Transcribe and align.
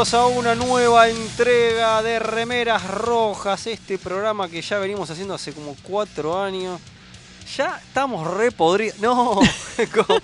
Bienvenidos 0.00 0.14
a 0.14 0.38
una 0.38 0.54
nueva 0.54 1.10
entrega 1.10 2.02
de 2.02 2.18
Remeras 2.20 2.88
Rojas, 2.88 3.66
este 3.66 3.98
programa 3.98 4.48
que 4.48 4.62
ya 4.62 4.78
venimos 4.78 5.10
haciendo 5.10 5.34
hace 5.34 5.52
como 5.52 5.76
cuatro 5.82 6.40
años. 6.42 6.80
Ya 7.54 7.78
estamos 7.86 8.26
re 8.34 8.50
podridos. 8.50 8.98
No, 9.00 9.34
¿cómo? 9.94 10.18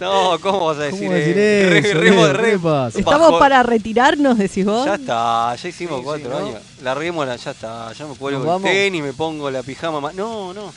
no, 0.00 0.36
¿cómo 0.40 0.66
vas 0.66 0.78
a 0.78 0.82
decir? 0.82 1.02
¿Cómo 1.06 1.12
decir 1.12 1.34
eh? 1.38 1.78
eso, 1.78 1.94
Re- 2.00 2.00
re- 2.00 2.10
Leo? 2.10 2.32
re- 2.32 2.50
¿Qué 2.50 2.58
pasa? 2.58 2.98
¿Estamos 2.98 3.38
para 3.38 3.62
retirarnos, 3.62 4.36
decís 4.36 4.64
vos? 4.64 4.84
Ya 4.84 4.96
está, 4.96 5.54
ya 5.54 5.68
hicimos 5.68 5.98
Sí, 5.98 6.04
cuatro 6.04 6.24
sí, 6.24 6.30
¿no? 6.30 6.46
años. 6.48 6.62
La 6.82 6.94
la 6.96 7.36
ya 7.36 7.50
está, 7.52 7.92
ya 7.92 8.06
me 8.06 8.16
cuelgo 8.16 8.42
¿Nos 8.44 8.56
el 8.56 8.62
tenis, 8.64 9.00
me 9.00 9.12
pongo 9.12 9.48
la 9.48 9.62
pijama 9.62 10.00
más. 10.00 10.12
No, 10.12 10.52
no. 10.52 10.74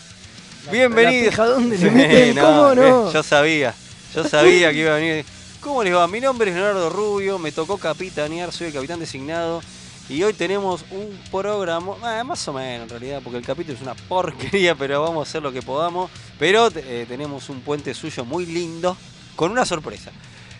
Bienvenidos. 0.71 1.23
¿La 1.25 1.29
pija 1.31 1.45
dónde 1.47 1.77
le 1.79 1.89
Sí, 1.89 1.95
meten? 1.95 2.37
¿Cómo 2.37 2.75
no? 2.75 3.09
eh, 3.09 3.13
Yo 3.13 3.23
sabía, 3.23 3.73
yo 4.13 4.23
sabía 4.29 4.69
que 4.71 4.77
iba 4.77 4.91
a 4.91 4.97
venir. 4.99 5.25
¿Cómo 5.63 5.83
les 5.83 5.93
va? 5.93 6.07
Mi 6.07 6.19
nombre 6.19 6.49
es 6.49 6.55
Leonardo 6.55 6.89
Rubio, 6.89 7.39
me 7.39 7.51
tocó 7.51 7.77
capitanear, 7.77 8.51
soy 8.51 8.67
el 8.67 8.73
capitán 8.73 8.99
designado. 8.99 9.61
Y 10.09 10.21
hoy 10.21 10.33
tenemos 10.33 10.83
un 10.91 11.17
programa, 11.31 11.95
eh, 12.19 12.23
más 12.25 12.45
o 12.49 12.53
menos 12.53 12.83
en 12.83 12.89
realidad, 12.89 13.21
porque 13.23 13.37
el 13.37 13.45
capítulo 13.45 13.75
es 13.77 13.81
una 13.81 13.93
porquería, 14.09 14.75
pero 14.75 15.01
vamos 15.01 15.25
a 15.25 15.29
hacer 15.29 15.41
lo 15.41 15.53
que 15.53 15.61
podamos. 15.61 16.11
Pero 16.37 16.69
eh, 16.75 17.05
tenemos 17.07 17.49
un 17.49 17.61
puente 17.61 17.93
suyo 17.93 18.25
muy 18.25 18.45
lindo, 18.45 18.97
con 19.37 19.51
una 19.51 19.65
sorpresa. 19.65 20.11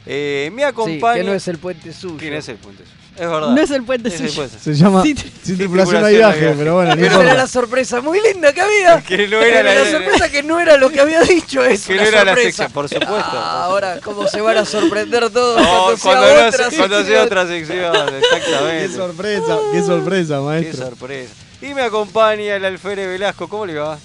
Eh, 0.06 0.50
me 0.54 0.62
Sí, 0.62 0.68
acompaña... 0.68 1.16
que 1.16 1.24
no 1.26 1.34
es 1.34 1.48
el 1.50 1.58
puente 1.58 1.92
suyo. 1.92 2.16
¿Quién 2.18 2.34
es 2.36 2.48
el 2.48 2.58
puente 2.58 2.84
suyo? 2.86 3.03
Es 3.16 3.30
verdad. 3.30 3.50
No 3.50 3.62
es 3.62 3.70
el 3.72 3.84
puente 3.84 4.10
Es 4.10 4.20
el 4.22 4.32
puente. 4.32 4.58
Se 4.60 4.74
llama 4.74 5.04
Sí, 5.04 5.16
Sin 5.44 5.58
tripulación 5.58 5.58
hay 5.58 5.58
tripulación 5.58 6.02
no 6.02 6.08
hay 6.08 6.16
viaje, 6.16 6.40
viaje. 6.40 6.56
pero 6.58 6.74
bueno, 6.76 6.96
Pero 6.96 7.22
era 7.22 7.34
la 7.36 7.48
sorpresa 7.48 8.02
muy 8.02 8.20
linda 8.22 8.52
que 8.54 8.62
había. 8.62 9.02
Que 9.04 9.28
no 9.28 9.40
era 9.42 9.62
la- 9.76 9.92
sorpresa 9.92 10.30
que 10.32 10.42
no 10.44 10.60
era 10.60 10.78
lo 10.78 10.90
que 10.90 11.00
había 11.00 11.22
dicho 11.22 11.64
eso. 11.64 11.88
Que 11.90 11.96
no 11.98 12.02
era 12.02 12.24
la 12.26 12.36
sección, 12.36 12.72
por 12.72 12.90
supuesto. 12.90 13.14
Ah, 13.34 13.66
ahora, 13.66 14.00
¿cómo 14.04 14.28
se 14.28 14.42
van 14.42 14.58
a 14.58 14.66
sorprender 14.66 15.30
todos 15.30 15.62
No, 15.62 15.96
cuando, 16.02 16.26
sea 16.28 16.48
otra 16.48 16.70
se- 16.72 16.78
cuando 16.78 16.96
sea 16.98 17.06
sección? 17.06 17.26
otra 17.26 17.48
sección, 17.48 17.94
Qué 18.10 18.18
exactamente. 18.18 18.96
sorpresa, 18.96 19.58
qué 19.72 19.82
sorpresa, 19.84 20.36
Qué 20.36 20.42
maestro. 20.42 20.86
sorpresa. 20.88 21.34
Y 21.62 21.74
me 21.74 21.82
acompaña 21.84 22.56
el 22.56 22.66
alférez 22.66 23.08
Velasco. 23.08 23.48
¿Cómo 23.48 23.66
le 23.66 23.76
va? 23.76 23.98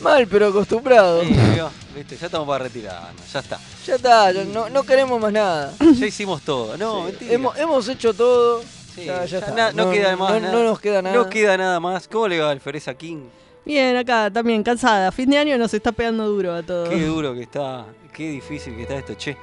Mal, 0.00 0.26
pero 0.26 0.48
acostumbrado. 0.48 1.22
Sí, 1.22 1.34
vio, 1.54 1.70
¿viste? 1.94 2.16
Ya 2.16 2.26
estamos 2.26 2.46
para 2.48 2.64
retirarnos. 2.64 3.32
Ya 3.32 3.40
está. 3.40 3.58
Ya 3.86 3.94
está, 3.94 4.32
ya 4.32 4.44
no, 4.44 4.68
no 4.68 4.82
queremos 4.82 5.20
más 5.20 5.32
nada. 5.32 5.72
Ya 5.94 6.06
hicimos 6.06 6.42
todo. 6.42 6.76
No, 6.76 6.98
Sí, 7.06 7.12
mentira. 7.12 7.32
hemos, 7.34 7.56
hemos 7.58 7.88
hecho 7.88 8.12
todo. 8.12 8.62
Sí, 8.94 9.04
ya, 9.06 9.24
ya 9.24 9.24
ya 9.26 9.38
está. 9.38 9.52
na- 9.52 9.72
no, 9.72 9.90
queda 9.90 10.16
más 10.16 10.32
no, 10.34 10.40
nada. 10.40 10.52
no 10.52 10.62
nos 10.64 10.80
queda 10.80 11.02
nada. 11.02 11.14
No 11.16 11.28
queda 11.30 11.56
nada 11.56 11.80
más. 11.80 12.06
¿Cómo 12.08 12.28
le 12.28 12.40
va 12.40 12.50
alférez 12.50 12.86
a 12.88 12.94
King? 12.94 13.22
Bien, 13.64 13.96
acá 13.96 14.30
también, 14.30 14.62
cansada. 14.62 15.10
Fin 15.10 15.30
de 15.30 15.38
año 15.38 15.56
nos 15.56 15.72
está 15.72 15.90
pegando 15.92 16.26
duro 16.28 16.54
a 16.54 16.62
todos. 16.62 16.88
Qué 16.90 17.04
duro 17.06 17.32
que 17.34 17.42
está. 17.42 17.86
Qué 18.12 18.28
difícil 18.30 18.76
que 18.76 18.82
está 18.82 18.94
esto, 18.96 19.14
che. 19.14 19.36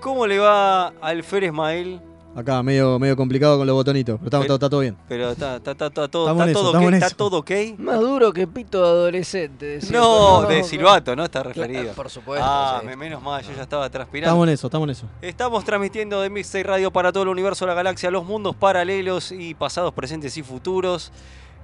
¿Cómo 0.00 0.26
le 0.26 0.38
va 0.38 0.88
a 0.88 0.92
alférez 1.00 1.52
Mael? 1.52 2.00
Acá, 2.36 2.62
medio, 2.62 2.98
medio 2.98 3.16
complicado 3.16 3.56
con 3.56 3.66
los 3.66 3.74
botonitos, 3.74 4.16
pero 4.18 4.26
estamos- 4.26 4.44
Pero- 4.44 4.54
está, 4.56 4.68
todo 4.68 4.80
bien. 4.80 4.94
Pero 5.08 5.30
está, 5.30 5.56
está, 5.56 5.70
está, 5.70 5.86
está 5.86 6.08
todo, 6.08 6.30
está 6.30 6.50
eso, 6.50 6.60
todo 6.72 6.80
¿Está 6.90 7.10
todo 7.10 7.38
ok? 7.38 7.50
Más 7.78 7.98
duro 7.98 8.30
que 8.30 8.46
pito 8.46 8.82
de 8.82 8.88
adolescente. 8.88 9.64
decía, 9.66 9.98
No, 9.98 10.44
pero 10.46 10.58
de 10.58 10.64
Silvato, 10.64 11.16
¿no? 11.16 11.24
Está 11.24 11.42
referido. 11.42 11.80
Claro, 11.80 11.96
por 11.96 12.10
supuesto. 12.10 12.44
Ah, 12.46 12.82
sí. 12.86 12.94
menos 12.94 13.22
mal, 13.22 13.42
yo 13.42 13.52
ya 13.56 13.62
estaba 13.62 13.88
transpirando. 13.88 14.28
Estamos 14.32 14.48
en 14.48 14.52
eso, 14.54 14.66
estamos 14.66 14.86
en 14.86 14.90
eso. 14.90 15.06
Estamos 15.22 15.64
transmitiendo 15.64 16.20
de 16.20 16.28
Mixtape 16.28 16.64
Radio 16.64 16.90
para 16.90 17.10
todo 17.10 17.22
el 17.22 17.30
universo, 17.30 17.66
la 17.66 17.72
galaxia, 17.72 18.10
los 18.10 18.26
mundos 18.26 18.54
paralelos 18.54 19.32
y 19.32 19.54
pasados, 19.54 19.94
presentes 19.94 20.36
y 20.36 20.42
futuros. 20.42 21.12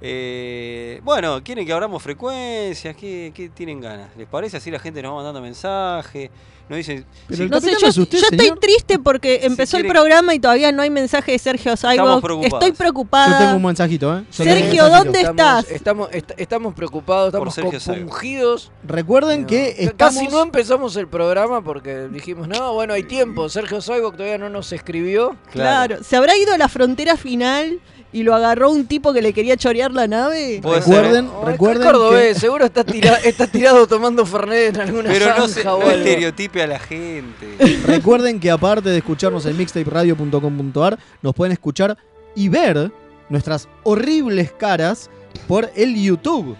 Eh, 0.05 0.99
bueno, 1.03 1.41
¿quieren 1.43 1.65
que 1.65 1.71
abramos 1.71 2.03
frecuencias? 2.03 2.93
¿Qué, 2.97 3.31
qué 3.33 3.47
tienen 3.47 3.79
ganas? 3.79 4.09
¿Les 4.17 4.27
parece? 4.27 4.57
Así 4.57 4.69
la 4.69 4.79
gente 4.79 5.01
nos 5.01 5.11
va 5.13 5.15
mandando 5.15 5.41
mensajes. 5.41 6.29
Nos 6.67 6.77
dicen. 6.77 7.05
Pero 7.27 7.43
sí, 7.43 7.49
No 7.49 7.61
sé, 7.61 7.71
yo, 7.79 7.87
es 7.87 7.97
usted, 7.97 8.17
yo 8.19 8.27
estoy 8.31 8.51
triste 8.59 8.99
porque 8.99 9.41
empezó 9.43 9.77
el 9.77 9.87
programa 9.87 10.33
y 10.33 10.39
todavía 10.39 10.71
no 10.73 10.81
hay 10.81 10.89
mensaje 10.89 11.31
de 11.33 11.39
Sergio 11.39 11.75
Saibo. 11.77 12.19
preocupados. 12.21 12.53
Estoy 12.53 12.69
Yo 12.71 12.75
preocupada. 12.77 13.37
tengo 13.39 13.55
un 13.55 13.63
mensajito, 13.63 14.17
¿eh? 14.17 14.23
Yo 14.31 14.43
Sergio, 14.43 14.83
mensajito. 14.83 14.89
¿dónde 14.89 15.19
Estamos, 15.21 15.39
estás? 15.63 15.71
estamos, 15.71 16.09
est- 16.11 16.31
estamos 16.37 16.73
preocupados, 16.73 17.33
Por 17.33 17.47
estamos 17.47 17.83
compungidos. 17.85 18.71
Recuerden 18.85 19.45
que 19.45 19.75
estamos... 19.77 20.15
Casi 20.15 20.27
no 20.27 20.41
empezamos 20.41 20.95
el 20.97 21.07
programa 21.07 21.61
porque 21.63 22.07
dijimos, 22.09 22.47
no, 22.49 22.73
bueno, 22.73 22.93
hay 22.93 23.03
tiempo. 23.03 23.47
Sergio 23.49 23.81
Saibok 23.81 24.13
todavía 24.15 24.37
no 24.37 24.49
nos 24.49 24.71
escribió. 24.73 25.35
Claro. 25.51 26.03
¿Se 26.03 26.15
habrá 26.17 26.35
ido 26.37 26.53
a 26.53 26.57
la 26.57 26.67
frontera 26.69 27.17
final 27.17 27.79
y 28.13 28.23
lo 28.23 28.33
agarró 28.35 28.69
un 28.71 28.85
tipo 28.85 29.11
que 29.11 29.21
le 29.21 29.33
quería 29.33 29.57
chorear 29.57 29.91
la 29.91 30.07
nave? 30.07 30.59
Puede 30.61 30.81
ser, 30.81 30.93
Recuerden, 30.95 31.29
Oh, 31.33 31.45
recuerden 31.45 31.83
cordobés, 31.87 32.33
que... 32.35 32.39
seguro 32.39 32.65
está, 32.65 32.85
tira- 32.85 33.17
está 33.23 33.47
tirado 33.47 33.87
tomando 33.87 34.25
Fernet 34.25 34.75
en 34.75 34.81
alguna 34.81 35.09
Pero 35.09 35.35
no, 35.37 35.47
se, 35.47 35.63
no 35.63 35.81
estereotipe 35.91 36.61
a 36.61 36.67
la 36.67 36.79
gente. 36.79 37.57
Recuerden 37.87 38.39
que 38.39 38.51
aparte 38.51 38.89
de 38.89 38.97
escucharnos 38.99 39.45
en 39.47 39.57
mixtaperadio.com.ar, 39.57 40.97
nos 41.21 41.33
pueden 41.35 41.51
escuchar 41.51 41.97
y 42.35 42.49
ver 42.49 42.91
nuestras 43.29 43.67
horribles 43.83 44.51
caras 44.51 45.09
por 45.47 45.69
el 45.75 45.95
YouTube 46.01 46.55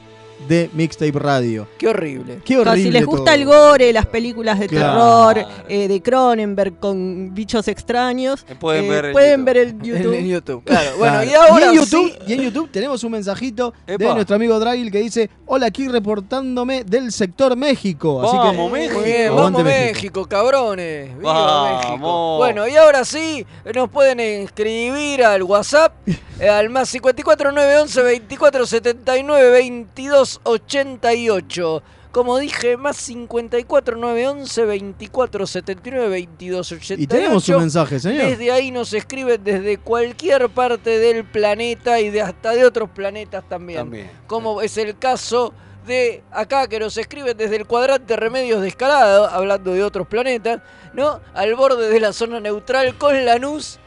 de 0.47 0.69
Mixtape 0.73 1.11
Radio. 1.13 1.67
Qué 1.77 1.87
horrible. 1.87 2.39
Qué 2.43 2.57
O 2.57 2.63
sea, 2.63 2.71
horrible 2.73 2.89
si 2.89 2.91
les 2.91 3.05
gusta 3.05 3.25
todo. 3.25 3.35
el 3.35 3.45
gore, 3.45 3.93
las 3.93 4.05
películas 4.05 4.59
de 4.59 4.67
Claro. 4.67 5.33
terror, 5.33 5.47
eh, 5.69 5.87
de 5.87 6.01
Cronenberg 6.01 6.79
con 6.79 7.33
bichos 7.33 7.67
extraños, 7.67 8.45
Eh, 8.49 8.55
Pueden 8.59 8.85
eh, 8.85 8.89
ver 8.89 9.05
el 9.05 9.11
pueden 9.13 9.31
YouTube. 9.39 9.45
ver 9.45 9.57
el 9.57 9.69
En, 9.69 9.81
YouTube. 9.83 10.13
en 10.13 10.27
YouTube, 10.27 10.63
claro. 10.63 10.89
Bueno, 10.97 11.13
Claro. 11.21 11.29
y 11.29 11.33
ahora 11.33 11.65
en 11.69 11.73
YouTube, 11.75 12.11
sí, 12.11 12.17
y 12.27 12.33
en 12.33 12.41
YouTube 12.41 12.69
tenemos 12.71 13.03
un 13.03 13.11
mensajito 13.11 13.73
de 13.85 13.97
nuestro 13.97 14.35
amigo 14.35 14.59
Dragil 14.59 14.91
que 14.91 14.99
dice: 14.99 15.29
Hola, 15.45 15.67
aquí 15.67 15.87
reportándome 15.87 16.83
del 16.83 17.11
sector 17.11 17.55
México. 17.55 18.21
Así 18.23 18.37
Vamos, 18.37 18.71
que, 18.71 18.79
México. 18.79 18.99
Muy 18.99 19.09
bien, 19.11 19.35
vamos 19.35 19.63
México. 19.63 20.25
cabrones. 20.25 21.17
Viva 21.17 21.33
Vamos. 21.33 21.85
México. 21.85 22.37
Bueno, 22.37 22.67
y 22.67 22.75
ahora 22.75 23.05
sí, 23.05 23.45
nos 23.73 23.89
pueden 23.89 24.19
escribir 24.19 25.23
al 25.23 25.43
WhatsApp 25.43 25.93
eh, 26.39 26.49
al 26.49 26.69
más 26.69 26.89
54 26.89 27.51
911 27.51 28.01
24 28.03 28.65
79 28.65 29.49
22 29.51 30.32
88. 30.43 31.83
Como 32.11 32.37
dije, 32.37 32.77
más 32.77 32.97
54 32.97 33.97
911 33.97 34.65
24 34.65 35.47
79 35.47 36.09
22 36.09 36.71
88. 36.71 37.01
Y 37.01 37.07
tenemos 37.07 37.49
un 37.49 37.57
mensaje, 37.57 37.99
señor. 37.99 38.27
Desde 38.27 38.51
ahí 38.51 38.69
nos 38.69 38.93
escriben 38.93 39.43
desde 39.43 39.77
cualquier 39.79 40.47
parte 40.49 40.99
del 40.99 41.25
planeta 41.25 41.99
y 41.99 42.11
de 42.11 42.21
hasta 42.21 42.51
de 42.51 42.65
otros 42.65 42.91
planetas 42.91 43.47
también. 43.49 43.79
También. 43.79 44.11
Como 44.27 44.61
es 44.61 44.77
el 44.77 44.97
caso 44.99 45.53
de 45.87 46.23
acá 46.31 46.67
que 46.67 46.79
nos 46.79 46.97
escriben 46.97 47.35
desde 47.35 47.55
el 47.55 47.65
cuadrante 47.65 48.15
Remedios 48.15 48.61
de 48.61 48.67
Escalada, 48.67 49.33
hablando 49.33 49.73
de 49.73 49.83
otros 49.83 50.07
planetas, 50.07 50.61
¿no? 50.93 51.19
Al 51.33 51.55
borde 51.55 51.89
de 51.89 51.99
la 51.99 52.13
zona 52.13 52.39
neutral 52.39 52.97
con 52.97 53.25
Lanús 53.25 53.79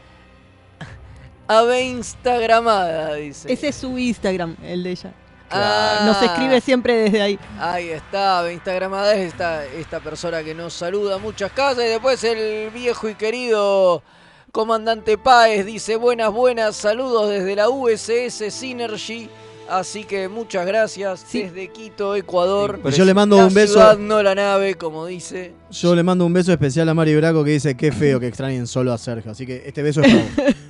ave 1.47 1.83
instagramada, 1.85 3.15
dice. 3.15 3.51
Ese 3.51 3.69
es 3.69 3.75
su 3.75 3.97
Instagram, 3.97 4.57
el 4.63 4.83
de 4.83 4.91
ella. 4.91 5.13
Ah, 5.49 6.03
Nos 6.05 6.21
escribe 6.21 6.59
siempre 6.61 6.95
desde 6.95 7.21
ahí. 7.21 7.39
Ahí 7.59 7.89
está, 7.89 8.51
instagramada 8.51 9.13
es 9.15 9.27
esta, 9.33 9.65
esta 9.65 9.99
persona 9.99 10.43
que 10.43 10.53
nos 10.53 10.73
saluda 10.73 11.15
a 11.15 11.17
muchas 11.19 11.51
casas. 11.51 11.85
Y 11.85 11.87
después 11.89 12.23
el 12.23 12.69
viejo 12.71 13.07
y 13.09 13.15
querido 13.15 14.03
comandante 14.51 15.17
Páez 15.17 15.65
dice 15.65 15.95
buenas, 15.95 16.31
buenas, 16.33 16.75
saludos 16.75 17.29
desde 17.29 17.55
la 17.55 17.69
USS 17.69 18.51
Synergy. 18.51 19.29
Así 19.69 20.05
que 20.05 20.29
muchas 20.29 20.65
gracias 20.65 21.25
Sí. 21.27 21.43
desde 21.43 21.67
Quito, 21.69 22.15
Ecuador. 22.15 22.79
Y 22.85 22.91
yo 22.91 23.03
le 23.03 23.13
mando 23.13 23.35
la 23.37 23.47
un 23.47 23.53
beso. 23.53 23.73
ciudad, 23.73 23.97
no 23.97 24.23
la 24.23 24.33
nave, 24.33 24.75
como 24.75 25.05
dice. 25.05 25.53
Yo 25.71 25.93
le 25.93 26.03
mando 26.03 26.25
un 26.25 26.31
beso 26.31 26.53
especial 26.53 26.87
a 26.87 26.93
Mario 26.93 27.17
Braco 27.17 27.43
que 27.43 27.51
dice: 27.51 27.75
Qué 27.75 27.91
feo 27.91 28.17
que 28.17 28.27
extrañen 28.27 28.65
solo 28.65 28.93
a 28.93 28.97
Sergio. 28.97 29.31
Así 29.31 29.45
que 29.45 29.63
este 29.65 29.83
beso 29.83 30.01
es 30.01 30.07
para 30.13 30.23
vos. 30.47 30.55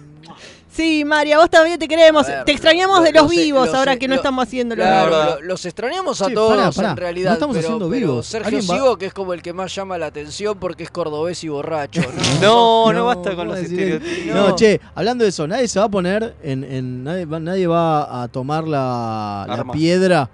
Sí, 0.78 1.04
María, 1.04 1.40
vos 1.40 1.50
también 1.50 1.80
te 1.80 1.88
queremos. 1.88 2.28
Ver, 2.28 2.46
te 2.46 2.52
extrañamos 2.52 3.00
lo- 3.00 3.04
de 3.04 3.12
los 3.12 3.24
los- 3.24 3.32
vivos 3.32 3.66
los- 3.66 3.76
ahora 3.76 3.98
que 3.98 4.08
no 4.08 4.14
lo- 4.14 4.20
estamos 4.22 4.44
haciendo 4.48 4.76
los 4.76 4.86
Claro, 4.86 5.10
vivos. 5.10 5.26
lo- 5.42 5.48
los 5.48 5.66
extrañamos 5.66 6.22
a 6.22 6.30
todos 6.30 6.56
pará, 6.56 6.72
pará, 6.72 6.92
en 6.92 6.98
realidad. 6.98 7.30
no 7.32 7.34
estamos 7.34 7.56
pero, 7.58 7.68
haciendo 7.68 7.90
pero 7.90 8.00
vivos. 8.08 8.26
Sergio 8.28 8.48
¿Alguien 8.48 8.70
va- 8.70 8.76
Sigo, 8.76 8.98
que 8.98 9.06
es 9.08 9.14
como 9.14 9.34
el 9.34 9.42
que 9.42 9.54
más 9.54 9.74
llama 9.74 9.98
la 9.98 10.06
atención 10.06 10.56
porque 10.60 10.84
es 10.84 10.92
cordobés 10.92 11.44
y 11.44 11.50
borracho. 11.50 12.02
¿no? 12.02 12.08
No, 12.42 12.86
no, 12.94 12.94
No, 12.94 13.06
basta 13.06 13.32
¿cómo 13.32 13.36
con 13.38 13.48
los 13.48 13.58
estereotipos. 13.58 14.36
No, 14.36 14.56
che, 14.56 14.80
hablando 14.94 15.24
de 15.24 15.32
eso, 15.32 15.48
nadie 15.48 15.68
se 15.68 15.80
va 15.80 15.86
a 15.86 15.90
poner 15.90 16.36
en. 16.44 16.64
en- 16.64 17.04
nadie, 17.04 17.26
va, 17.26 17.40
nadie 17.40 17.66
va 17.68 18.22
a 18.24 18.28
tomar 18.28 18.68
la, 18.68 19.66
piedra 19.74 20.30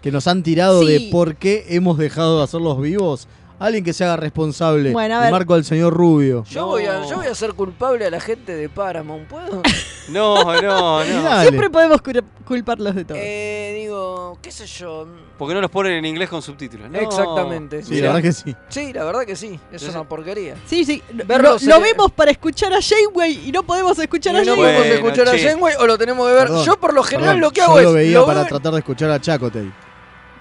que 0.00 0.12
nos 0.12 0.28
han 0.28 0.44
tirado 0.44 0.82
Sí. 0.82 0.86
de 0.92 1.08
por 1.10 1.34
qué 1.34 1.66
hemos 1.70 1.98
dejado 1.98 2.38
de 2.38 2.44
hacerlos 2.44 2.80
vivos. 2.80 3.26
Alguien 3.60 3.82
que 3.84 3.92
se 3.92 4.04
haga 4.04 4.16
responsable. 4.16 4.92
Bueno, 4.92 5.16
a 5.16 5.18
Y 5.18 5.22
ver. 5.22 5.32
marco 5.32 5.54
al 5.54 5.64
señor 5.64 5.92
Rubio. 5.92 6.44
Yo, 6.48 6.66
voy 6.66 6.84
a, 6.86 7.04
yo 7.08 7.16
voy 7.16 7.26
a 7.26 7.34
ser 7.34 7.54
culpable 7.54 8.06
a 8.06 8.10
la 8.10 8.20
gente 8.20 8.54
de 8.54 8.68
Paramount, 8.68 9.26
¿puedo? 9.28 9.62
No, 10.08 10.42
no, 10.62 11.04
no. 11.04 11.22
dale. 11.22 11.48
Siempre 11.50 11.68
podemos 11.68 12.02
cul- 12.02 12.24
culparlos 12.46 12.94
de 12.94 13.04
todo. 13.04 13.18
Eh, 13.20 13.76
digo, 13.78 14.38
qué 14.40 14.50
sé 14.50 14.64
yo. 14.66 15.06
Porque 15.36 15.52
no 15.52 15.60
los 15.60 15.70
ponen 15.70 15.92
en 15.92 16.04
inglés 16.06 16.30
con 16.30 16.40
subtítulos. 16.40 16.88
No. 16.90 16.98
Exactamente. 16.98 17.82
Sí, 17.82 18.00
la 18.00 18.06
verdad 18.14 18.22
que 18.22 18.32
sí. 18.32 18.56
Sí, 18.70 18.92
la 18.94 19.04
verdad 19.04 19.26
que 19.26 19.36
sí. 19.36 19.60
Es 19.70 19.82
una 19.82 19.92
sé. 20.00 20.04
porquería. 20.06 20.54
Sí, 20.64 20.82
sí. 20.86 21.02
Verlo 21.12 21.50
lo, 21.50 21.58
se- 21.58 21.66
lo 21.66 21.78
vemos 21.78 22.10
para 22.12 22.30
escuchar 22.30 22.72
a 22.72 22.78
Janeway 22.80 23.48
y 23.48 23.52
no 23.52 23.62
podemos 23.64 23.98
escuchar 23.98 24.34
a 24.36 24.42
Y 24.42 24.46
no 24.46 24.52
Janeway. 24.54 24.74
podemos 24.76 25.00
Bueno, 25.02 25.08
escuchar 25.08 25.36
che. 25.36 25.46
a 25.46 25.50
Janeway 25.50 25.74
o 25.78 25.86
lo 25.86 25.98
tenemos 25.98 26.26
que 26.26 26.32
ver. 26.32 26.42
Perdón, 26.46 26.64
yo 26.64 26.80
por 26.80 26.94
lo 26.94 27.02
general 27.02 27.26
Perdón, 27.34 27.40
lo 27.42 27.50
que 27.50 27.60
hago 27.60 27.72
yo 27.74 27.78
es. 27.80 27.84
lo 27.84 27.92
veía 27.92 28.18
lo 28.18 28.26
para 28.26 28.40
veo- 28.40 28.48
tratar 28.48 28.72
de 28.72 28.78
escuchar 28.78 29.10
a 29.10 29.20
Chacotay. 29.20 29.70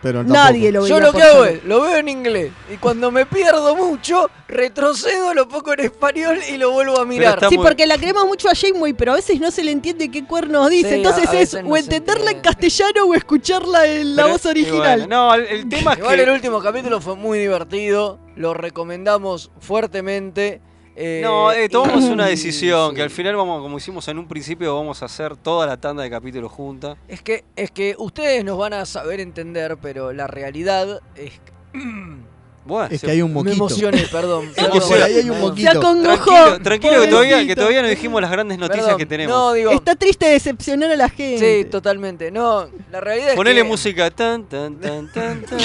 Pero 0.02 0.24
Nadie 0.24 0.72
lo 0.72 0.82
veía 0.84 0.96
Yo 0.96 1.00
lo 1.00 1.12
que 1.14 1.24
hago 1.24 1.46
es, 1.46 1.64
lo 1.64 1.82
veo 1.82 1.98
en 1.98 2.08
inglés. 2.10 2.52
Y 2.74 2.78
cuando 2.78 3.12
me 3.12 3.26
pierdo 3.26 3.76
mucho, 3.76 4.30
retrocedo, 4.48 5.34
lo 5.34 5.48
pongo 5.48 5.74
en 5.74 5.82
español 5.82 6.40
y 6.52 6.58
lo 6.58 6.72
vuelvo 6.72 7.00
a 7.00 7.06
mirar. 7.06 7.40
Sí, 7.50 7.58
muy- 7.58 7.66
porque 7.66 7.86
la 7.86 7.98
queremos 7.98 8.26
mucho 8.26 8.50
a 8.50 8.54
Janeway, 8.56 8.94
pero 8.94 9.14
a 9.14 9.16
veces 9.16 9.40
no 9.40 9.50
se 9.52 9.64
le 9.64 9.72
entiende 9.72 10.10
qué 10.10 10.26
cuernos 10.26 10.70
dice. 10.70 10.90
Sí, 10.90 10.96
Entonces 10.96 11.30
es 11.34 11.64
no 11.64 11.70
o 11.70 11.78
entenderla 11.78 12.32
en 12.32 12.42
castellano 12.42 13.06
o 13.06 13.14
escucharla 13.14 13.86
en 13.88 14.16
la 14.16 14.24
Pero- 14.24 14.34
voz 14.34 14.46
original. 14.46 15.00
bueno, 15.00 15.08
no, 15.08 15.34
el, 15.36 15.46
el 15.46 15.70
tema 15.70 15.94
es 15.94 16.00
Igual 16.00 16.16
que. 16.18 16.24
el 16.24 16.30
último 16.30 16.62
capítulo 16.62 17.02
fue 17.02 17.16
muy 17.16 17.40
divertido, 17.40 18.20
lo 18.36 18.54
recomendamos 18.54 19.52
fuertemente. 19.60 20.62
Eh, 21.00 21.22
No, 21.24 21.52
eh, 21.52 21.70
tomamos 21.70 22.04
y- 22.06 22.10
una 22.10 22.26
decisión, 22.28 22.96
que 22.96 23.04
al 23.04 23.10
final 23.12 23.36
vamos, 23.36 23.62
como 23.62 23.78
hicimos 23.78 24.08
en 24.08 24.18
un 24.18 24.28
principio, 24.28 24.76
vamos 24.76 25.02
a 25.04 25.06
hacer 25.06 25.38
toda 25.38 25.68
la 25.68 25.78
tanda 25.78 26.02
de 26.04 26.10
capítulos 26.10 26.52
juntas. 26.52 26.98
Es 27.08 27.22
que, 27.22 27.46
es 27.56 27.70
que 27.72 27.96
ustedes 28.00 28.44
nos 28.44 28.58
van 28.58 28.74
a 28.74 28.86
saber 28.86 29.20
entender, 29.20 29.78
pero 29.82 30.12
la 30.12 30.26
realidad 30.28 31.00
es 31.16 31.40
Buah, 32.68 32.88
es 32.92 33.02
que 33.02 33.12
hay 33.12 33.22
un 33.22 33.34
moquito. 33.34 33.50
Me 33.50 33.56
emocioné, 33.56 34.06
perdón. 34.12 34.52
perdón 34.56 35.02
ahí 35.02 35.16
hay 35.16 35.30
un 35.30 35.40
moquito. 35.40 35.72
Se 35.72 35.80
tranquilo, 35.80 36.62
tranquilo 36.62 37.02
que, 37.02 37.08
todavía, 37.08 37.48
que 37.48 37.56
todavía 37.56 37.81
no 37.81 37.88
dijimos 37.88 38.22
las 38.22 38.31
grandes 38.31 38.58
noticias 38.58 38.86
perdón, 38.86 39.00
que 39.00 39.06
tenemos. 39.06 39.36
No, 39.36 39.54
digo, 39.54 39.72
Está 39.72 39.96
triste 39.96 40.28
decepcionar 40.28 40.92
a 40.92 40.96
la 40.96 41.10
gente. 41.10 41.64
Sí, 41.64 41.69
totalmente. 41.69 42.30
No, 42.30 42.68
la 42.92 43.00
realidad 43.00 43.36
Ponele 43.36 43.62
es 43.62 43.64
que... 43.64 43.69
música. 43.69 44.12
Tan, 44.12 44.44
tan, 44.46 44.75
tan, 44.80 45.12
tan, 45.12 45.42
tan. 45.44 45.60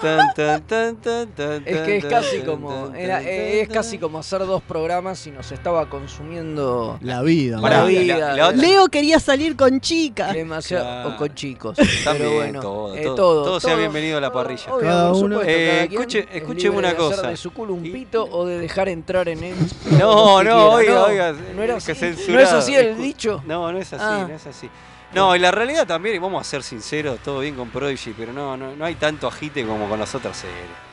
Tan, 0.00 0.32
tan, 0.34 0.96
tan, 0.96 1.26
tan, 1.34 1.62
es 1.66 1.78
que 1.80 1.96
es 1.96 2.04
casi 2.04 2.40
como 2.42 2.94
era, 2.94 3.20
eh, 3.20 3.62
es 3.62 3.68
casi 3.68 3.98
como 3.98 4.20
hacer 4.20 4.46
dos 4.46 4.62
programas 4.62 5.26
y 5.26 5.32
nos 5.32 5.50
estaba 5.50 5.90
consumiendo 5.90 6.98
la 7.02 7.20
vida, 7.22 7.60
la 7.60 7.84
vida. 7.84 8.16
La, 8.16 8.34
la, 8.36 8.52
Leo 8.52 8.86
quería 8.88 9.18
salir 9.18 9.56
con 9.56 9.80
chicas 9.80 10.32
demasiado 10.32 10.84
claro. 10.84 11.08
o 11.08 11.16
con 11.16 11.34
chicos 11.34 11.76
También, 12.04 12.16
pero 12.16 12.32
bueno 12.32 12.60
todo, 12.60 12.94
eh, 12.94 13.02
todo, 13.02 13.14
todo, 13.16 13.44
todo, 13.44 13.60
sea 13.60 13.74
bienvenido 13.74 14.18
a 14.18 14.20
la 14.20 14.32
parrilla 14.32 14.72
obvio, 14.72 14.86
cada 14.86 15.12
uno 15.12 15.38
supuesto, 15.40 15.50
eh, 15.50 15.66
cada 15.66 15.88
quien, 15.88 16.07
escuche- 16.16 16.70
una 16.70 16.88
de 16.90 16.96
cosa. 16.96 17.28
de 17.28 17.36
su 17.36 17.52
culo 17.52 17.74
un 17.74 17.84
Y- 17.86 17.90
pito 17.90 18.24
o 18.24 18.46
de 18.46 18.58
dejar 18.58 18.88
entrar 18.88 19.28
en 19.28 19.42
él. 19.44 19.54
No, 19.98 20.42
lo 20.42 20.50
que 20.50 20.54
no, 20.56 20.70
oiga, 20.70 21.04
oiga, 21.04 21.34
no 21.54 21.62
era 21.62 21.76
así. 21.76 21.92
No 22.28 22.40
es 22.40 22.52
así 22.52 22.74
el 22.74 22.96
dicho. 22.96 23.42
No, 23.46 23.70
no 23.72 23.78
es 23.78 23.92
así, 23.92 24.04
Ah. 24.06 24.26
no 24.28 24.34
es 24.34 24.46
así. 24.46 24.68
No, 25.14 25.34
y 25.34 25.38
la 25.38 25.50
realidad 25.50 25.86
también, 25.86 26.16
y 26.16 26.18
vamos 26.18 26.40
a 26.40 26.44
ser 26.44 26.62
sinceros, 26.62 27.18
todo 27.20 27.40
bien 27.40 27.54
con 27.54 27.70
Prodigy, 27.70 28.12
pero 28.16 28.32
no, 28.32 28.56
no, 28.56 28.76
no 28.76 28.84
hay 28.84 28.94
tanto 28.96 29.26
agite 29.26 29.64
como 29.66 29.88
con 29.88 29.98
las 29.98 30.14
otras 30.14 30.36
series. 30.36 30.87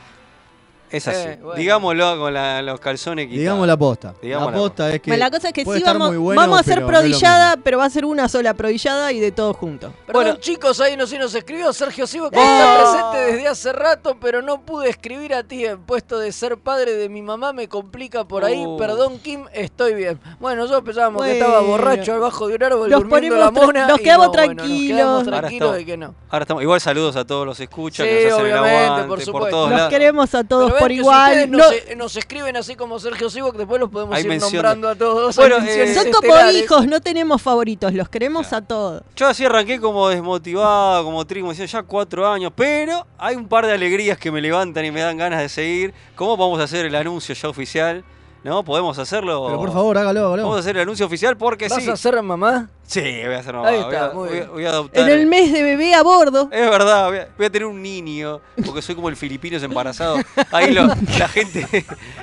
Es 0.90 1.08
así. 1.08 1.28
Eh, 1.28 1.38
bueno. 1.42 1.54
Digámoslo 1.58 2.18
con 2.18 2.32
la- 2.34 2.62
los 2.62 2.78
calzones 2.80 3.26
quitados. 3.26 3.40
Digamos 3.40 3.66
la 3.66 3.76
posta. 3.76 4.14
Digamos 4.22 4.52
la 4.52 4.58
posta 4.58 4.94
es 4.94 5.00
que. 5.00 5.10
Bueno, 5.10 5.24
la 5.24 5.30
cosa 5.30 5.48
es 5.48 5.52
que 5.54 5.64
sí 5.64 5.82
vamos, 5.84 6.16
bueno, 6.16 6.40
vamos 6.40 6.58
a 6.58 6.60
hacer 6.60 6.74
pero 6.76 6.86
prodillada, 6.86 7.56
pero 7.62 7.78
va 7.78 7.84
a 7.86 7.90
ser 7.90 8.04
una 8.04 8.28
sola 8.28 8.54
prodillada 8.54 9.10
y 9.12 9.20
de 9.20 9.32
todo 9.32 9.52
junto. 9.54 9.92
Perdón, 10.06 10.22
Bueno. 10.24 10.36
chicos, 10.40 10.80
ahí 10.80 10.96
no 10.96 11.06
sé, 11.06 11.18
nos 11.18 11.34
escribió 11.34 11.72
Sergio 11.72 12.06
Sivo 12.06 12.30
que 12.30 12.38
Oh. 12.38 12.42
está 12.42 12.76
presente 12.78 13.32
desde 13.32 13.48
hace 13.48 13.72
rato, 13.72 14.16
pero 14.20 14.42
no 14.42 14.60
pude 14.62 14.88
escribir 14.88 15.34
a 15.34 15.42
ti 15.42 15.64
en 15.66 15.78
puesto 15.82 16.18
de 16.18 16.30
ser 16.32 16.56
padre 16.58 16.94
de 16.94 17.08
mi 17.08 17.22
mamá, 17.22 17.52
me 17.52 17.68
complica 17.68 18.24
por 18.24 18.44
ahí. 18.44 18.62
Oh. 18.66 18.76
Perdón, 18.76 19.18
Kim, 19.18 19.44
estoy 19.52 19.94
bien. 19.94 20.20
Bueno, 20.38 20.62
nosotros 20.62 20.84
pensábamos 20.84 21.24
que 21.24 21.32
estaba 21.32 21.60
borracho 21.60 22.12
debajo 22.12 22.48
de 22.48 22.54
un 22.54 22.62
árbol 22.62 22.90
Nos 22.90 23.00
durmiendo 23.00 23.36
la 23.38 23.50
mona. 23.50 23.86
nos 23.88 23.98
quedamos 23.98 24.26
no, 24.26 24.32
bueno, 24.32 24.54
nos 24.54 24.56
tranquilos. 24.56 24.96
quedamos 24.96 25.24
Ahora 25.26 25.38
tranquilos 25.40 25.52
estamos. 25.68 25.76
de 25.76 25.84
que 25.86 25.96
no. 25.96 26.14
Ahora 26.30 26.42
estamos, 26.44 26.62
igual 26.62 26.80
saludos 26.80 27.16
a 27.16 27.24
todos 27.26 27.44
los 27.46 27.58
escuchas 27.60 28.06
Sí, 28.06 28.12
que 28.12 28.24
nos 28.26 28.32
hacen 28.34 28.46
el 28.46 28.52
aguante 28.56 29.00
por 29.02 29.08
por, 29.08 29.20
supuesto. 29.24 29.50
todos 29.50 29.70
Los 29.70 29.76
lados. 29.78 29.90
queremos 29.92 30.34
a 30.34 30.44
todos 30.44 30.72
Pero 30.72 30.75
por 30.80 30.88
si 30.90 30.94
igual. 30.96 31.50
No- 31.50 31.58
nos, 31.58 31.72
e- 31.72 31.96
nos 31.96 32.16
escriben 32.16 32.56
así 32.56 32.76
como 32.76 32.98
Sergio 32.98 33.28
Sivo, 33.30 33.52
que 33.52 33.58
después 33.58 33.80
los 33.80 33.90
podemos 33.90 34.14
Hay 34.16 34.24
ir 34.26 34.40
nombrando 34.40 34.88
a 34.88 34.94
todos. 34.94 35.34
Bueno, 35.36 35.56
eh, 35.58 35.94
son 35.94 36.04
como 36.12 36.26
estelares. 36.34 36.56
hijos, 36.62 36.86
no 36.86 37.00
tenemos 37.00 37.40
favoritos, 37.42 37.92
los 37.94 38.08
queremos 38.08 38.52
a 38.52 38.60
todos. 38.62 39.02
Yo 39.16 39.26
así 39.28 39.44
arranqué 39.44 39.80
como 39.80 40.08
desmotivado, 40.08 41.04
como 41.04 41.24
triste, 41.26 41.40
como 41.42 41.52
decía, 41.52 41.66
ya 41.66 41.82
cuatro 41.82 42.30
años, 42.30 42.52
pero 42.54 43.06
hay 43.18 43.36
un 43.36 43.48
par 43.48 43.66
de 43.66 43.72
alegrías 43.72 44.18
que 44.18 44.30
me 44.30 44.40
levantan 44.40 44.84
y 44.84 44.90
me 44.90 45.00
dan 45.00 45.16
ganas 45.16 45.40
de 45.40 45.48
seguir. 45.48 45.94
¿Cómo 46.14 46.36
vamos 46.36 46.60
a 46.60 46.64
hacer 46.64 46.86
el 46.86 46.94
anuncio 46.94 47.34
ya 47.34 47.48
oficial? 47.48 48.04
¿No? 48.44 48.62
¿Podemos 48.62 48.96
hacerlo? 48.98 49.44
Pero 49.46 49.58
por 49.58 49.72
favor, 49.72 49.98
hágalo, 49.98 50.20
Vamos 50.22 50.38
a 50.38 50.42
hágalo. 50.42 50.54
hacer 50.58 50.76
el 50.76 50.82
anuncio 50.82 51.06
oficial 51.06 51.36
porque 51.36 51.66
¿Vas 51.68 51.82
sí. 51.82 51.90
a 51.90 51.96
ser 51.96 52.22
mamá? 52.22 52.70
Sí, 52.88 53.00
voy 53.24 53.34
a 53.34 53.38
hacer 53.40 53.52
mamá. 53.52 53.68
Ahí 53.68 53.76
voy, 53.82 53.84
está, 53.92 54.04
a, 54.04 54.08
voy 54.10 54.38
a- 54.38 54.44
voy 54.48 54.64
a 54.64 54.68
adoptar. 54.68 55.02
En 55.10 55.18
el 55.18 55.26
mes 55.26 55.52
de 55.52 55.62
bebé 55.64 55.92
a 55.94 56.02
bordo. 56.04 56.48
Es 56.52 56.70
verdad, 56.70 57.08
voy 57.08 57.18
a, 57.18 57.28
voy 57.36 57.46
a 57.46 57.50
tener 57.50 57.66
un 57.66 57.82
niño, 57.82 58.40
porque 58.64 58.80
soy 58.80 58.94
como 58.94 59.08
el 59.08 59.16
filipino 59.16 59.56
embarazado. 59.58 60.18
Ahí 60.52 60.72
lo- 60.72 60.86
la 61.18 61.28
gente 61.28 61.66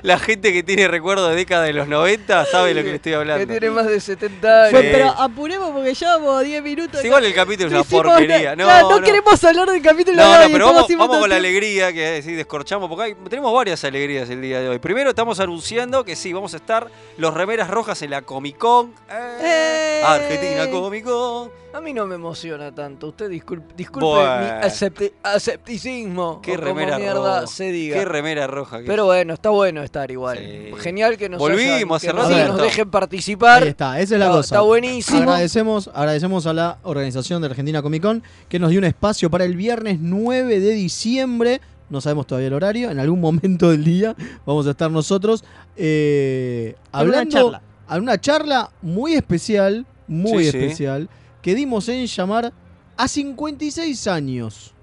la 0.04 0.18
gente 0.20 0.54
que 0.54 0.64
tiene 0.64 0.88
recuerdo 0.88 1.28
de 1.28 1.36
década 1.36 1.64
de 1.64 1.74
los 1.74 1.88
90 1.90 2.46
sabe 2.46 2.70
de 2.70 2.76
lo 2.76 2.82
que 2.84 2.90
le 2.92 2.96
estoy 2.96 3.12
Que 3.12 3.16
hablando. 3.18 3.46
tiene 3.48 3.70
más 3.72 3.88
de 3.88 4.00
70 4.00 4.62
años. 4.64 4.72
Bueno, 4.72 4.90
pero 4.94 5.10
apuremos 5.10 5.72
porque 5.72 5.94
llevamos 5.94 6.44
10 6.44 6.64
minutos. 6.64 7.02
Sí, 7.02 7.08
igual 7.08 7.26
el 7.26 7.34
capítulo 7.34 7.68
es 7.68 7.74
una 7.74 7.84
porquería. 7.84 8.56
No, 8.56 8.64
claro, 8.64 8.90
no, 8.90 9.00
no. 9.00 9.06
queremos 9.06 9.44
hablar 9.44 9.70
del 9.70 9.82
capítulo 9.82 10.16
No, 10.24 10.32
de 10.40 10.46
no, 10.48 10.52
pero 10.54 10.66
vamos, 10.68 10.88
vamos 10.98 11.18
con 11.18 11.30
la 11.30 11.36
alegría 11.36 11.92
que 11.92 12.22
sí, 12.24 12.32
descorchamos, 12.34 12.88
porque 12.88 13.04
hay- 13.04 13.16
tenemos 13.30 13.54
varias 13.54 13.84
alegrías 13.84 14.30
el 14.30 14.42
día 14.42 14.62
de 14.62 14.70
hoy. 14.70 14.80
Primero 14.80 15.10
estamos 15.10 15.42
anunciando 15.42 16.06
que 16.06 16.16
sí, 16.16 16.32
vamos 16.32 16.54
a 16.54 16.58
estar 16.58 16.88
los 17.18 17.34
remeras 17.34 17.70
rojas 17.70 18.02
en 18.02 18.12
la 18.12 18.22
Comic 18.22 18.58
Con. 18.58 18.94
Eh, 19.12 19.40
¡Eh! 19.42 20.02
Argentina 20.06 20.53
Comic 20.72 21.04
Con. 21.06 21.52
A 21.74 21.82
mí 21.82 21.94
no 21.94 22.06
me 22.06 22.16
emociona 22.16 22.74
tanto. 22.74 23.08
Usted 23.10 23.30
disculpe, 23.30 23.74
disculpe 23.76 24.06
Bueno. 24.06 24.38
mi 24.44 24.50
acepti- 24.68 25.12
asepticismo. 25.24 26.40
Qué 26.42 26.54
como 26.54 26.66
remera 26.66 26.98
mierda 27.00 27.42
roja. 27.42 27.48
se 27.48 27.72
diga. 27.72 27.98
Qué 27.98 28.06
remera 28.06 28.48
roja. 28.48 28.80
que- 28.80 28.86
Pero 28.86 29.06
bueno, 29.06 29.34
está 29.34 29.50
bueno 29.50 29.82
estar 29.82 30.10
igual. 30.12 30.38
Sí. 30.38 30.72
Genial 30.80 31.18
que 31.18 31.30
nos 31.30 31.40
Volvimos 31.40 32.04
hayan- 32.04 32.16
que 32.16 32.46
nos, 32.48 32.62
dejen 32.62 32.90
participar. 32.92 33.64
Ahí 33.64 33.70
está, 33.70 34.00
esa 34.00 34.16
es 34.16 34.20
la 34.20 34.28
No, 34.28 34.32
cosa. 34.34 34.56
Está 34.56 34.62
buenísimo. 34.62 35.22
Agradecemos, 35.32 35.90
agradecemos 35.94 36.46
a 36.46 36.54
la 36.54 36.78
organización 36.84 37.42
de 37.42 37.48
Argentina 37.48 37.82
Comic 37.82 38.02
Con 38.04 38.24
que 38.50 38.60
nos 38.60 38.70
dio 38.70 38.80
un 38.80 38.86
espacio 38.86 39.30
para 39.30 39.46
el 39.46 39.56
viernes 39.56 39.98
9 40.00 40.60
de 40.60 40.72
diciembre. 40.74 41.62
No 41.90 42.02
sabemos 42.02 42.26
todavía 42.28 42.48
el 42.48 42.54
horario. 42.54 42.90
En 42.92 43.00
algún 43.00 43.20
momento 43.22 43.70
del 43.72 43.84
día 43.84 44.16
vamos 44.46 44.66
a 44.68 44.72
estar 44.72 44.90
nosotros 44.92 45.44
eh, 45.76 46.76
hablando 46.92 47.60
a 47.88 47.98
una 47.98 48.20
charla 48.20 48.72
muy 48.82 49.14
especial, 49.14 49.86
muy 50.14 50.46
Sí, 50.46 50.52
sí. 50.52 50.58
especial, 50.58 51.10
que 51.42 51.56
dimos 51.56 51.90
en 51.90 52.06
llamar 52.06 52.54
a 52.96 53.08
56 53.08 54.08
años 54.08 54.74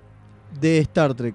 de 0.60 0.78
Star 0.78 1.14
Trek. 1.14 1.34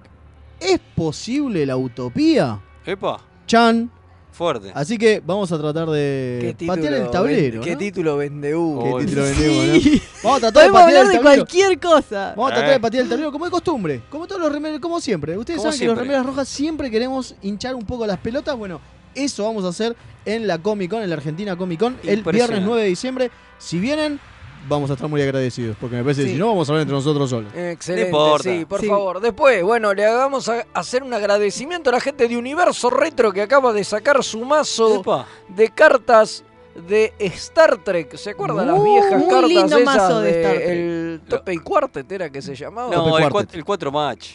¿Es 0.60 0.78
posible 0.94 1.64
la 1.66 1.76
utopía? 1.76 2.60
Epa, 2.84 3.20
Chan. 3.46 3.90
fuerte. 4.32 4.70
Así 4.74 4.98
que 4.98 5.22
vamos 5.24 5.50
a 5.50 5.58
tratar 5.58 5.86
¿Qué 5.86 5.92
de 5.92 6.54
título, 6.58 6.74
patear 6.76 6.92
el 6.94 7.10
tablero. 7.10 7.60
¿Qué 7.62 7.72
¿no? 7.72 7.78
título 7.78 8.16
vende 8.18 8.54
Hugo? 8.54 8.84
¿Qué 8.84 8.90
Oh, 8.92 8.98
título 9.00 9.26
sí. 9.26 9.32
vendemos, 9.42 9.84
no? 9.86 10.00
Vamos 10.24 10.36
a 10.36 10.40
tratar 10.40 10.66
de 10.66 10.72
patear 10.72 10.88
hablar 10.88 11.02
el 11.02 11.08
de 11.08 11.14
tablero. 11.16 11.22
cualquier 11.46 11.80
cosa. 11.80 12.34
Vamos 12.36 12.50
a 12.52 12.54
tratar 12.54 12.70
de 12.70 12.76
Eh. 12.76 12.80
patear 12.80 13.02
el 13.04 13.08
tablero 13.08 13.32
como 13.32 13.44
de 13.46 13.50
costumbre. 13.50 14.02
Como 14.10 14.26
todos 14.26 14.40
los 14.42 14.52
remeros, 14.52 14.78
como 14.80 15.00
siempre. 15.00 15.38
Ustedes 15.38 15.58
Como 15.58 15.72
saben 15.72 15.80
que 15.80 15.86
los 15.86 15.96
remeras 15.98 16.26
rojas 16.26 16.48
siempre 16.48 16.90
queremos 16.90 17.34
hinchar 17.42 17.74
un 17.74 17.84
poco 17.86 18.06
las 18.06 18.18
pelotas. 18.18 18.54
Bueno, 18.56 18.78
eso 19.14 19.44
vamos 19.44 19.64
a 19.64 19.68
hacer 19.68 19.96
en 20.26 20.46
la 20.46 20.58
Comic 20.58 20.90
Con, 20.90 21.02
en 21.02 21.08
la 21.08 21.16
Argentina 21.16 21.56
Comic 21.56 21.80
Con, 21.80 21.96
el 22.02 22.22
viernes 22.22 22.60
9 22.62 22.82
de 22.82 22.88
diciembre. 22.88 23.30
Si 23.58 23.78
vienen, 23.78 24.20
vamos 24.68 24.90
a 24.90 24.94
estar 24.94 25.08
muy 25.08 25.22
agradecidos. 25.22 25.76
Porque 25.80 25.96
me 25.96 26.02
parece 26.02 26.24
que 26.24 26.30
si 26.30 26.34
no, 26.36 26.48
vamos 26.48 26.68
a 26.68 26.72
hablar 26.72 26.82
entre 26.82 26.94
nosotros 26.96 27.30
solos. 27.30 27.52
Excelente, 27.54 28.10
No 28.12 28.38
sí, 28.38 28.64
por 28.64 28.80
Sí. 28.80 28.86
favor. 28.88 29.20
Después, 29.20 29.62
bueno, 29.62 29.94
le 29.94 30.04
hagamos 30.04 30.48
a- 30.48 30.66
hacer 30.74 31.02
un 31.02 31.14
agradecimiento 31.14 31.90
a 31.90 31.94
la 31.94 32.00
gente 32.00 32.28
de 32.28 32.36
Universo 32.36 32.90
Retro 32.90 33.32
que 33.32 33.42
acaba 33.42 33.72
de 33.72 33.84
sacar 33.84 34.22
su 34.22 34.44
mazo 34.44 35.00
Epa. 35.00 35.26
de 35.48 35.70
cartas 35.70 36.44
de 36.88 37.14
Star 37.18 37.78
Trek. 37.82 38.16
¿Se 38.16 38.30
acuerdan 38.30 38.66
las 38.66 38.76
Muy, 38.76 38.90
viejas 38.90 39.18
muy 39.18 39.28
cartas 39.30 39.48
lindo 39.50 39.78
esas 39.78 39.84
mazo 39.84 40.20
de 40.20 40.32
de 40.32 40.40
Star 40.42 40.54
Trek. 40.56 40.68
el 40.68 41.20
Tope 41.28 41.54
y 41.54 41.58
Quartet 41.58 42.12
era 42.12 42.30
que 42.30 42.42
se 42.42 42.54
llamaba? 42.54 42.94
No, 42.94 43.04
el 43.04 43.10
Quartet. 43.10 43.30
4 43.32 43.58
el 43.58 43.64
cuatro 43.64 43.92
match. 43.92 44.30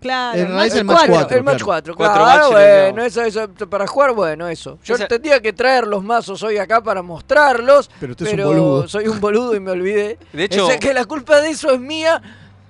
Claro. 0.00 0.38
En 0.38 0.46
realidad 0.48 0.66
es 0.66 0.74
el 0.74 0.84
match 0.84 0.96
cuatro. 0.98 1.14
cuatro. 1.14 1.36
el 1.38 1.44
match 1.44 1.54
claro. 1.56 1.66
4, 1.66 1.94
Cuatro 1.96 2.22
claro, 2.24 2.50
bueno, 2.50 2.96
no. 2.96 3.04
eso, 3.04 3.22
eso, 3.22 3.48
para 3.68 3.86
jugar, 3.86 4.12
bueno, 4.12 4.48
eso. 4.48 4.78
Yo 4.84 4.94
Esa- 4.94 5.08
tendría 5.08 5.40
que 5.40 5.52
traer 5.52 5.86
los 5.86 6.02
mazos 6.04 6.42
hoy 6.42 6.58
acá 6.58 6.82
para 6.82 7.02
mostrarlos, 7.02 7.90
Pero 8.00 8.12
usted 8.12 8.26
es 8.26 8.32
pero 8.32 8.50
un 8.50 8.56
boludo. 8.56 8.88
soy 8.88 9.08
un 9.08 9.20
boludo 9.20 9.54
y 9.54 9.60
me 9.60 9.70
olvidé. 9.72 10.18
De 10.32 10.44
hecho, 10.44 10.66
Sé 10.68 10.78
que 10.78 10.92
la 10.94 11.04
culpa 11.04 11.40
de 11.40 11.50
eso 11.50 11.70
es 11.70 11.80
mía, 11.80 12.20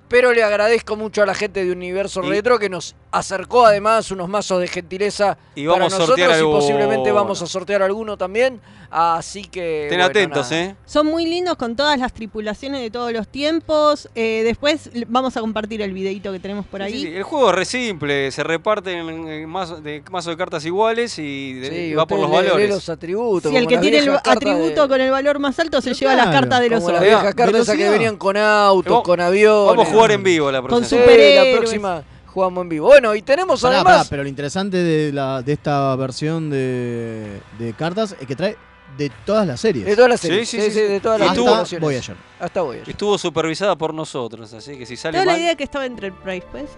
pero 0.09 0.33
le 0.33 0.43
agradezco 0.43 0.97
mucho 0.97 1.23
a 1.23 1.27
la 1.27 1.35
gente 1.35 1.65
de 1.65 1.73
Universo 1.73 2.23
Y- 2.25 2.29
Retro 2.29 2.59
que 2.59 2.69
nos 2.69 2.95
acercó 3.11 3.65
además 3.67 4.11
unos 4.11 4.29
mazos 4.29 4.61
de 4.61 4.69
gentileza 4.69 5.39
Y 5.55 5.67
para 5.67 5.77
a 5.87 5.89
nosotros 5.89 6.09
sortear 6.09 6.39
y 6.39 6.43
posiblemente 6.43 7.13
vamos 7.13 7.41
a 7.43 7.47
sortear 7.47 7.83
alguno 7.83 8.17
también. 8.17 8.61
Así 8.89 9.43
que. 9.45 9.85
estén 9.85 9.99
bueno, 9.99 10.11
atentos, 10.11 10.51
nada. 10.51 10.63
¿eh? 10.65 10.77
Son 10.87 11.07
muy 11.07 11.27
lindos 11.27 11.57
con 11.57 11.75
todas 11.75 11.99
las 11.99 12.13
tripulaciones 12.13 12.81
de 12.81 12.91
todos 12.91 13.13
los 13.13 13.27
tiempos. 13.27 14.09
Eh, 14.15 14.43
después 14.45 14.91
vamos 15.09 15.37
a 15.37 15.41
compartir 15.41 15.83
el 15.83 15.93
videito 15.93 16.31
que 16.33 16.39
tenemos 16.39 16.67
por 16.67 16.83
ahí. 16.83 17.03
sí, 17.03 17.07
El 17.09 17.25
juego 17.25 17.51
es 17.51 17.57
re 17.57 17.65
simple, 17.65 18.31
se 18.31 18.45
reparten 18.45 19.09
en 19.29 19.49
mazo 19.49 19.81
de, 19.81 20.03
mazo 20.11 20.31
de 20.31 20.37
cartas 20.37 20.65
iguales 20.65 21.19
y 21.19 21.55
de- 21.55 21.69
Sí, 21.71 21.95
va 21.95 22.07
por 22.07 22.21
los 22.21 22.31
lee- 22.31 22.37
lee 22.37 22.43
valores. 22.45 22.71
los 22.71 22.89
atributos. 22.89 23.51
Si 23.51 23.57
el 23.57 23.67
que 23.67 23.75
las 23.75 23.83
tiene 23.83 23.99
el 23.99 24.11
atributo 24.25 24.83
de- 24.83 24.89
con 24.89 25.01
el 25.01 25.11
valor 25.11 25.41
más 25.41 25.59
alto 25.59 25.81
se 25.81 25.91
Pero 25.91 25.99
lleva 25.99 26.15
las 26.15 26.27
cartas 26.29 26.61
de 26.61 26.71
los 26.71 26.81
las 26.81 26.89
otros. 26.89 27.01
viejas 27.03 27.35
cartas 27.35 27.61
esas 27.63 27.77
que 27.77 27.91
venían 27.91 28.17
con 28.17 28.37
autos, 28.37 29.03
con 29.03 29.21
aviones. 29.21 29.77
Vamos 29.77 29.89
jugar 29.97 30.13
en 30.13 30.23
vivo 30.23 30.51
la 30.53 30.61
Con 30.61 30.69
próxima. 30.69 30.89
Sí, 30.89 30.97
semana. 30.97 31.07
la 31.07 31.13
superhéroes. 31.17 31.57
próxima 31.59 32.05
jugamos 32.27 32.63
en 32.63 32.69
vivo. 32.69 32.87
Bueno, 32.89 33.15
y 33.15 33.23
tenemos 33.23 33.63
Pará, 33.63 33.77
además. 33.77 33.97
pará, 33.99 34.07
pero 34.11 34.23
lo 34.23 34.29
interesante 34.29 34.77
de, 34.77 35.13
la, 35.13 35.41
de 35.43 35.53
esta 35.55 35.97
versión 35.97 36.51
de, 36.51 37.41
de 37.59 37.73
cartas 37.73 38.15
es 38.21 38.27
que 38.27 38.37
trae 38.37 38.57
de 38.99 39.11
todas 39.25 39.47
las 39.47 39.61
series. 39.61 39.85
De 39.87 39.95
todas 39.97 40.11
las 40.11 40.21
series. 40.21 40.49
Sí, 40.49 40.59
sí, 40.61 40.71
sí, 40.71 40.73
sí. 40.73 40.81
de 40.83 41.01
todas 41.01 41.19
las 41.21 41.31
hasta. 41.31 41.79
Voyager. 41.81 42.17
Hasta 42.39 42.61
Voyager. 42.63 42.89
Estuvo 42.91 43.17
supervisada 43.19 43.77
por 43.77 43.93
nosotros, 43.95 44.53
así 44.53 44.79
que 44.79 44.87
si 44.87 44.97
sale 44.97 45.19
Toda 45.19 45.33
la 45.33 45.39
idea 45.39 45.55
que 45.55 45.65
estaba 45.65 45.87
entre 45.87 46.09
el 46.09 46.13
Price, 46.13 46.47
¿pues? 46.53 46.71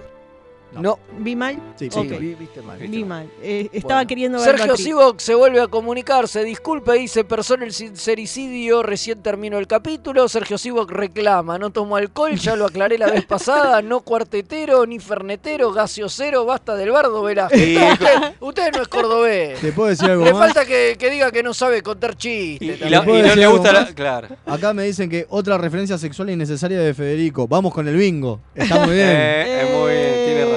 No, 0.73 0.99
¿Vi 1.19 1.35
mal? 1.35 1.57
Sí, 1.77 1.89
sí, 1.91 1.99
Ok. 1.99 2.19
vi- 2.21 2.35
viste 2.35 2.63
mal. 2.63 2.79
Vi 2.79 3.05
mal. 3.05 3.29
Eh, 3.43 3.69
estaba 3.73 3.95
Bueno. 3.97 4.09
queriendo 4.09 4.39
ver 4.39 4.57
Sergio 4.59 4.77
Sivok 4.77 5.19
se 5.19 5.35
vuelve 5.35 5.61
a 5.61 5.67
comunicar, 5.67 6.29
se 6.29 6.45
disculpa, 6.45 6.93
dice, 6.93 7.25
persona 7.25 7.65
el 7.65 7.73
sincericidio, 7.73 8.83
recién 8.83 9.23
terminó 9.23 9.59
el 9.59 9.67
capítulo. 9.67 10.29
Sergio 10.29 10.57
Sivok 10.59 10.91
reclama, 10.91 11.59
no 11.59 11.71
tomo 11.71 11.97
alcohol, 11.97 12.35
ya 12.37 12.55
lo 12.55 12.67
aclaré 12.67 12.99
la 12.99 13.11
vez 13.11 13.25
pasada, 13.25 13.83
no 13.83 14.01
cuartetero, 14.01 14.87
ni 14.87 14.99
fernetero, 14.99 15.73
gaseosero, 15.73 16.45
basta 16.45 16.77
del 16.77 16.91
bardo, 16.91 17.23
Velázquez. 17.23 17.59
Sí, 17.61 17.77
usted, 17.77 18.07
usted 18.41 18.73
no 18.77 18.83
es 18.83 18.89
cordobés. 18.89 19.61
¿Te 19.61 19.73
puedo 19.73 19.89
decir 19.89 20.11
algo 20.11 20.25
Le 20.25 20.33
más? 20.33 20.41
falta 20.47 20.65
que, 20.67 20.97
que 20.99 21.11
diga 21.11 21.33
que 21.33 21.43
no 21.43 21.55
sabe 21.55 21.83
contar 21.83 22.15
chistes. 22.15 22.69
y 22.69 22.71
también. 22.73 22.91
la- 22.91 23.05
¿Puedo 23.05 23.19
y 23.19 23.29
no 23.29 23.35
le 23.35 23.47
gusta 23.49 23.73
la. 23.73 23.87
Claro. 23.95 24.29
Acá 24.47 24.73
me 24.75 24.85
dicen 24.85 25.09
que 25.11 25.27
otra 25.31 25.59
referencia 25.59 25.99
sexual 25.99 26.31
innecesaria 26.31 26.79
de 26.79 26.95
Federico. 26.95 27.49
Vamos 27.49 27.73
con 27.75 27.89
el 27.89 27.97
bingo. 27.97 28.41
Está 28.55 28.85
muy 28.85 28.95
bien. 28.95 29.09
Eh, 29.19 29.63
es 29.63 29.75
muy 29.77 29.91
bien, 29.93 30.05
Eh. 30.05 30.08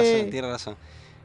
Razón, 0.02 0.30
tiene 0.30 0.48
razón. 0.50 0.76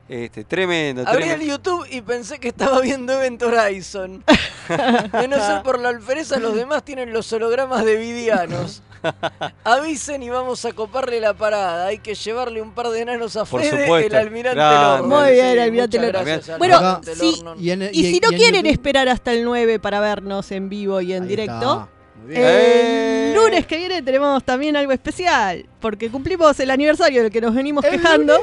Este, 0.10 0.46
tremendo, 0.46 1.04
Abrí 1.06 1.28
el. 1.28 1.42
YouTube 1.42 1.86
y 1.92 2.00
pensé 2.00 2.40
que 2.40 2.48
estaba 2.48 2.80
viendo 2.80 3.12
Event 3.12 3.44
Horizon. 3.44 4.24
De 5.12 5.28
no 5.28 5.36
ser 5.38 5.62
por 5.64 5.80
la 5.80 5.90
alfereza, 5.90 6.40
los 6.40 6.56
demás 6.56 6.84
tienen 6.84 7.12
los 7.12 7.32
hologramas 7.34 7.84
de 7.84 7.98
Vidianos. 7.98 8.82
Avisen 9.66 10.24
y 10.24 10.30
vamos 10.30 10.64
a 10.66 10.72
coparle 10.74 11.20
la 11.20 11.34
parada. 11.34 11.88
Hay 11.88 12.00
que 12.00 12.16
llevarle 12.16 12.62
un 12.62 12.72
par 12.74 12.88
de 12.90 13.02
enanos 13.02 13.36
a 13.36 13.44
Por 13.46 13.62
Fede, 13.62 13.84
supuesto. 13.84 14.16
el 14.16 14.22
almirante. 14.22 14.62
Lorne. 14.62 15.08
Muy 15.08 15.32
bien, 15.34 15.54
Sí, 15.54 15.60
almirante 15.60 15.98
Lorne. 16.00 16.24
gracias, 16.24 16.58
Bueno, 16.58 17.02
sí. 17.04 17.44
Y, 17.60 17.72
en- 17.72 17.90
Y, 17.92 18.04
si 18.14 18.20
no 18.22 18.30
en 18.32 18.38
quieren 18.38 18.64
YouTube- 18.64 18.72
esperar 18.72 19.10
hasta 19.10 19.34
el 19.34 19.44
9 19.44 19.80
para 19.80 20.00
vernos 20.00 20.52
en 20.52 20.70
vivo 20.70 21.02
y 21.02 21.14
en 21.14 21.24
Ahí 21.24 21.30
directo, 21.30 21.54
está. 21.84 21.90
Bien. 22.28 22.42
el 22.42 22.48
Eh. 22.48 23.34
lunes 23.36 23.66
que 23.66 23.78
viene 23.78 24.02
tenemos 24.02 24.44
también 24.44 24.76
algo 24.76 24.92
especial, 24.92 25.66
porque 25.80 26.10
cumplimos 26.12 26.60
el 26.60 26.70
aniversario 26.72 27.24
del 27.24 27.32
que 27.32 27.42
nos 27.42 27.56
venimos 27.56 27.84
quejando. 27.86 28.38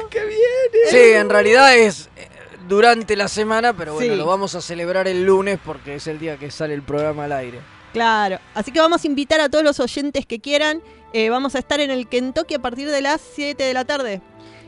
Sí, 0.89 0.97
en 0.97 1.29
realidad 1.29 1.75
es 1.77 2.09
eh, 2.17 2.27
durante 2.67 3.15
la 3.15 3.27
semana, 3.27 3.73
pero 3.75 3.93
bueno, 3.93 4.13
Sí. 4.13 4.17
lo 4.17 4.25
vamos 4.25 4.55
a 4.55 4.61
celebrar 4.61 5.07
el 5.07 5.23
lunes 5.23 5.59
porque 5.63 5.95
es 5.95 6.07
el 6.07 6.19
día 6.19 6.37
que 6.37 6.49
sale 6.51 6.73
el 6.73 6.81
programa 6.81 7.25
al 7.25 7.31
aire. 7.33 7.59
Claro, 7.93 8.39
así 8.53 8.71
que 8.71 8.79
vamos 8.79 9.03
a 9.03 9.07
invitar 9.07 9.39
a 9.39 9.47
todos 9.49 9.63
los 9.63 9.79
oyentes 9.79 10.25
que 10.25 10.39
quieran. 10.39 10.81
Eh, 11.13 11.29
vamos 11.29 11.55
a 11.55 11.59
estar 11.59 11.79
en 11.79 11.91
el 11.91 12.09
Kentucky 12.09 12.55
a 12.55 12.59
partir 12.59 12.89
de 12.89 13.01
las 13.01 13.21
7 13.35 13.63
de 13.63 13.73
la 13.73 13.85
tarde. 13.85 14.21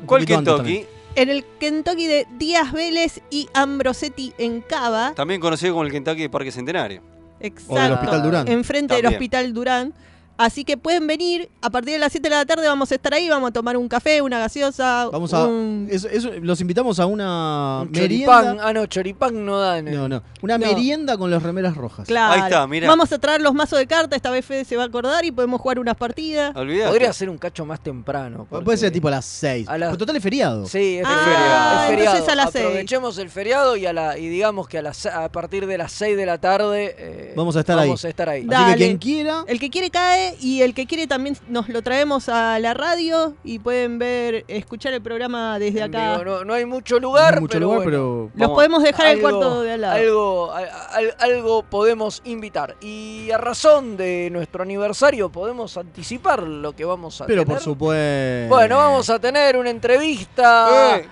¿Cuál 0.05 0.25
Kentucky? 0.25 0.85
En 1.15 1.29
el 1.29 1.43
Kentucky 1.59 2.05
de 2.07 2.25
Díaz 2.37 2.71
Vélez 2.71 3.19
y 3.31 3.49
Ambrosetti 3.53 4.33
en 4.37 4.61
Cava. 4.61 5.13
También 5.15 5.41
conocido 5.41 5.73
como 5.73 5.83
el 5.83 5.91
Kentucky 5.91 6.21
de 6.21 6.29
Parque 6.29 6.51
Centenario. 6.51 7.01
Exacto. 7.39 7.73
O 7.73 7.79
del 7.79 7.91
Hospital 7.93 8.23
Durán. 8.23 8.47
Enfrente 8.47 8.95
del. 9.01 9.05
Hospital 9.07 9.53
Durán. 9.53 9.93
Así 10.37 10.63
que 10.63 10.77
pueden 10.77 11.07
venir, 11.07 11.49
a 11.61 11.69
partir 11.69 11.93
de 11.93 11.99
las 11.99 12.11
7 12.11 12.29
de 12.29 12.35
la 12.35 12.45
tarde 12.45 12.67
vamos 12.67 12.91
a 12.91 12.95
estar 12.95 13.13
ahí, 13.13 13.27
vamos 13.27 13.49
a 13.49 13.53
tomar 13.53 13.75
un 13.77 13.87
café, 13.87 14.21
una 14.21 14.37
gaseosa. 14.39 15.09
Vamos 15.11 15.33
a. 15.33 15.45
un- 15.47 15.87
eso- 15.89 16.07
eso- 16.09 16.31
los 16.41 16.61
invitamos 16.61 16.99
a 16.99 17.05
una 17.07 17.81
Un 17.81 17.91
merienda. 17.91 18.33
choripán. 18.41 18.57
Ah, 18.61 18.73
no, 18.73 18.85
choripán 18.85 19.45
no 19.45 19.59
dan. 19.59 19.85
No, 19.85 20.07
no. 20.07 20.21
Una 20.41 20.57
No. 20.57 20.65
merienda 20.67 21.17
con 21.17 21.31
las 21.31 21.41
remeras 21.41 21.75
rojas. 21.75 22.07
Claro. 22.07 22.33
Ahí 22.33 22.41
está, 22.41 22.67
mirá. 22.67 22.87
Vamos 22.87 23.11
a 23.11 23.17
traer 23.19 23.41
los 23.41 23.53
mazos 23.53 23.79
de 23.79 23.87
cartas, 23.87 24.15
esta 24.17 24.29
vez 24.29 24.45
Fede 24.45 24.63
se 24.65 24.75
va 24.77 24.83
a 24.83 24.85
acordar 24.85 25.25
y 25.25 25.31
podemos 25.31 25.59
jugar 25.59 25.79
unas 25.79 25.95
partidas. 25.95 26.55
Olvidate. 26.55 26.89
Podría 26.89 27.13
ser 27.13 27.29
un 27.29 27.37
cacho 27.37 27.65
más 27.65 27.79
temprano. 27.81 28.45
Puede 28.45 28.77
ser 28.77 28.91
tipo 28.91 29.07
a 29.07 29.11
las 29.11 29.25
6. 29.25 29.67
A 29.67 29.77
las- 29.77 29.89
Pero 29.89 29.97
total 29.97 30.15
es 30.17 30.23
feriado. 30.23 30.65
Sí, 30.67 30.97
es 30.99 31.05
Ah, 31.05 31.21
feriado. 31.25 31.81
es 31.81 31.87
feriado. 31.89 32.15
entonces 32.17 32.33
a 32.33 32.35
las 32.35 32.51
seis. 32.51 32.65
Aprovechemos 32.65 33.17
el 33.17 33.29
feriado 33.29 33.75
y, 33.75 33.85
a 33.85 33.93
la, 33.93 34.17
y 34.17 34.27
digamos 34.29 34.67
que 34.67 34.77
a, 34.77 34.81
las, 34.81 35.05
a 35.07 35.29
partir 35.31 35.65
de 35.65 35.77
las 35.77 35.91
6 35.91 36.15
de 36.15 36.25
la 36.25 36.37
tarde 36.37 36.95
eh, 36.97 37.33
Vamos 37.35 37.55
a 37.55 37.61
estar 37.61 37.75
vamos 37.77 38.03
ahí. 38.03 38.07
a 38.07 38.09
estar 38.09 38.29
ahí. 38.29 38.41
Así 38.41 38.49
Dale. 38.49 38.73
que 38.73 38.77
quien 38.85 38.97
quiera. 38.97 39.43
El 39.47 39.59
que 39.59 39.69
quiere 39.69 39.89
cae 39.89 40.26
y 40.39 40.61
el 40.61 40.73
que 40.73 40.85
quiere 40.85 41.07
también 41.07 41.37
nos 41.49 41.69
lo 41.69 41.81
traemos 41.81 42.29
a 42.29 42.57
la 42.59 42.73
radio 42.73 43.35
y 43.43 43.59
pueden 43.59 43.99
ver, 43.99 44.45
escuchar 44.47 44.93
el 44.93 45.01
programa 45.01 45.59
desde 45.59 45.83
acá. 45.83 46.21
No, 46.23 46.43
no 46.43 46.53
hay 46.53 46.65
mucho 46.65 46.99
lugar, 46.99 47.33
no 47.33 47.37
hay 47.37 47.41
mucho 47.41 47.53
pero 47.53 47.65
lugar, 47.65 47.77
bueno, 47.79 47.91
pero. 47.91 48.21
Los 48.33 48.39
Vamos, 48.47 48.55
podemos 48.55 48.83
dejar 48.83 49.05
el 49.07 49.11
algo- 49.17 49.29
cuarto 49.29 49.61
de 49.61 49.71
al 49.73 49.81
lado. 49.81 49.95
Algo, 49.95 50.51
al- 50.53 50.69
al- 50.91 51.15
algo 51.19 51.63
podemos 51.63 52.21
invitar. 52.25 52.75
Y 52.81 53.29
a 53.31 53.37
razón 53.37 53.97
de 53.97 54.29
nuestro 54.31 54.63
aniversario 54.63 55.29
podemos 55.31 55.77
anticipar 55.77 56.43
lo 56.43 56.73
que 56.73 56.85
vamos 56.85 57.21
a 57.21 57.25
Pero 57.25 57.43
tener. 57.43 57.55
por 57.57 57.63
supuesto. 57.63 58.49
Bueno, 58.55 58.77
vamos 58.77 59.09
a 59.09 59.19
tener 59.19 59.57
una 59.57 59.69
entrevista 59.69 60.97
Eh, 60.97 61.07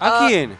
¿A 0.00 0.26
quién? 0.26 0.56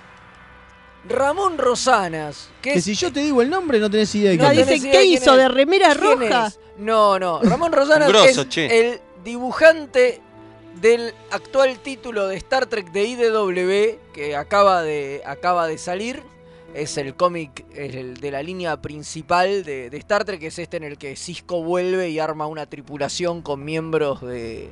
Ramón 1.09 1.56
Rosanas, 1.56 2.50
que, 2.61 2.73
Que 2.73 2.78
es 2.78 2.85
si 2.85 2.94
yo 2.94 3.11
te 3.11 3.20
digo 3.20 3.40
el 3.40 3.49
nombre, 3.49 3.78
no 3.80 3.90
tenés 3.90 4.14
idea 4.14 4.32
de 4.32 4.37
No 4.37 4.50
quién 4.50 4.66
dice, 4.68 4.90
¿qué 4.90 5.02
hizo? 5.04 5.35
¿De 5.35 5.49
remera 5.49 5.94
¿Quién 5.94 6.20
roja? 6.20 6.47
es? 6.49 6.61
No, 6.80 7.18
no. 7.18 7.40
Ramón 7.42 7.70
grosso, 7.70 7.94
es 8.42 8.49
che. 8.49 8.80
el 8.80 9.00
dibujante 9.22 10.20
del 10.80 11.12
actual 11.30 11.78
título 11.80 12.26
de 12.26 12.37
Star 12.37 12.66
Trek 12.66 12.90
de 12.92 13.04
IDW 13.04 13.99
que 14.12 14.34
acaba 14.37 14.82
de, 14.82 15.22
acaba 15.26 15.66
de 15.66 15.78
salir. 15.78 16.22
Es 16.72 16.96
el 16.99 17.16
cómic 17.16 17.64
es 17.75 17.96
el 17.96 18.18
de 18.18 18.30
la 18.30 18.42
línea 18.44 18.80
principal 18.80 19.64
de, 19.64 19.90
de 19.90 19.96
Star 19.99 20.25
Trek, 20.25 20.38
que 20.38 20.46
es 20.46 20.58
este 20.58 20.76
en 20.76 20.84
el 20.84 20.99
que 20.99 21.16
Cisco 21.16 21.62
vuelve 21.64 22.10
y 22.10 22.20
arma 22.20 22.46
una 22.46 22.66
tripulación 22.66 23.42
con 23.42 23.64
miembros 23.64 24.20
de, 24.20 24.70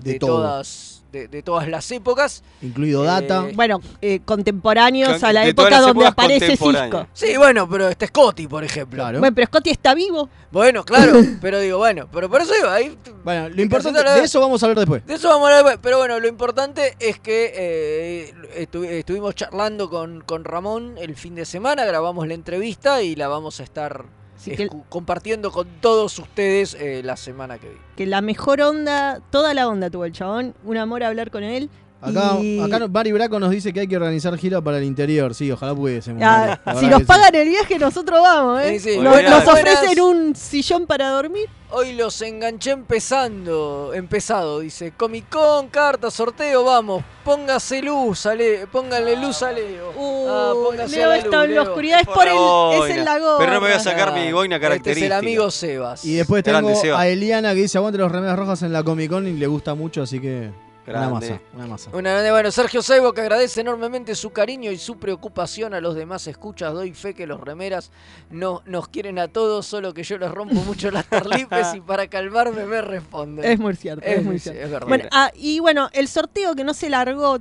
De 0.00 0.12
de 0.14 0.18
todo. 0.18 0.38
todas, 0.38 0.97
de, 1.12 1.28
de 1.28 1.42
todas 1.42 1.68
las 1.68 1.90
épocas. 1.90 2.42
Incluido 2.62 3.02
Data. 3.02 3.46
Eh, 3.48 3.52
Bueno, 3.54 3.80
eh, 4.02 4.20
contemporáneos 4.24 5.14
Con- 5.18 5.24
a 5.24 5.32
la 5.32 5.46
época 5.46 5.80
donde 5.80 6.06
aparece. 6.06 6.56
Cisco. 6.56 7.06
Sí, 7.12 7.36
bueno, 7.36 7.68
pero 7.68 7.88
este 7.88 8.06
Scotty, 8.08 8.46
por 8.46 8.64
ejemplo. 8.64 8.96
Claro. 9.02 9.18
Bueno, 9.20 9.34
pero 9.34 9.46
Scotty 9.46 9.70
está 9.70 9.94
vivo. 9.94 10.28
Bueno, 10.50 10.84
claro, 10.84 11.12
pero 11.40 11.60
digo, 11.60 11.78
bueno, 11.78 12.08
pero 12.12 12.28
por 12.28 12.40
eso 12.42 12.52
digo, 12.54 12.68
ahí 12.68 12.96
Bueno, 13.24 13.48
lo 13.48 13.62
importante. 13.62 14.02
De 14.02 14.24
eso 14.24 14.40
vamos 14.40 14.62
a 14.62 14.66
hablar 14.66 14.78
después. 14.78 15.06
De 15.06 15.14
eso 15.14 15.28
vamos 15.28 15.44
a 15.48 15.58
hablar, 15.58 15.64
después, 15.64 15.78
pero 15.82 15.98
bueno, 15.98 16.18
lo 16.20 16.28
importante 16.28 16.96
es 17.00 17.18
que 17.18 17.52
eh, 17.54 18.34
estu- 18.68 18.84
estuvimos 18.84 19.34
charlando 19.34 19.88
con, 19.90 20.20
con 20.22 20.44
Ramón 20.44 20.94
el 20.98 21.16
fin 21.16 21.34
de 21.34 21.44
semana, 21.44 21.84
grabamos 21.84 22.26
la 22.28 22.34
entrevista 22.34 23.02
y 23.02 23.14
la 23.16 23.28
vamos 23.28 23.60
a 23.60 23.62
estar 23.62 24.04
Así 24.38 24.54
que, 24.54 24.68
compartiendo 24.88 25.50
con 25.50 25.66
todos 25.80 26.16
ustedes 26.20 26.74
eh, 26.74 27.02
la 27.04 27.16
semana 27.16 27.58
que 27.58 27.68
viene. 27.68 27.82
que 27.96 28.06
la 28.06 28.20
mejor 28.20 28.60
onda, 28.60 29.20
toda 29.30 29.52
la 29.52 29.66
onda 29.66 29.90
tuvo 29.90 30.04
el 30.04 30.12
chabón. 30.12 30.54
Un 30.64 30.76
amor 30.76 31.02
hablar 31.02 31.32
con 31.32 31.42
él. 31.42 31.68
Acá, 32.00 32.36
Y- 32.40 32.60
acá 32.60 32.86
Mari 32.86 33.10
Braco 33.10 33.40
nos 33.40 33.50
dice 33.50 33.72
que 33.72 33.80
hay 33.80 33.88
que 33.88 33.96
organizar 33.96 34.36
gira 34.38 34.60
para 34.60 34.78
el 34.78 34.84
interior. 34.84 35.34
Sí, 35.34 35.50
ojalá 35.50 35.74
pudiésemos. 35.74 36.22
Ah. 36.24 36.58
La 36.64 36.74
si 36.76 36.86
nos 36.86 37.00
sí. 37.00 37.04
pagan 37.04 37.34
el 37.34 37.48
viaje, 37.48 37.76
nosotros 37.78 38.20
vamos, 38.22 38.62
¿eh? 38.62 38.78
Sí, 38.78 38.90
sí. 38.92 38.98
Nos, 38.98 39.16
Olvidate. 39.16 39.30
nos 39.30 39.44
Buenas. 39.44 39.74
ofrecen 39.78 40.00
un 40.02 40.36
sillón 40.36 40.86
para 40.86 41.08
dormir. 41.10 41.46
Hoy 41.70 41.92
los 41.94 42.22
enganché 42.22 42.70
empezando, 42.70 43.90
empezado, 43.92 44.60
dice 44.60 44.92
Comic 44.96 45.28
Con, 45.28 45.68
carta, 45.68 46.10
sorteo, 46.10 46.64
vamos, 46.64 47.04
póngase 47.24 47.82
luz, 47.82 48.24
ale, 48.26 48.66
póngale 48.68 49.16
luz 49.16 49.42
a 49.42 49.52
Leo. 49.52 49.92
Ah, 50.28 50.52
Uh, 50.54 50.64
póngase 50.64 50.96
Leo 50.96 51.08
la 51.08 51.16
está 51.18 51.44
en 51.44 51.54
la 51.56 51.62
oscuridad, 51.62 52.00
es 52.00 52.06
Por 52.06 52.14
por 52.14 52.24
la 52.24 52.30
el, 52.30 52.36
es 52.72 52.78
boina. 52.78 52.94
el 52.94 53.04
lago. 53.04 53.36
Pero 53.38 53.52
no 53.52 53.60
me 53.60 53.66
voy 53.68 53.76
a 53.76 53.80
sacar 53.80 54.14
mi 54.14 54.28
Ah, 54.28 54.32
boina 54.34 54.56
Este 54.56 54.64
es 54.66 54.70
característica. 54.70 55.06
el 55.06 55.12
amigo 55.24 55.50
Sebas. 55.50 56.04
Y 56.06 56.14
después 56.14 56.42
Grande, 56.42 56.74
tengo 56.80 56.96
a 56.96 57.06
Eliana 57.06 57.50
que 57.54 57.60
dice 57.62 57.76
aguante 57.76 57.98
los 57.98 58.10
remeras 58.10 58.38
rojas 58.38 58.62
en 58.62 58.72
la 58.72 58.82
Comic 58.82 59.10
Con 59.10 59.26
y 59.26 59.32
le 59.34 59.46
gusta 59.46 59.74
mucho, 59.74 60.02
así 60.02 60.20
que. 60.20 60.50
Una 60.90 61.00
Grande. 61.08 61.30
masa, 61.30 61.42
una 61.54 61.66
masa. 61.66 61.90
Una- 61.92 62.30
bueno, 62.30 62.50
Sergio 62.50 62.82
Saibo 62.82 63.12
que 63.12 63.20
agradece 63.20 63.60
enormemente 63.60 64.14
su 64.14 64.30
cariño 64.30 64.70
y 64.70 64.78
su 64.78 64.98
preocupación 64.98 65.74
a 65.74 65.80
los 65.80 65.94
demás 65.94 66.26
escuchas. 66.26 66.72
Doy 66.72 66.92
fe 66.92 67.14
que 67.14 67.26
los 67.26 67.40
remeras 67.40 67.90
no 68.30 68.62
nos 68.66 68.88
quieren 68.88 69.18
a 69.18 69.28
todos, 69.28 69.66
solo 69.66 69.92
que 69.94 70.02
yo 70.02 70.18
les 70.18 70.30
rompo 70.30 70.54
mucho 70.54 70.90
las 70.90 71.06
tarlipes 71.06 71.74
y 71.74 71.80
para 71.80 72.06
calmarme 72.08 72.64
me 72.64 72.80
responden. 72.82 73.44
Es 73.44 73.58
muy 73.58 73.74
cierto, 73.76 74.04
es, 74.06 74.18
Es- 74.18 74.24
muy 74.24 74.38
cierto. 74.38 74.60
es 74.62 74.70
verdad. 74.70 74.88
Bueno, 74.88 75.04
ah, 75.12 75.30
y 75.34 75.60
bueno, 75.60 75.88
el 75.92 76.08
sorteo 76.08 76.54
que 76.54 76.64
no 76.64 76.74
se 76.74 76.88
largó, 76.90 77.38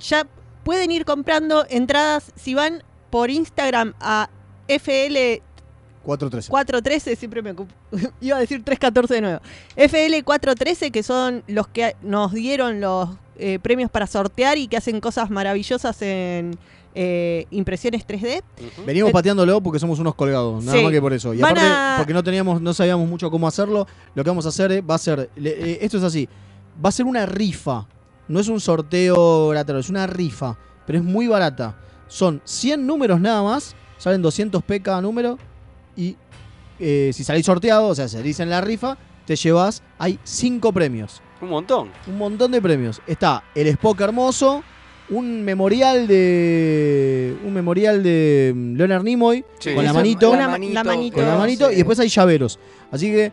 ya 0.00 0.26
pueden 0.64 0.90
ir 0.90 1.04
comprando 1.04 1.66
entradas 1.68 2.32
si 2.36 2.54
van 2.54 2.82
por 3.10 3.30
Instagram 3.30 3.94
a 4.00 4.28
FL 4.68 5.42
4-13. 6.04 6.48
413, 6.48 7.16
siempre 7.16 7.42
me 7.42 7.50
ocupo. 7.50 7.72
Iba 8.20 8.36
a 8.36 8.40
decir 8.40 8.62
314 8.64 9.14
de 9.14 9.20
nuevo. 9.20 9.40
FL413, 9.76 10.90
que 10.90 11.02
son 11.02 11.42
los 11.46 11.68
que 11.68 11.96
nos 12.02 12.32
dieron 12.32 12.80
los 12.80 13.10
eh, 13.38 13.58
premios 13.60 13.90
para 13.90 14.06
sortear 14.06 14.58
y 14.58 14.66
que 14.68 14.76
hacen 14.76 15.00
cosas 15.00 15.30
maravillosas 15.30 16.00
en 16.02 16.58
eh, 16.94 17.46
impresiones 17.50 18.06
3D. 18.06 18.42
Ujú. 18.58 18.84
Venimos 18.86 19.10
Eh, 19.10 19.12
pateándolo 19.12 19.60
porque 19.60 19.78
somos 19.78 19.98
unos 19.98 20.14
colgados, 20.14 20.64
nada 20.64 20.76
sí. 20.78 20.84
más 20.84 20.92
que 20.92 21.00
por 21.00 21.12
eso. 21.12 21.32
Y 21.34 21.38
Van 21.38 21.52
aparte, 21.52 21.70
a- 21.70 21.94
porque 21.98 22.12
no 22.14 22.22
teníamos, 22.24 22.60
no 22.60 22.74
sabíamos 22.74 23.08
mucho 23.08 23.30
cómo 23.30 23.46
hacerlo, 23.46 23.86
lo 24.14 24.24
que 24.24 24.30
vamos 24.30 24.46
a 24.46 24.48
hacer 24.50 24.72
eh, 24.72 24.80
va 24.80 24.94
a 24.96 24.98
ser, 24.98 25.30
le- 25.36 25.72
eh, 25.72 25.78
esto 25.82 25.98
es 25.98 26.02
así, 26.02 26.28
va 26.84 26.88
a 26.88 26.92
ser 26.92 27.06
una 27.06 27.26
rifa, 27.26 27.86
no 28.28 28.40
es 28.40 28.48
un 28.48 28.60
sorteo 28.60 29.48
gratuito, 29.50 29.78
es 29.78 29.88
una 29.90 30.06
rifa, 30.06 30.58
pero 30.86 30.98
es 30.98 31.04
muy 31.04 31.26
barata. 31.28 31.76
Son 32.08 32.40
100 32.44 32.84
números 32.86 33.20
nada 33.20 33.42
más, 33.42 33.76
salen 33.98 34.20
200 34.22 34.62
p 34.64 34.80
cada 34.82 35.00
número 35.00 35.38
y 36.00 36.16
eh, 36.78 37.10
si 37.12 37.24
salís 37.24 37.44
sorteado, 37.46 37.88
o 37.88 37.94
sea, 37.94 38.08
salís 38.08 38.40
en 38.40 38.48
la 38.50 38.60
rifa, 38.60 38.96
te 39.26 39.36
llevas, 39.36 39.82
hay 39.98 40.18
5 40.24 40.72
premios. 40.72 41.20
Un 41.42 41.50
montón. 41.50 41.90
Un 42.06 42.18
montón 42.18 42.50
de 42.52 42.60
premios. 42.62 43.00
Está 43.06 43.44
el 43.54 43.66
Spock 43.68 44.00
hermoso, 44.00 44.62
un 45.10 45.42
memorial 45.42 46.06
de 46.06 47.36
un 47.44 47.52
memorial 47.52 48.02
de 48.02 48.52
mm, 48.54 48.76
Leonard 48.76 49.02
Nimoy 49.02 49.44
Sí. 49.58 49.74
con 49.74 49.84
la 49.84 49.92
manito, 49.92 50.30
una- 50.30 50.42
la 50.46 50.84
manito. 50.84 51.16
con 51.16 51.26
la 51.26 51.36
manito 51.36 51.66
sí. 51.68 51.74
y 51.74 51.76
después 51.76 51.98
hay 52.00 52.08
llaveros. 52.08 52.58
Así 52.90 53.10
que 53.10 53.32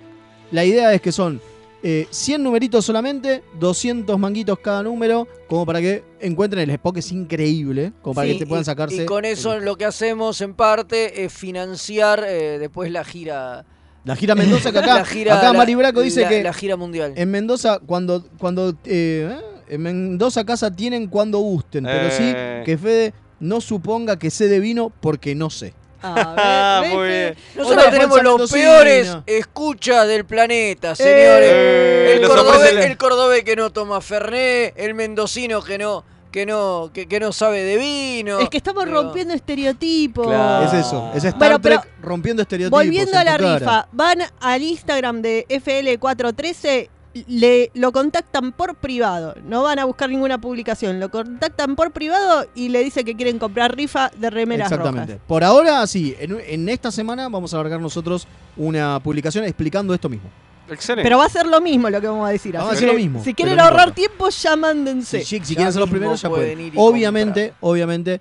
la 0.51 0.65
idea 0.65 0.93
es 0.93 1.01
que 1.01 1.11
son 1.11 1.39
eh, 1.89 2.05
100 2.09 2.43
numeritos 2.43 2.83
solamente, 2.83 3.43
200 3.59 4.19
manguitos 4.19 4.59
cada 4.59 4.83
número, 4.83 5.25
como 5.47 5.65
para 5.65 5.79
que 5.79 6.03
encuentren 6.19 6.63
el 6.63 6.71
Spock, 6.71 6.97
es 6.97 7.13
increíble, 7.13 7.93
como 8.01 8.13
para 8.15 8.27
Sí, 8.27 8.33
que 8.33 8.39
te 8.39 8.45
puedan 8.45 8.63
y- 8.63 8.65
sacarse. 8.65 9.03
Y 9.03 9.05
con 9.05 9.23
eso 9.23 9.53
el- 9.53 9.63
lo 9.63 9.77
que 9.77 9.85
hacemos 9.85 10.41
en 10.41 10.53
parte 10.53 11.23
es 11.23 11.31
financiar 11.31 12.25
eh, 12.27 12.57
después 12.59 12.91
la 12.91 13.05
gira. 13.05 13.65
la 14.03 14.15
gira 14.17 14.35
Mendoza 14.35 14.71
que 14.73 14.79
acá, 14.79 14.95
la 14.99 15.05
gira, 15.05 15.37
acá 15.37 15.53
la- 15.53 15.57
Mari 15.59 15.75
Braco 15.75 16.01
dice 16.01 16.21
la- 16.23 16.29
que 16.29 16.43
La 16.43 16.53
gira 16.53 16.75
mundial. 16.75 17.13
en 17.15 17.31
Mendoza 17.31 17.79
cuando 17.85 18.25
cuando 18.37 18.71
eh, 18.83 19.29
¿eh? 19.31 19.41
en 19.69 19.81
Mendoza 19.81 20.43
casa 20.45 20.69
tienen 20.71 21.07
cuando 21.07 21.39
gusten, 21.39 21.83
pero 21.85 22.07
Eh. 22.07 22.11
sí 22.11 22.65
que 22.65 22.77
Fede 22.77 23.13
no 23.39 23.61
suponga 23.61 24.17
que 24.19 24.29
sé 24.29 24.47
de 24.49 24.59
vino 24.59 24.91
porque 24.99 25.35
no 25.35 25.49
sé. 25.49 25.73
Ah, 26.15 26.83
Muy 26.91 27.07
bien. 27.07 27.35
Nosotros 27.55 27.83
Hola, 27.83 27.91
tenemos 27.91 28.19
Juan 28.21 28.37
los 28.37 28.51
peores 28.51 29.17
escuchas 29.25 30.07
del 30.07 30.25
planeta, 30.25 30.95
señores. 30.95 31.49
Eh, 31.51 32.13
el, 32.15 32.21
nos 32.21 32.31
cordobés, 32.31 32.55
ofrece 32.57 32.73
la- 32.75 32.85
el 32.85 32.97
cordobés 32.97 33.43
que 33.43 33.55
no 33.55 33.69
toma 33.71 34.01
Fernet, 34.01 34.73
el 34.77 34.93
mendocino 34.93 35.61
que 35.63 35.77
no, 35.77 36.03
que 36.31 36.45
no, 36.45 36.91
que, 36.93 37.07
que 37.07 37.19
no 37.19 37.31
sabe 37.31 37.63
de 37.63 37.77
vino. 37.77 38.39
Es 38.39 38.49
que 38.49 38.57
estamos 38.57 38.87
rompiendo 38.89 39.33
estereotipos. 39.33 40.27
Claro. 40.27 40.65
Es 40.65 40.73
eso, 40.85 41.11
es 41.15 41.23
Star 41.23 41.37
Bueno, 41.39 41.61
pero 41.61 41.79
Trek 41.81 41.91
rompiendo 42.01 42.41
estereotipos. 42.41 42.79
Volviendo 42.83 43.11
en 43.13 43.17
a 43.17 43.23
la 43.23 43.37
tu 43.37 43.43
cara. 43.43 43.59
rifa, 43.59 43.87
van 43.91 44.19
al 44.39 44.61
Instagram 44.61 45.21
de 45.21 45.45
FL413, 45.49 46.89
le, 47.27 47.71
lo 47.73 47.91
contactan 47.91 48.51
por 48.51 48.75
privado, 48.75 49.35
no 49.45 49.63
van 49.63 49.79
a 49.79 49.85
buscar 49.85 50.09
ninguna 50.09 50.39
publicación, 50.39 50.99
lo 50.99 51.09
contactan 51.09 51.75
por 51.75 51.91
privado 51.91 52.45
y 52.55 52.69
le 52.69 52.83
dicen 52.83 53.05
que 53.05 53.15
quieren 53.15 53.39
comprar 53.39 53.75
rifa 53.75 54.11
de 54.17 54.29
remeras 54.29 54.71
Exactamente. 54.71 55.13
rojas. 55.13 55.25
Por 55.27 55.43
ahora, 55.43 55.85
sí, 55.87 56.15
en, 56.19 56.37
en 56.45 56.69
esta 56.69 56.91
semana 56.91 57.29
vamos 57.29 57.53
a 57.53 57.57
largar 57.57 57.79
nosotros 57.79 58.27
una 58.55 58.99
publicación 59.01 59.43
explicando 59.45 59.93
esto 59.93 60.09
mismo. 60.09 60.29
Excelente. 60.69 61.03
Pero 61.05 61.17
va 61.17 61.25
a 61.25 61.29
ser 61.29 61.45
lo 61.47 61.61
mismo 61.61 61.89
lo 61.89 62.01
que 62.01 62.07
vamos 62.07 62.27
a 62.27 62.31
decir. 62.31 62.53
Vamos 62.55 62.75
a 62.75 62.79
que 62.79 62.85
lo 62.85 62.93
mismo, 62.93 63.23
Si 63.23 63.33
quieren 63.33 63.57
ahorrar 63.59 63.93
tiempo, 63.93 64.27
ya 64.29 64.55
mándense. 64.57 65.19
Si, 65.21 65.39
si 65.39 65.39
Ya 65.39 65.55
quieren 65.55 65.71
ser 65.73 65.79
los 65.79 65.89
primeros, 65.89 66.21
ya 66.21 66.29
pueden 66.29 66.59
ir 66.59 66.73
Obviamente, 66.75 67.53
obviamente, 67.61 68.19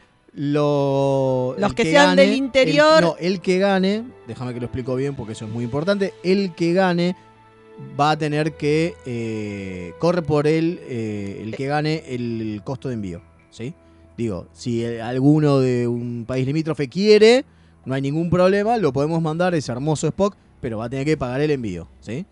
lo, 0.60 1.54
Los 1.58 1.74
que 1.74 1.84
sean 1.84 2.10
gane, 2.10 2.22
del 2.22 2.34
interior- 2.34 2.98
el- 2.98 3.04
no, 3.04 3.16
el 3.18 3.40
que 3.40 3.58
gane, 3.58 4.04
déjame 4.26 4.54
que 4.54 4.60
lo 4.60 4.66
explico 4.66 4.94
bien 4.94 5.14
porque 5.16 5.32
eso 5.32 5.44
es 5.44 5.50
muy 5.50 5.64
importante. 5.64 6.14
El 6.22 6.54
que 6.54 6.72
gane 6.72 7.16
va 7.98 8.12
a 8.12 8.18
tener 8.18 8.54
que 8.56 8.94
eh, 9.06 9.92
corre 9.98 10.22
por 10.22 10.46
él 10.46 10.80
eh, 10.84 11.40
el 11.42 11.54
que 11.54 11.66
gane 11.66 12.02
el 12.08 12.60
costo 12.64 12.88
de 12.88 12.94
envío, 12.94 13.22
¿sí? 13.50 13.74
Digo, 14.16 14.48
si 14.52 14.84
eh, 14.84 15.02
alguno 15.02 15.60
de 15.60 15.86
un 15.86 16.24
país 16.26 16.46
limítrofe 16.46 16.88
quiere, 16.88 17.44
no 17.84 17.94
hay 17.94 18.02
ningún 18.02 18.30
problema, 18.30 18.78
lo 18.78 18.92
podemos 18.92 19.20
mandar 19.20 19.54
ese 19.54 19.72
hermoso 19.72 20.06
Spock, 20.08 20.36
pero 20.60 20.78
va 20.78 20.86
a 20.86 20.90
tener 20.90 21.04
que 21.04 21.16
pagar 21.16 21.40
el 21.40 21.50
envío, 21.50 21.88
¿sí? 22.00 22.26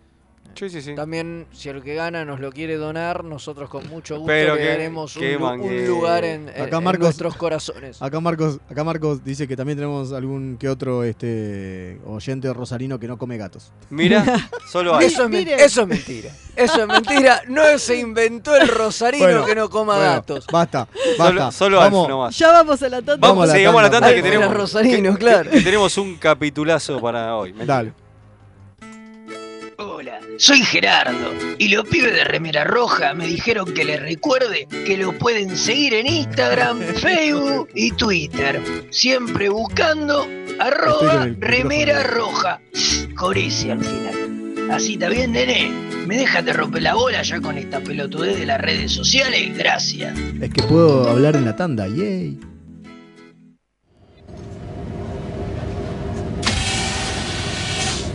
Sí, 0.55 0.69
sí, 0.69 0.81
sí. 0.81 0.95
También, 0.95 1.45
si 1.51 1.69
el 1.69 1.83
que 1.83 1.95
gana 1.95 2.23
nos 2.23 2.39
lo 2.39 2.51
quiere 2.51 2.77
donar, 2.77 3.23
nosotros 3.25 3.69
con 3.69 3.87
mucho 3.89 4.15
gusto 4.15 4.27
Pero 4.27 4.55
le 4.55 4.61
qué- 4.61 4.67
daremos 4.69 5.15
un, 5.17 5.23
un 5.25 5.87
lugar 5.87 6.23
en, 6.23 6.47
Acá 6.49 6.77
en 6.77 6.83
Marcos- 6.83 6.99
nuestros 7.03 7.35
corazones. 7.35 8.01
Acá 8.01 8.19
Marcos, 8.21 8.59
acá 8.69 8.83
Marcos 8.83 9.23
dice 9.23 9.47
que 9.47 9.57
también 9.57 9.77
tenemos 9.77 10.13
algún 10.13 10.57
que 10.57 10.69
otro 10.69 11.03
este 11.03 11.99
oyente 12.05 12.51
rosarino 12.53 12.97
que 12.99 13.07
no 13.07 13.17
come 13.17 13.37
gatos. 13.37 13.71
Mira, 13.89 14.23
solo 14.71 14.95
hay. 14.95 15.07
Eso 15.07 15.23
es, 15.25 15.29
Miren. 15.29 15.59
eso 15.59 15.81
es 15.81 15.87
mentira. 15.87 16.31
Eso 16.55 16.81
es 16.83 16.87
mentira. 16.87 17.41
No 17.49 17.77
se 17.77 17.97
inventó 17.99 18.55
el 18.55 18.67
rosarino 18.69 19.25
Bueno, 19.25 19.45
que 19.45 19.55
no 19.55 19.69
coma 19.69 19.95
Bueno, 19.97 20.11
gatos. 20.11 20.47
Basta, 20.51 20.87
Solo, 21.17 21.41
basta. 21.41 21.51
solo 21.51 21.81
Alf 21.81 21.91
Vamos, 21.93 22.09
nomás. 22.09 22.37
Ya 22.37 22.51
vamos 22.51 22.81
a 22.81 22.89
la 22.89 22.97
tanda. 23.01 23.15
Vamos 23.27 23.37
Vamos, 23.47 23.49
a 23.49 23.57
la 23.57 23.65
vamos 23.65 23.79
a 23.79 23.83
la 23.83 23.89
tanda. 23.89 24.07
tanda 24.07 24.15
que 24.15 24.23
tenemos. 24.23 24.71
que- 25.13 25.17
claro. 25.17 25.51
que 25.51 25.61
tenemos 25.61 25.97
un 25.97 26.15
capitulazo 26.15 27.01
para 27.01 27.35
hoy. 27.35 27.51
Dale. 27.65 28.04
Soy 30.37 30.59
Gerardo 30.59 31.31
y 31.57 31.69
los 31.69 31.87
pibes 31.87 32.13
de 32.13 32.25
Remera 32.25 32.65
Roja 32.65 33.13
me 33.13 33.25
dijeron 33.25 33.73
que 33.73 33.85
les 33.85 34.01
recuerde 34.01 34.67
que 34.85 34.97
lo 34.97 35.17
pueden 35.17 35.55
seguir 35.55 35.93
en 35.93 36.07
Instagram, 36.07 36.79
Facebook 36.95 37.69
y 37.73 37.91
Twitter, 37.91 38.61
siempre 38.89 39.47
buscando 39.47 40.27
arroba 40.59 41.27
Remera. 41.39 42.03
Roja, 42.03 42.59
al 43.17 43.43
final. 43.45 44.71
Así 44.71 44.93
está 44.93 45.09
bien, 45.09 45.31
nene. 45.31 45.71
¿Me 46.05 46.17
dejas 46.17 46.43
de 46.43 46.53
romper 46.53 46.83
la 46.83 46.95
bola 46.95 47.21
ya 47.21 47.39
con 47.39 47.57
esta 47.57 47.79
pelotudez 47.79 48.37
de 48.37 48.45
las 48.45 48.59
redes 48.59 48.91
sociales? 48.91 49.57
Gracias. 49.57 50.17
Es 50.41 50.49
que 50.49 50.63
puedo 50.63 51.09
hablar 51.09 51.35
en 51.35 51.45
la 51.45 51.55
tanda, 51.55 51.87
yay. 51.87 52.37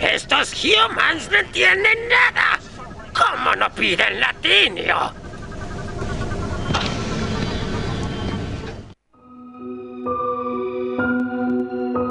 Estos 0.00 0.52
humans 0.64 1.28
no 1.30 1.38
entienden 1.38 1.98
nada. 2.08 2.60
¿Cómo 3.12 3.54
no 3.56 3.68
piden 3.70 4.20
latinio? 4.20 4.96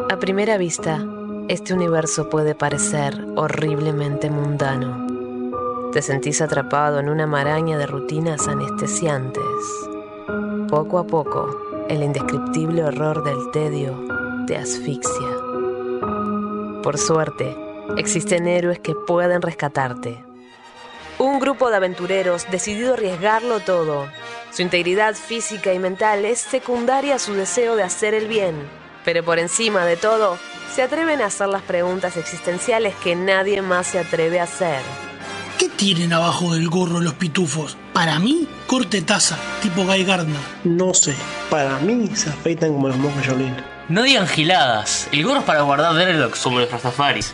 A 0.10 0.20
primera 0.20 0.58
vista, 0.58 1.00
este 1.48 1.74
universo 1.74 2.30
puede 2.30 2.56
parecer 2.56 3.26
horriblemente 3.38 4.30
mundano. 4.30 5.92
Te 5.94 6.02
sentís 6.02 6.42
atrapado 6.42 7.00
en 7.00 7.08
una 7.08 7.26
maraña 7.26 7.78
de 7.78 7.88
rutinas 7.88 8.50
anestesiantes. 8.50 9.44
Poco 10.68 11.00
a 11.00 11.08
poco, 11.08 11.86
el 11.88 12.04
indescriptible 12.04 12.84
horror 12.84 13.24
del 13.24 13.50
tedio 13.52 13.98
te 14.46 14.58
asfixia. 14.58 15.30
Por 16.84 16.98
suerte, 16.98 17.67
existen 17.96 18.48
héroes 18.48 18.80
que 18.80 18.94
pueden 18.94 19.42
rescatarte. 19.42 20.24
Un 21.20 21.40
grupo 21.40 21.70
de 21.70 21.78
aventureros 21.78 22.46
decidido 22.52 22.92
a 22.92 22.94
arriesgarlo 22.94 23.60
todo. 23.60 24.08
Su 24.52 24.62
integridad 24.62 25.16
física 25.16 25.74
y 25.74 25.80
mental 25.80 26.26
es 26.26 26.40
secundaria 26.40 27.16
a 27.16 27.20
su 27.20 27.34
deseo 27.34 27.76
de 27.76 27.84
hacer 27.84 28.14
el 28.14 28.28
bien. 28.28 28.56
Pero 29.04 29.24
por 29.24 29.40
encima 29.40 29.86
de 29.86 29.98
todo, 29.98 30.38
se 30.74 30.84
atreven 30.84 31.22
a 31.22 31.28
hacer 31.28 31.48
las 31.48 31.64
preguntas 31.64 32.18
existenciales 32.18 32.94
que 33.04 33.16
nadie 33.16 33.62
más 33.62 33.88
se 33.88 34.00
atreve 34.00 34.40
a 34.40 34.44
hacer. 34.44 34.82
¿Qué 35.58 35.70
tienen 35.70 36.14
abajo 36.14 36.54
del 36.54 36.70
gorro 36.70 37.00
los 37.00 37.16
pitufos? 37.16 37.78
Para 37.94 38.20
mí, 38.20 38.48
corte 38.68 39.02
taza, 39.02 39.40
tipo 39.64 39.86
Guy 39.86 40.04
Gardner. 40.04 40.40
No 40.66 40.94
sé, 40.94 41.16
para 41.50 41.80
mí 41.80 42.12
se 42.14 42.30
afeitan 42.30 42.74
como 42.74 42.90
los 42.90 42.98
monjes 42.98 43.26
Shaolin. 43.26 43.56
No 43.90 44.04
digan 44.04 44.28
giladas. 44.28 45.08
El 45.12 45.24
gorro 45.24 45.40
es 45.40 45.46
para 45.46 45.62
guardar 45.62 45.96
Dreadlocks 45.96 46.42
como 46.42 46.60
los 46.60 46.70
Rastafaris. 46.70 47.34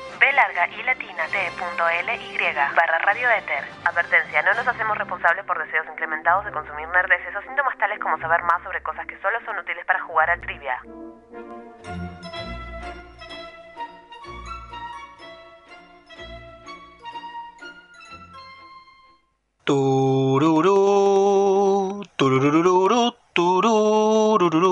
b 0.21 0.31
larga 0.33 0.67
y 0.67 0.83
latina 0.83 1.23
t.ly 1.31 2.37
barra 2.75 2.99
radioéter. 2.99 3.65
Advertencia, 3.85 4.43
no 4.43 4.53
nos 4.53 4.67
hacemos 4.67 4.95
responsables 4.95 5.43
por 5.45 5.57
deseos 5.57 5.87
incrementados 5.91 6.45
de 6.45 6.51
consumir 6.51 6.87
nerdeces 6.89 7.35
o 7.35 7.41
síntomas 7.41 7.75
tales 7.79 7.97
como 7.99 8.19
saber 8.19 8.43
más 8.43 8.61
sobre 8.61 8.83
cosas 8.83 9.07
que 9.07 9.17
solo 9.19 9.39
son 9.43 9.57
útiles 9.57 9.83
para 9.83 9.99
jugar 10.01 10.29
al 10.29 10.39
trivia. 10.41 10.79
Tururú, 19.63 20.83
tururururu, 22.15 23.15
tururururu. 23.33 24.71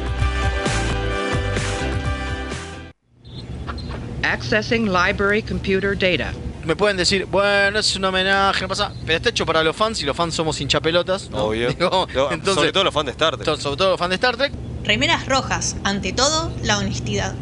Accessing 4.23 4.85
library 4.91 5.41
computer 5.41 5.97
data. 5.97 6.31
Me 6.63 6.75
pueden 6.75 6.95
decir, 6.95 7.25
bueno, 7.25 7.79
es 7.79 7.95
un 7.95 8.05
homenaje, 8.05 8.61
no 8.61 8.67
pasa. 8.67 8.93
Pero 9.05 9.17
está 9.17 9.29
hecho 9.29 9.45
para 9.47 9.63
los 9.63 9.75
fans 9.75 10.01
y 10.01 10.05
los 10.05 10.15
fans 10.15 10.35
somos 10.35 10.61
hinchapelotas. 10.61 11.29
¿no? 11.31 11.45
Obvio. 11.45 11.69
Digo, 11.73 12.07
No, 12.13 12.31
entonces- 12.31 12.55
sobre 12.55 12.71
todo 12.71 12.83
los 12.83 12.93
fans 12.93 13.05
de 13.07 13.11
Star 13.11 13.35
Trek. 13.37 13.57
sobre 13.57 13.77
todo 13.77 13.89
los 13.91 13.99
fans 13.99 14.09
de 14.09 14.15
Star 14.15 14.37
Trek. 14.37 14.53
Remeras 14.83 15.25
rojas, 15.27 15.75
ante 15.83 16.13
todo, 16.13 16.51
la 16.63 16.77
honestidad. 16.77 17.33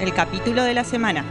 El 0.00 0.12
capítulo 0.12 0.62
de 0.62 0.74
la 0.74 0.84
semana. 0.84 1.24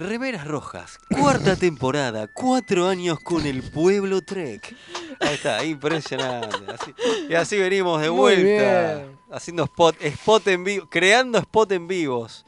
Remeras 0.00 0.46
Rojas, 0.46 0.98
cuarta 1.10 1.56
temporada, 1.56 2.26
cuatro 2.32 2.88
años 2.88 3.20
con 3.20 3.44
el 3.44 3.62
pueblo 3.62 4.22
Trek. 4.22 4.74
Ahí 5.20 5.34
está, 5.34 5.62
impresionante. 5.62 6.56
Así- 6.72 6.94
y 7.28 7.34
así 7.34 7.58
venimos 7.58 8.00
de 8.00 8.08
vuelta, 8.08 9.04
haciendo 9.30 9.64
spot, 9.64 9.96
spot 10.00 10.46
en 10.48 10.64
vivo, 10.64 10.88
creando 10.90 11.36
spot 11.38 11.72
en 11.72 11.86
vivos. 11.86 12.46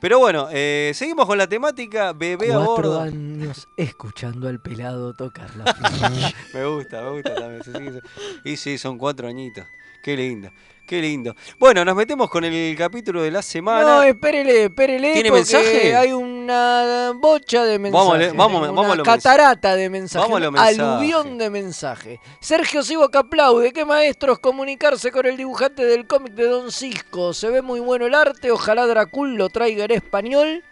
Pero 0.00 0.20
bueno, 0.20 0.46
eh, 0.52 0.92
seguimos 0.94 1.26
con 1.26 1.38
la 1.38 1.48
temática 1.48 2.12
bebé 2.12 2.52
a 2.52 2.56
Cuatro 2.58 2.74
bordo. 2.74 3.00
años 3.00 3.66
escuchando 3.76 4.46
al 4.48 4.60
pelado 4.62 5.12
tocar 5.14 5.50
la 5.56 5.64
me 6.54 6.64
gusta, 6.66 7.02
me 7.02 7.10
gusta 7.10 7.34
también. 7.34 8.00
Y 8.44 8.56
sí, 8.56 8.78
son 8.78 8.96
cuatro 8.96 9.26
añitos. 9.26 9.64
Qué 10.04 10.16
lindo, 10.16 10.50
qué 10.92 11.00
lindo. 11.00 11.34
Bueno, 11.58 11.86
nos 11.86 11.96
metemos 11.96 12.28
con 12.28 12.44
el 12.44 12.76
capítulo 12.76 13.22
de 13.22 13.30
la 13.30 13.40
semana. 13.40 13.82
No, 13.82 14.02
espérele, 14.02 14.64
espérele. 14.64 15.14
¿Tiene 15.14 15.30
mensaje? 15.30 15.96
Hay 15.96 16.12
una 16.12 17.12
bocha 17.14 17.64
de 17.64 17.78
mensajes. 17.78 18.34
Vamos 18.36 18.36
vamos- 18.36 18.68
una 18.68 18.82
vamos 18.90 18.98
catarata 19.02 19.74
de 19.74 19.88
mensajes. 19.88 20.28
Vamos 20.30 20.52
mensajes. 20.52 20.78
Aluvión 20.78 21.38
de 21.38 21.48
mensajes. 21.48 22.20
Sergio 22.40 22.82
Sivo 22.82 23.08
que 23.08 23.16
aplaude. 23.16 23.72
Qué 23.72 23.86
maestros 23.86 24.38
comunicarse 24.38 25.10
con 25.10 25.24
el 25.24 25.38
dibujante 25.38 25.82
del 25.82 26.06
cómic 26.06 26.34
de 26.34 26.46
Don 26.46 26.70
Cisco. 26.70 27.32
Se 27.32 27.48
ve 27.48 27.62
muy 27.62 27.80
bueno 27.80 28.04
el 28.04 28.14
arte. 28.14 28.50
Ojalá 28.50 28.86
Dracul 28.86 29.36
lo 29.36 29.48
traiga 29.48 29.86
en 29.86 29.92
español. 29.92 30.62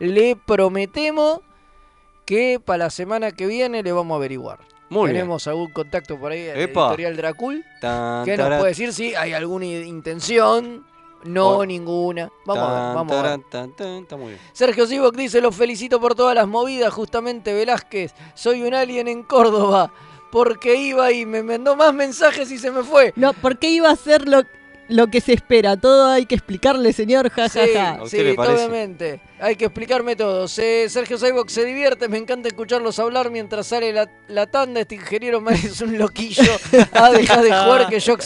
Le 0.00 0.34
prometemos 0.34 1.38
que 2.24 2.60
para 2.64 2.78
la 2.86 2.90
semana 2.90 3.30
que 3.30 3.46
viene 3.46 3.84
le 3.84 3.92
vamos 3.92 4.16
a 4.16 4.18
averiguar. 4.18 4.58
Muy 4.88 5.10
bien. 5.10 5.16
Tenemos 5.16 5.46
algún 5.46 5.70
contacto 5.70 6.18
por 6.18 6.32
ahí 6.32 6.48
en 6.48 6.60
Epa. 6.60 6.88
editorial 6.88 7.16
Dracul. 7.16 7.64
Tan, 7.80 8.24
¿Qué 8.24 8.36
nos 8.36 8.44
taran, 8.44 8.58
puede 8.58 8.70
decir 8.70 8.92
si 8.92 9.14
hay 9.14 9.32
alguna 9.32 9.66
intención? 9.66 10.84
No, 11.24 11.64
ninguna. 11.64 12.30
Vamos 12.44 12.68
a 12.68 12.72
ver, 12.72 12.94
vamos 12.94 13.12
a 13.12 13.22
ver. 13.22 13.40
tan, 13.50 13.74
tan, 13.74 13.88
Está 14.02 14.16
muy 14.16 14.28
bien. 14.28 14.40
Sergio 14.52 14.86
Sivok 14.86 15.16
dice, 15.16 15.40
los 15.40 15.56
felicito 15.56 16.00
por 16.00 16.14
todas 16.14 16.34
las 16.34 16.46
movidas, 16.46 16.92
justamente 16.92 17.52
Velázquez. 17.52 18.14
Soy 18.34 18.62
un 18.62 18.74
alien 18.74 19.08
en 19.08 19.22
Córdoba. 19.22 19.92
Porque 20.30 20.76
iba 20.76 21.12
y 21.12 21.24
me 21.24 21.42
mandó 21.42 21.76
más 21.76 21.94
mensajes 21.94 22.50
y 22.50 22.58
se 22.58 22.70
me 22.70 22.82
fue. 22.82 23.12
No, 23.16 23.32
porque 23.32 23.70
iba 23.70 23.90
a 23.90 23.96
ser 23.96 24.28
lo, 24.28 24.42
lo 24.88 25.08
que 25.08 25.20
se 25.20 25.32
espera. 25.32 25.76
Todo 25.76 26.06
hay 26.08 26.26
que 26.26 26.34
explicarle, 26.34 26.92
señor. 26.92 27.30
Ja, 27.30 27.48
ja, 27.48 27.64
Sí, 27.64 27.70
ja. 27.74 27.98
sí, 28.08 28.16
obviamente. 28.54 29.20
Hay 29.38 29.56
que 29.56 29.66
explicarme 29.66 30.16
todo. 30.16 30.48
Se- 30.48 30.88
Sergio 30.88 31.18
Saibok 31.18 31.48
se 31.48 31.64
divierte, 31.64 32.08
me 32.08 32.16
encanta 32.18 32.48
escucharlos 32.48 32.98
hablar 32.98 33.30
mientras 33.30 33.66
sale 33.66 33.92
la, 33.92 34.08
la 34.28 34.46
tanda. 34.46 34.80
Este 34.80 34.94
ingeniero 34.94 35.40
man 35.40 35.54
es 35.54 35.80
un 35.80 35.98
loquillo. 35.98 36.42
Ah, 36.92 37.10
deja 37.10 37.42
de 37.42 37.48
jugar 37.50 37.88
que, 37.88 38.00
yo, 38.00 38.16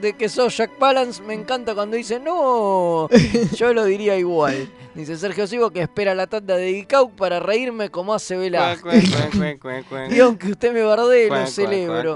de 0.00 0.12
que 0.14 0.28
sos 0.28 0.56
Jack 0.56 0.70
Palance. 0.72 1.22
Me 1.22 1.34
encanta 1.34 1.74
cuando 1.74 1.96
dice 1.96 2.18
no. 2.18 3.08
Yo 3.54 3.72
lo 3.72 3.84
diría 3.84 4.16
igual. 4.16 4.68
Dice 4.94 5.16
Sergio 5.18 5.46
Sivo 5.46 5.70
que 5.70 5.82
espera 5.82 6.14
la 6.14 6.26
tanda 6.26 6.56
de 6.56 6.72
Geekau 6.72 7.10
para 7.14 7.38
reírme 7.38 7.90
como 7.90 8.14
hace 8.14 8.34
cuac. 8.82 8.82
Y 10.10 10.20
aunque 10.20 10.48
usted 10.48 10.72
me 10.72 10.82
bardee, 10.82 11.28
Cuac, 11.28 11.40
lo 11.40 11.44
cuac, 11.44 11.48
celebro. 11.52 12.14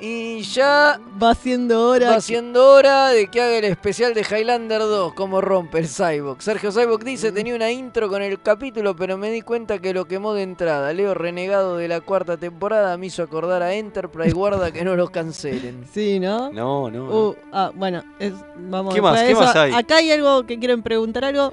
Y 0.00 0.42
ya 0.42 1.00
Va 1.22 1.34
siendo 1.34 1.88
hora. 1.88 2.10
va 2.10 2.20
siendo 2.20 2.68
hora 2.72 3.08
de 3.10 3.28
que 3.28 3.40
haga 3.40 3.58
el 3.58 3.64
especial 3.64 4.12
de 4.12 4.22
Highlander 4.22 4.80
2, 4.80 5.14
como 5.14 5.40
rompe 5.40 5.78
el 5.78 5.88
Cyborg. 5.88 6.42
Sergio 6.42 6.72
Cyborg 6.72 7.04
dice, 7.04 7.30
tenía 7.30 7.54
una 7.54 7.70
intro 7.70 8.08
con 8.08 8.20
el 8.20 8.40
capítulo, 8.42 8.96
pero 8.96 9.16
me 9.16 9.30
di 9.30 9.40
cuenta 9.42 9.78
que 9.78 9.94
lo 9.94 10.06
quemó 10.06 10.34
de 10.34 10.42
entrada. 10.42 10.92
Leo 10.92 11.14
renegado 11.14 11.76
de 11.76 11.86
la 11.88 12.00
cuarta 12.00 12.36
temporada 12.36 12.96
me 12.98 13.06
hizo 13.06 13.22
acordar 13.22 13.62
a 13.62 13.72
Enterprise, 13.74 14.32
guarda 14.32 14.72
que 14.72 14.84
no 14.84 14.96
los 14.96 15.10
cancelen. 15.10 15.84
Sí, 15.94 16.18
¿no? 16.18 16.50
No, 16.52 16.90
no. 16.90 17.06
no. 17.06 17.28
Uh, 17.28 17.36
ah, 17.52 17.70
bueno, 17.72 18.02
es- 18.18 18.32
vamos 18.56 18.92
¿Qué 18.94 19.00
más? 19.00 19.22
¿Qué 19.22 19.34
más 19.34 19.54
hay? 19.54 19.72
Acá 19.72 19.98
hay 19.98 20.10
algo 20.10 20.44
que 20.44 20.58
quieren 20.58 20.82
preguntar 20.82 21.24
algo. 21.24 21.52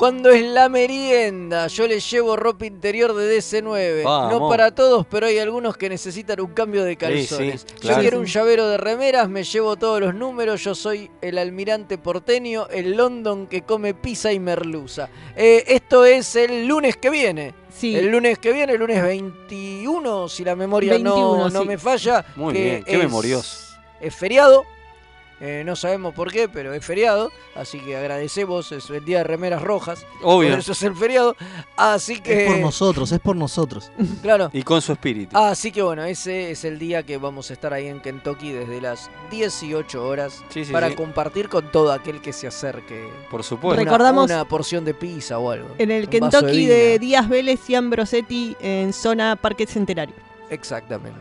Cuando 0.00 0.30
es 0.30 0.42
la 0.42 0.70
merienda, 0.70 1.66
yo 1.66 1.86
les 1.86 2.10
llevo 2.10 2.34
ropa 2.34 2.64
interior 2.64 3.12
de 3.14 3.36
DC9. 3.36 4.02
No 4.30 4.48
para 4.48 4.74
todos, 4.74 5.06
pero 5.06 5.26
hay 5.26 5.38
algunos 5.38 5.76
que 5.76 5.90
necesitan 5.90 6.40
un 6.40 6.54
cambio 6.54 6.84
de 6.84 6.96
calzones. 6.96 7.60
sí, 7.60 7.74
Yo 7.74 7.80
claro. 7.80 8.00
quiero 8.00 8.20
un 8.20 8.24
llavero 8.24 8.66
de 8.70 8.78
remeras, 8.78 9.28
me 9.28 9.44
llevo 9.44 9.76
todos 9.76 10.00
los 10.00 10.14
números. 10.14 10.64
Yo 10.64 10.74
soy 10.74 11.10
el 11.20 11.36
almirante 11.36 11.98
porteño, 11.98 12.66
el 12.70 12.96
London 12.96 13.46
que 13.46 13.60
come 13.60 13.92
pizza 13.92 14.32
y 14.32 14.40
merluza. 14.40 15.10
Eh, 15.36 15.64
esto 15.66 16.06
es 16.06 16.34
el 16.34 16.66
lunes 16.66 16.96
que 16.96 17.10
viene. 17.10 17.52
Sí. 17.68 17.94
El 17.94 18.06
lunes 18.08 18.38
que 18.38 18.52
viene, 18.54 18.72
el 18.72 18.78
lunes 18.80 19.02
21, 19.02 20.30
si 20.30 20.44
la 20.44 20.56
memoria 20.56 20.98
no, 20.98 21.14
21, 21.14 21.50
no 21.50 21.60
sí. 21.60 21.68
me 21.68 21.76
falla. 21.76 22.24
Muy 22.36 22.54
que 22.54 22.64
bien, 22.64 22.84
qué 22.84 22.92
es- 22.92 22.98
memorioso. 22.98 23.76
Es 24.00 24.14
feriado. 24.14 24.64
Eh, 25.40 25.62
no 25.64 25.74
sabemos 25.74 26.12
por 26.14 26.30
qué, 26.30 26.48
pero 26.48 26.74
es 26.74 26.84
feriado. 26.84 27.32
Así 27.54 27.80
que 27.80 27.96
agradecemos. 27.96 28.72
Es 28.72 28.90
el 28.90 29.04
día 29.04 29.18
de 29.18 29.24
remeras 29.24 29.62
rojas. 29.62 30.04
Obvio. 30.22 30.50
Por 30.50 30.58
eso 30.58 30.72
es 30.72 30.82
el 30.82 30.94
feriado. 30.94 31.34
Así 31.76 32.20
que. 32.20 32.44
Es 32.44 32.52
por 32.52 32.60
nosotros, 32.60 33.10
es 33.12 33.20
por 33.20 33.36
nosotros. 33.36 33.90
Claro. 34.22 34.50
Y 34.52 34.62
con 34.62 34.82
su 34.82 34.92
espíritu. 34.92 35.36
Así 35.36 35.72
que 35.72 35.80
bueno, 35.82 36.04
ese 36.04 36.50
es 36.50 36.64
el 36.64 36.78
día 36.78 37.02
que 37.04 37.16
vamos 37.16 37.48
a 37.50 37.54
estar 37.54 37.72
ahí 37.72 37.86
en 37.86 38.00
Kentucky 38.00 38.52
desde 38.52 38.80
las 38.82 39.10
18 39.30 40.06
horas 40.06 40.42
Sí, 40.50 40.64
sí, 40.66 40.72
para 40.72 40.90
sí. 40.90 40.94
compartir 40.94 41.48
con 41.48 41.70
todo 41.72 41.90
aquel 41.92 42.20
que 42.20 42.32
se 42.34 42.46
acerque. 42.46 43.08
Por 43.30 43.42
supuesto. 43.42 43.80
Una- 43.80 43.90
Recordamos- 43.90 44.24
una 44.26 44.44
porción 44.44 44.84
de 44.84 44.92
pizza 44.94 45.38
o 45.38 45.50
algo. 45.50 45.68
En 45.78 45.90
el 45.90 46.08
Kentucky 46.10 46.56
vino. 46.58 46.72
de, 46.74 46.98
Díaz 46.98 47.28
Vélez 47.28 47.60
y 47.70 47.74
Ambrosetti 47.76 48.56
en 48.60 48.92
zona 48.92 49.36
Parque 49.36 49.66
Centenario. 49.66 50.14
Exactamente. 50.50 51.20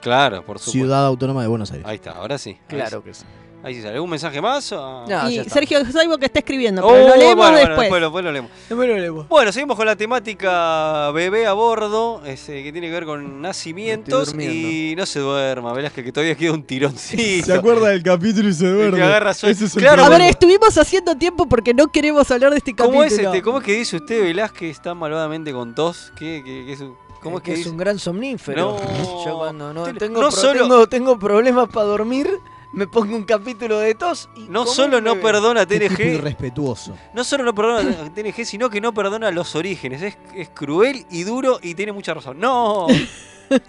Claro, 0.00 0.38
por 0.44 0.58
supuesto. 0.58 0.72
Ciudad 0.72 1.06
Autónoma 1.06 1.42
de 1.42 1.48
Buenos 1.48 1.70
Aires. 1.70 1.86
Ahí 1.86 1.94
está, 1.96 2.10
ahora 2.12 2.36
sí. 2.36 2.50
Ahí 2.50 2.76
Claro 2.76 2.98
sí. 2.98 3.04
que 3.04 3.14
sí. 3.14 3.24
Ahí 3.64 3.74
sí 3.74 3.80
sale. 3.80 3.94
¿Algún 3.94 4.10
mensaje 4.10 4.40
más? 4.42 4.70
No, 4.72 5.06
y. 5.30 5.42
Sergio 5.48 5.82
Saibo 5.90 6.18
que 6.18 6.26
está 6.26 6.40
escribiendo, 6.40 6.86
Oh, 6.86 6.90
pero 6.92 7.08
lo 7.08 7.16
leemos 7.16 7.36
bueno, 7.36 7.52
bueno, 7.52 7.58
después. 7.58 7.78
después 7.80 8.00
lo- 8.00 8.06
después 8.08 8.24
lo 8.24 8.32
leemos. 8.32 8.50
Después 8.68 8.88
lo 8.90 8.96
leemos. 8.96 9.28
Bueno, 9.28 9.52
seguimos 9.52 9.76
con 9.76 9.86
la 9.86 9.96
temática 9.96 11.10
bebé 11.12 11.46
a 11.46 11.54
bordo, 11.54 12.20
ese, 12.26 12.62
que 12.62 12.72
tiene 12.72 12.88
que 12.88 12.92
ver 12.92 13.04
con 13.06 13.40
nacimientos. 13.40 14.34
Y 14.34 14.94
no 14.96 15.06
se 15.06 15.20
duerma, 15.20 15.72
Velázquez, 15.72 16.04
que 16.04 16.12
todavía 16.12 16.34
queda 16.36 16.52
un 16.52 16.62
tironcito. 16.64 17.46
Se 17.46 17.54
acuerda 17.54 17.88
del 17.88 18.02
capítulo 18.02 18.48
y 18.48 18.52
se 18.54 18.66
duerme. 18.70 18.98
que 18.98 19.02
agarra. 19.02 19.30
Ese 19.30 19.50
es 19.50 19.76
A 19.76 20.08
ver, 20.10 20.20
estuvimos 20.22 20.76
haciendo 20.76 21.14
tiempo 21.16 21.46
porque 21.48 21.72
no 21.72 21.88
queremos 21.88 22.30
hablar 22.30 22.50
de 22.50 22.58
este 22.58 22.72
capítulo. 22.72 22.90
¿Cómo 22.98 23.04
es, 23.04 23.18
este, 23.18 23.42
¿Cómo 23.42 23.58
es 23.58 23.64
que 23.64 23.72
dice 23.72 23.96
usted, 23.96 24.22
Velázquez, 24.22 24.70
está 24.70 24.94
malvadamente 24.94 25.52
con 25.52 25.74
tos? 25.74 26.12
¿Qué, 26.18 26.42
qué- 26.44 26.64
qué 26.66 26.72
es 26.74 26.80
un- 26.80 26.96
¿Cómo 27.22 27.38
es 27.38 27.42
que, 27.44 27.52
es 27.52 27.58
dice? 27.58 27.70
un 27.70 27.78
gran 27.78 27.98
somnífero. 27.98 28.76
No. 28.78 29.24
Yo 29.24 29.38
cuando 29.38 29.72
no, 29.72 29.82
Usted- 29.84 29.96
tengo, 29.96 30.20
no 30.20 30.28
pro- 30.28 30.36
solo- 30.36 30.60
tengo, 30.60 30.86
tengo 30.86 31.18
problemas 31.18 31.68
para 31.70 31.86
dormir, 31.86 32.28
me 32.74 32.86
pongo 32.86 33.14
un 33.16 33.24
capítulo 33.24 33.78
de 33.78 33.94
tos 33.94 34.28
y 34.36 34.40
No 34.48 34.66
solo 34.66 35.00
no 35.00 35.20
perdona 35.20 35.64
tipo 35.66 35.86
TNG, 35.94 36.00
irrespetuoso. 36.14 36.94
no 37.14 37.24
solo 37.24 37.44
no 37.44 37.54
perdona 37.54 38.12
TNG, 38.14 38.44
sino 38.44 38.68
que 38.70 38.80
no 38.80 38.92
perdona 38.92 39.30
los 39.30 39.54
orígenes. 39.54 40.02
Es, 40.02 40.18
es 40.34 40.48
cruel 40.50 41.06
y 41.10 41.22
duro 41.22 41.58
y 41.62 41.74
tiene 41.74 41.92
mucha 41.92 42.12
razón. 42.14 42.38
¡No! 42.38 42.86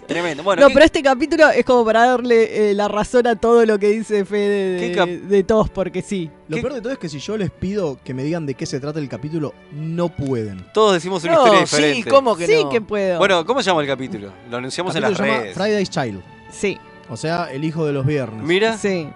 Tremendo. 0.06 0.42
Bueno, 0.42 0.62
no, 0.62 0.68
¿qué- 0.68 0.74
pero 0.74 0.86
este 0.86 1.02
capítulo 1.02 1.50
es 1.50 1.64
como 1.64 1.84
para 1.84 2.06
darle 2.06 2.70
eh, 2.70 2.74
la 2.74 2.88
razón 2.88 3.26
a 3.26 3.36
todo 3.36 3.64
lo 3.66 3.78
que 3.78 3.88
dice 3.88 4.24
Fede 4.24 4.92
¿Qué 4.94 5.06
de, 5.06 5.18
de 5.20 5.44
todos, 5.44 5.68
porque 5.68 6.00
sí. 6.00 6.30
Lo 6.48 6.56
¿Qué- 6.56 6.62
peor 6.62 6.74
de 6.74 6.80
todo 6.80 6.92
es 6.94 6.98
que 6.98 7.08
si 7.10 7.18
yo 7.18 7.36
les 7.36 7.50
pido 7.50 7.98
que 8.02 8.14
me 8.14 8.24
digan 8.24 8.46
de 8.46 8.54
qué 8.54 8.64
se 8.64 8.80
trata 8.80 8.98
el 8.98 9.08
capítulo, 9.08 9.52
no 9.72 10.08
pueden. 10.08 10.66
todos 10.72 10.94
decimos 10.94 11.22
una 11.24 11.34
No, 11.34 11.42
historia 11.44 11.66
sí, 11.66 11.76
diferente. 11.76 12.10
¿cómo 12.10 12.36
que 12.36 12.46
sí 12.46 12.64
no? 12.64 12.70
que 12.70 12.80
puedo. 12.80 13.18
Bueno, 13.18 13.44
¿cómo 13.44 13.62
se 13.62 13.68
llama 13.70 13.82
el 13.82 13.86
capítulo? 13.86 14.32
Lo 14.50 14.56
anunciamos 14.56 14.94
El 14.96 15.04
en 15.04 15.10
las 15.10 15.18
capítulo 15.18 15.26
se 15.26 15.32
llama 15.32 15.42
redes. 15.44 15.56
Friday's 15.56 15.90
Child. 15.90 16.22
sí, 16.50 16.78
O 17.08 17.16
sea, 17.16 17.50
el 17.52 17.64
hijo 17.64 17.84
de 17.86 17.92
los 17.92 18.04
viernes. 18.06 18.42
Mira, 18.42 18.76
sí. 18.78 19.08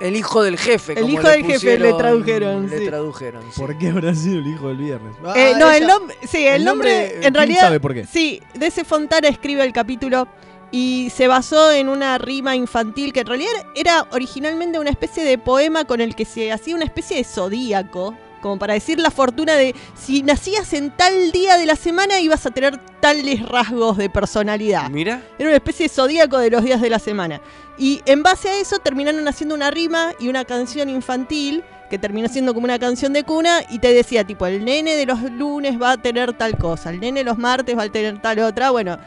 El 0.00 0.14
hijo 0.14 0.42
del 0.44 0.56
jefe. 0.58 0.92
El 0.92 1.00
como 1.02 1.12
hijo 1.14 1.22
le 1.24 1.28
del 1.30 1.44
jefe 1.44 1.66
le 1.78 1.90
pusieron- 1.92 1.98
tradujeron, 1.98 2.70
Le 2.70 2.78
sí. 2.78 2.86
tradujeron. 2.86 3.42
sí. 3.52 3.60
¿Por 3.60 3.76
qué 3.78 3.88
habrá 3.88 4.14
sido 4.14 4.38
el 4.38 4.46
hijo 4.46 4.68
del 4.68 4.76
viernes? 4.76 5.14
Ah, 5.24 5.34
Eh, 5.36 5.54
no, 5.58 5.70
el 5.70 5.82
ella- 5.82 5.86
nombre, 5.88 6.16
sí, 6.28 6.46
el, 6.46 6.54
el 6.56 6.64
nombre, 6.64 6.90
nombre, 6.92 7.14
en 7.16 7.20
¿quién 7.22 7.34
realidad, 7.34 7.60
sabe 7.62 7.80
por 7.80 7.94
qué? 7.94 8.06
sí, 8.06 8.40
DC 8.54 8.84
Fontana 8.84 9.26
escribe 9.28 9.64
el 9.64 9.72
capítulo 9.72 10.28
y 10.70 11.10
se 11.14 11.26
basó 11.26 11.72
en 11.72 11.88
una 11.88 12.16
rima 12.18 12.54
infantil 12.54 13.12
que 13.12 13.20
en 13.20 13.26
realidad 13.26 13.50
era 13.74 14.06
originalmente 14.12 14.78
una 14.78 14.90
especie 14.90 15.24
de 15.24 15.36
poema 15.38 15.84
con 15.84 16.00
el 16.00 16.14
que 16.14 16.24
se 16.24 16.52
hacía 16.52 16.76
una 16.76 16.84
especie 16.84 17.16
de 17.16 17.24
zodíaco, 17.24 18.14
como 18.40 18.58
para 18.58 18.74
decir 18.74 18.98
la 18.98 19.10
fortuna 19.10 19.54
de 19.54 19.74
si 19.96 20.22
nacías 20.22 20.72
en 20.72 20.90
tal 20.90 21.32
día 21.32 21.56
de 21.58 21.66
la 21.66 21.76
semana 21.76 22.20
ibas 22.20 22.44
a 22.46 22.50
tener 22.50 22.78
tales 23.00 23.46
rasgos 23.48 23.96
de 23.96 24.10
personalidad. 24.10 24.88
mira. 24.90 25.22
Era 25.38 25.48
una 25.48 25.56
especie 25.56 25.84
de 25.86 25.94
zodíaco 25.94 26.38
de 26.38 26.50
los 26.50 26.62
días 26.64 26.80
de 26.80 26.90
la 26.90 26.98
semana. 26.98 27.40
Y 27.78 28.00
en 28.06 28.22
base 28.22 28.48
a 28.48 28.60
eso 28.60 28.78
terminaron 28.78 29.26
haciendo 29.28 29.54
una 29.54 29.70
rima 29.70 30.12
y 30.18 30.28
una 30.28 30.44
canción 30.44 30.88
infantil 30.88 31.62
que 31.90 31.98
terminó 31.98 32.28
siendo 32.28 32.52
como 32.52 32.64
una 32.64 32.78
canción 32.78 33.12
de 33.12 33.22
cuna 33.24 33.60
y 33.70 33.78
te 33.78 33.92
decía 33.94 34.24
tipo, 34.24 34.46
el 34.46 34.64
nene 34.64 34.94
de 34.96 35.06
los 35.06 35.22
lunes 35.22 35.80
va 35.80 35.92
a 35.92 35.96
tener 35.96 36.32
tal 36.34 36.58
cosa, 36.58 36.90
el 36.90 37.00
nene 37.00 37.20
de 37.20 37.24
los 37.24 37.38
martes 37.38 37.78
va 37.78 37.84
a 37.84 37.88
tener 37.88 38.20
tal 38.20 38.40
otra, 38.40 38.70
bueno. 38.70 38.98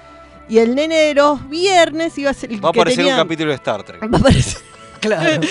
Y 0.50 0.58
el 0.58 0.74
nene 0.74 0.96
de 0.98 1.14
los 1.14 1.48
viernes 1.48 2.18
iba 2.18 2.32
a 2.32 2.34
ser 2.34 2.52
el 2.52 2.64
Va 2.64 2.70
a 2.70 2.72
que 2.72 2.80
aparecer 2.80 3.04
tenía... 3.06 3.16
un 3.16 3.22
capítulo 3.22 3.52
de 3.52 3.56
Star 3.58 3.84
Trek. 3.84 4.02
Va 4.02 4.18
a 4.18 4.20
aparecer- 4.22 4.62
Claro. 5.02 5.42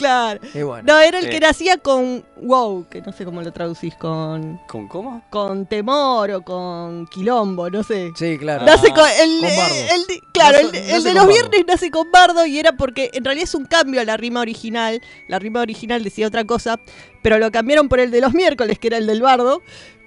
Claro. 0.00 0.40
Y 0.52 0.62
bueno. 0.62 0.84
No, 0.92 0.98
era 1.00 1.18
el 1.20 1.28
que 1.30 1.38
nacía 1.40 1.78
con 1.78 2.24
wow, 2.42 2.86
que 2.88 3.00
no 3.02 3.12
sé 3.12 3.24
cómo 3.24 3.40
lo 3.42 3.52
traducís, 3.52 3.94
con, 3.94 4.58
¿Con 4.66 4.88
cómo? 4.88 5.22
con 5.30 5.66
temor 5.66 6.30
o 6.32 6.42
con 6.42 7.06
quilombo, 7.06 7.70
no 7.70 7.82
sé. 7.82 8.10
Sí, 8.16 8.36
claro. 8.38 8.64
Nace 8.66 8.88
Ah, 8.90 8.94
con 8.94 9.04
el, 9.08 9.40
con 9.40 9.56
bardo. 9.56 9.74
el 9.94 10.06
de- 10.06 10.20
claro, 10.32 10.58
Nace- 10.58 10.66
el, 10.66 10.72
de- 10.72 10.80
nace 10.80 11.08
de 11.08 11.14
los 11.14 11.26
bardo. 11.26 11.28
viernes 11.28 11.64
nace 11.66 11.90
con 11.90 12.10
bardo 12.10 12.46
y 12.46 12.58
era 12.58 12.72
porque 12.72 13.10
en 13.12 13.24
realidad 13.24 13.44
es 13.44 13.54
un 13.54 13.66
cambio 13.66 14.00
a 14.00 14.04
la 14.04 14.16
rima 14.16 14.40
original. 14.40 15.00
La 15.28 15.38
rima 15.38 15.60
original 15.60 16.02
decía 16.02 16.26
otra 16.26 16.44
cosa, 16.44 16.80
pero 17.22 17.38
lo 17.38 17.50
cambiaron 17.52 17.88
por 17.88 18.00
el 18.00 18.10
de 18.10 18.20
los 18.20 18.34
miércoles, 18.34 18.78
que 18.78 18.88
era 18.88 18.96
el 18.96 19.06
del 19.06 19.22
bardo, 19.22 19.62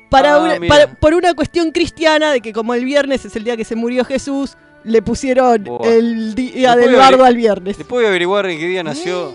para 0.09 0.35
Ah, 0.35 0.39
una- 0.41 0.59
mira. 0.59 0.73
para- 0.75 0.93
por 0.95 1.13
una 1.13 1.33
cuestión 1.33 1.71
cristiana 1.71 2.31
de 2.31 2.41
que 2.41 2.53
como 2.53 2.73
el 2.73 2.85
viernes 2.85 3.25
es 3.25 3.35
el 3.35 3.43
día 3.43 3.55
que 3.57 3.65
se 3.65 3.75
murió 3.75 4.03
Jesús, 4.05 4.57
le 4.83 5.01
pusieron 5.01 5.65
el 5.85 6.35
día 6.35 6.75
Después 6.75 6.77
del 6.77 6.91
de 6.91 6.97
bardo 6.97 7.23
al 7.23 7.37
viernes. 7.37 7.77
Después 7.77 8.05
a 8.05 8.09
averiguar 8.09 8.45
en 8.47 8.59
qué 8.59 8.67
día 8.67 8.83
nació. 8.83 9.33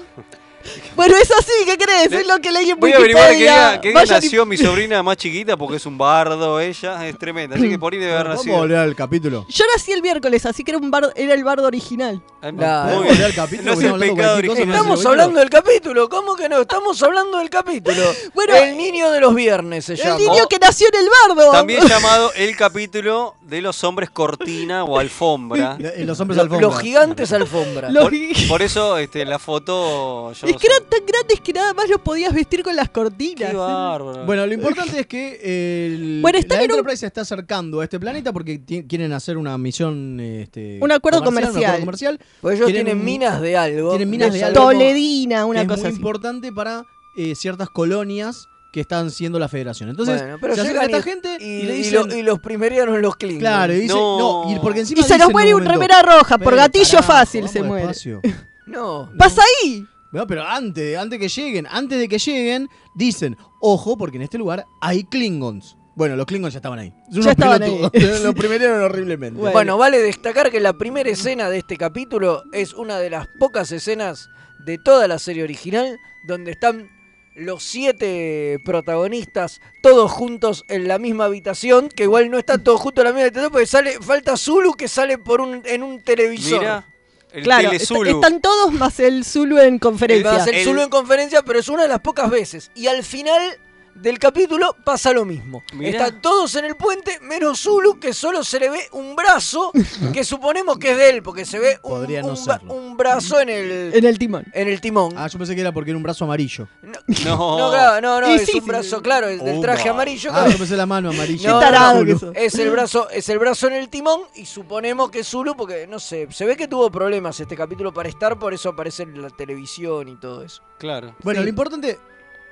Bueno, 0.97 1.15
es 1.17 1.31
así, 1.31 1.53
¿qué 1.65 1.79
crees? 1.79 2.11
Le- 2.11 2.21
Es 2.21 2.27
lo 2.27 2.39
que 2.41 2.51
leí 2.51 2.71
en 2.71 2.79
Voy 2.81 2.93
a 2.93 2.97
averiguar 2.97 3.31
día, 3.31 3.79
día 3.81 3.93
Vayan 3.95 4.23
y- 4.23 4.25
nació 4.27 4.45
mi 4.47 4.57
sobrina 4.57 5.03
más 5.03 5.17
chiquita 5.17 5.57
porque 5.57 5.77
es 5.77 5.87
un 5.87 5.97
bardo 5.97 6.59
ella, 6.61 7.07
es 7.09 7.17
tremenda. 7.19 7.57
Así 7.57 7.69
que 7.69 7.79
por 7.79 7.93
ahí 7.93 7.99
debe 7.99 8.13
haber 8.13 8.25
Vamos 8.29 8.41
a 8.41 8.43
nacido. 8.45 8.57
volver 8.59 8.79
al 8.79 8.95
capítulo. 8.97 9.47
Yo 9.49 9.65
nací 9.75 9.93
el 9.93 10.03
miércoles, 10.03 10.45
así 10.47 10.65
que 10.65 10.73
era 10.73 10.79
un 10.79 10.91
bardo, 10.91 11.13
era 11.15 11.35
el 11.35 11.45
bardo 11.45 11.67
original. 11.67 12.21
Ah, 12.43 12.51
Claro. 12.53 12.57
muy 12.57 12.59
¿Podemos 12.59 13.03
bien. 13.03 13.15
volver 13.15 13.25
al 13.27 13.35
capítulo? 13.35 13.63
No 13.65 13.73
el 13.73 13.79
estamos 13.79 13.93
hablando 13.95 14.15
pecado 14.17 14.37
original. 14.37 14.59
el 14.63 14.69
Estamos 14.99 15.35
del 15.35 15.51
capítulo, 15.51 16.09
¿cómo 16.09 16.37
que 16.37 16.49
no? 16.49 16.61
Estamos 16.61 17.03
hablando 17.03 17.39
del 17.39 17.51
capítulo. 17.51 18.03
Bueno, 18.35 18.55
el 18.57 18.77
niño 18.77 19.11
de 19.11 19.21
los 19.21 19.35
viernes 19.35 19.85
se 19.87 19.95
El 19.95 19.99
llama. 20.01 20.19
niño 20.19 20.47
que 20.49 20.59
nació 20.59 20.89
en 20.93 21.01
el 21.01 21.09
bardo. 21.37 21.51
También 21.53 21.87
llamado 21.87 22.33
el 22.37 22.57
capítulo 22.57 23.35
de 23.43 23.61
los 23.63 23.83
hombres 23.85 24.11
cortina 24.11 24.85
o 24.85 24.99
alfombra. 24.99 25.77
Eh, 25.99 26.05
Los 26.05 26.21
hombres 26.21 26.39
alfombra. 26.39 26.69
los 26.69 26.79
gigantes 26.81 27.33
alfombra. 27.33 27.89
Por, 27.89 28.13
por 28.49 28.63
eso 28.63 28.99
este, 28.99 29.25
la 29.25 29.39
foto. 29.39 30.33
Yo 30.33 30.47
es 30.51 30.57
que 30.57 30.67
eran 30.67 30.83
tan 30.89 31.01
grandes 31.07 31.41
que 31.41 31.53
nada 31.53 31.75
más 31.75 31.89
los 31.89 32.01
podías 32.01 32.33
vestir 32.33 32.63
con 32.63 32.75
las 32.77 32.89
cortinas. 32.91 33.51
Qué 33.51 33.57
bárbaro. 33.57 34.25
Bueno, 34.27 34.47
lo 34.47 34.55
importante 34.55 35.01
es 35.01 35.07
que 35.07 35.87
el, 35.87 36.19
Bueno, 36.23 36.39
la 36.39 36.55
en 36.57 36.61
un- 36.63 36.71
Enterprise 36.71 36.97
se 36.99 37.07
está 37.07 37.21
acercando 37.23 37.81
a 37.81 37.85
este 37.85 37.99
planeta 38.01 38.33
porque 38.33 38.63
quieren 38.89 39.13
hacer 39.13 39.37
una 39.37 39.57
misión. 39.59 40.21
Este, 40.21 40.79
Un 40.83 40.93
acuerdo 40.93 41.21
Un 41.21 41.25
comercial. 41.27 41.57
acuerdo 41.65 41.81
comercial. 41.81 42.21
Pues 42.41 42.57
ellos 42.57 42.67
Tienen 42.67 42.85
tienen 42.87 42.99
un- 43.01 43.05
minas 43.05 43.41
de 43.41 43.57
algo. 43.57 43.91
tienen 43.91 44.11
minas 44.11 44.33
de 44.33 44.45
algo. 44.45 44.61
Toledina, 44.61 45.45
una 45.47 45.61
que 45.61 45.65
es 45.65 45.69
cosa 45.69 45.81
muy 45.83 45.89
así. 45.89 45.97
importante 45.97 46.53
para 46.53 46.85
eh, 47.17 47.35
ciertas 47.35 47.69
colonias 47.71 48.47
que 48.73 48.81
están 48.81 49.11
siendo 49.11 49.39
la 49.39 49.49
federación. 49.49 49.89
Entonces, 49.89 50.21
Bueno, 50.21 50.37
pero 50.41 50.55
se 50.55 50.61
acerca 50.61 50.83
llegan 50.87 50.99
esta 51.01 51.09
y- 51.09 51.13
gente 51.13 51.37
y, 51.41 51.45
y, 51.45 51.63
le 51.63 51.75
y 51.75 51.79
dicen. 51.79 51.95
lo- 52.09 52.17
y 52.17 52.23
los 52.23 52.39
primeriaron 52.39 53.01
los 53.01 53.17
Klingons. 53.17 53.41
claro, 53.41 53.73
y 53.73 53.81
dice. 53.81 53.95
No. 53.95 54.45
No, 54.45 54.55
y 54.55 54.59
porque 54.61 54.81
encima 54.81 55.01
Y 55.01 55.03
se 55.05 55.15
dicen 55.15 55.21
nos 55.21 55.33
muere 55.33 55.55
un 55.55 55.65
remera 55.65 56.03
roja, 56.03 56.37
por 56.37 56.49
"Pero, 56.49 56.57
gatillo 56.59 56.85
carajo, 56.91 57.07
fácil 57.13 57.49
se 57.49 57.63
muere. 57.63 57.87
despacio". 57.87 58.21
No. 58.67 59.11
¡Pasa 59.17 59.41
ahí! 59.65 59.87
No, 60.13 60.27
pero 60.27 60.43
antes, 60.43 60.97
antes 60.97 61.19
que 61.19 61.29
lleguen, 61.29 61.67
antes 61.71 61.99
de 61.99 62.09
que 62.09 62.19
lleguen, 62.19 62.69
dicen, 62.95 63.37
ojo, 63.61 63.97
porque 63.99 64.17
en 64.17 64.23
este 64.23 64.39
lugar 64.39 64.65
hay 64.81 65.05
Klingons. 65.05 65.77
Bueno, 65.95 66.15
los 66.17 66.27
Klingons 66.27 66.55
ya 66.55 66.59
estaban 66.59 66.79
ahí. 66.79 66.93
Son 67.13 67.23
Ya 67.23 67.33
estaban 67.33 67.59
pelotudos. 67.59 67.91
ahí. 67.95 68.23
los 68.23 68.35
primeraron 68.35 68.83
horriblemente. 68.83 69.39
Bueno. 69.39 69.53
Bueno, 69.53 69.79
vale 69.79 69.99
destacar 69.99 70.51
que 70.51 70.61
la 70.61 70.73
primera 70.75 71.11
escena 71.11 71.51
de 71.51 71.59
este 71.59 71.77
capítulo 71.77 72.43
es 72.53 72.73
una 72.73 72.99
de 72.99 73.11
las 73.11 73.27
pocas 73.39 73.73
escenas 73.73 74.29
de 74.65 74.79
toda 74.79 75.09
la 75.09 75.19
serie 75.19 75.43
original 75.43 75.99
donde 76.27 76.53
están 76.53 76.89
los 77.35 77.63
siete 77.63 78.59
protagonistas 78.65 79.61
todos 79.83 80.11
juntos 80.11 80.65
en 80.69 80.89
la 80.89 80.99
misma 80.99 81.27
habitación, 81.27 81.89
que 81.89 82.05
igual 82.05 82.31
no 82.31 82.39
están 82.39 82.65
todos 82.65 82.81
juntos 82.81 83.03
en 83.03 83.07
la 83.07 83.13
misma 83.13 83.23
habitación 83.27 83.53
porque 83.53 83.67
sale 83.67 83.93
falta 84.01 84.37
Zulu 84.37 84.73
que 84.75 84.89
sale 84.89 85.19
por 85.19 85.41
un 85.41 85.63
en 85.65 85.83
un 85.83 86.03
televisor. 86.03 86.59
Mira, 86.61 86.87
El 87.33 87.43
claro, 87.43 87.71
est- 87.73 87.91
están 88.17 88.41
todos 88.41 88.73
más 88.73 88.99
el 89.01 89.25
Zulu 89.25 89.59
en 89.59 89.79
conferencia. 89.79 90.31
Va 90.31 90.37
a 90.43 90.45
ser 90.45 90.65
Zulu 90.65 90.81
en 90.83 90.89
conferencia, 90.91 91.43
pero 91.43 91.59
es 91.59 91.69
una 91.69 91.83
de 91.83 91.89
las 91.89 92.01
pocas 92.01 92.31
veces. 92.31 92.71
Y 92.75 92.87
al 92.87 93.05
final 93.05 93.59
del 94.01 94.19
capítulo 94.19 94.77
pasa 94.85 95.13
lo 95.13 95.25
mismo. 95.25 95.63
Mirá. 95.75 95.91
Están 96.07 96.23
todos 96.23 96.55
en 96.57 96.65
el 96.65 96.77
puente, 96.77 97.19
menos 97.21 97.61
Zulu, 97.61 97.99
que 97.99 98.13
solo 98.13 98.45
se 98.45 98.61
le 98.61 98.71
ve 98.71 98.81
un 98.93 99.15
brazo, 99.17 99.73
que 100.13 100.25
suponemos 100.25 100.79
que 100.79 100.93
es 100.93 100.97
de 100.97 101.11
él, 101.11 101.23
porque 101.23 101.45
se 101.45 101.59
ve 101.59 101.79
un, 101.83 101.91
Podría 101.91 102.23
no 102.23 102.29
un 102.29 102.35
bra- 102.35 102.59
serlo. 102.59 102.75
un 102.75 102.97
brazo 102.97 103.41
en 103.41 103.49
el, 103.49 103.95
En 103.95 104.05
el 104.05 104.19
timón. 104.19 104.45
en 104.53 104.69
el 104.69 104.81
timón. 104.81 105.13
Ah, 105.17 105.27
yo 105.29 105.39
pensé 105.39 105.55
que 105.55 105.61
era 105.61 105.73
porque 105.73 105.91
era 105.91 105.97
un 105.97 106.03
brazo 106.03 106.25
amarillo. 106.25 106.69
No. 106.83 106.99
No, 107.59 107.71
claro, 107.71 108.01
no, 108.01 108.21
no, 108.21 108.31
Y 108.31 108.37
es 108.37 108.47
sí, 108.47 108.59
un 108.59 108.63
sí. 108.63 108.69
brazo, 108.69 109.03
claro, 109.03 109.29
es 109.29 109.43
del 109.45 109.59
Oh, 109.59 109.61
traje 109.61 109.89
amarillo. 109.89 110.31
Ah, 110.31 110.35
claro. 110.35 110.51
yo 110.53 110.59
pensé 110.59 110.77
la 110.77 110.87
mano 110.87 111.11
amarilla. 111.11 111.51
No, 111.51 111.59
tarado 111.61 112.01
no, 112.01 112.07
que 112.07 112.13
no. 112.13 112.19
sos. 112.19 112.33
Es 112.37 112.55
el 112.59 112.71
brazo, 112.71 113.11
es 113.11 113.29
el 113.29 113.39
brazo 113.39 113.67
en 113.67 113.75
el 113.75 113.89
timón 113.89 114.21
y 114.35 114.45
suponemos 114.47 115.11
que 115.11 115.21
es 115.21 115.29
Zulu 115.29 115.57
porque 115.57 115.87
no 115.87 115.99
sé, 115.99 116.29
se 116.31 116.45
ve 116.47 116.57
que 116.57 116.69
tuvo 116.69 116.91
problemas 116.91 117.39
este 117.41 117.57
capítulo 117.57 117.93
para 117.93 118.09
estar, 118.09 118.39
por 118.39 118.55
eso 118.55 118.69
aparece 118.71 119.03
en 119.03 119.21
la 119.21 119.31
televisión 119.31 120.09
y 120.09 120.17
todo 120.17 120.43
eso. 120.43 120.63
Claro. 120.79 121.15
Bueno, 121.23 121.41
Sí. 121.41 121.45
lo 121.45 121.49
importante. 121.51 121.99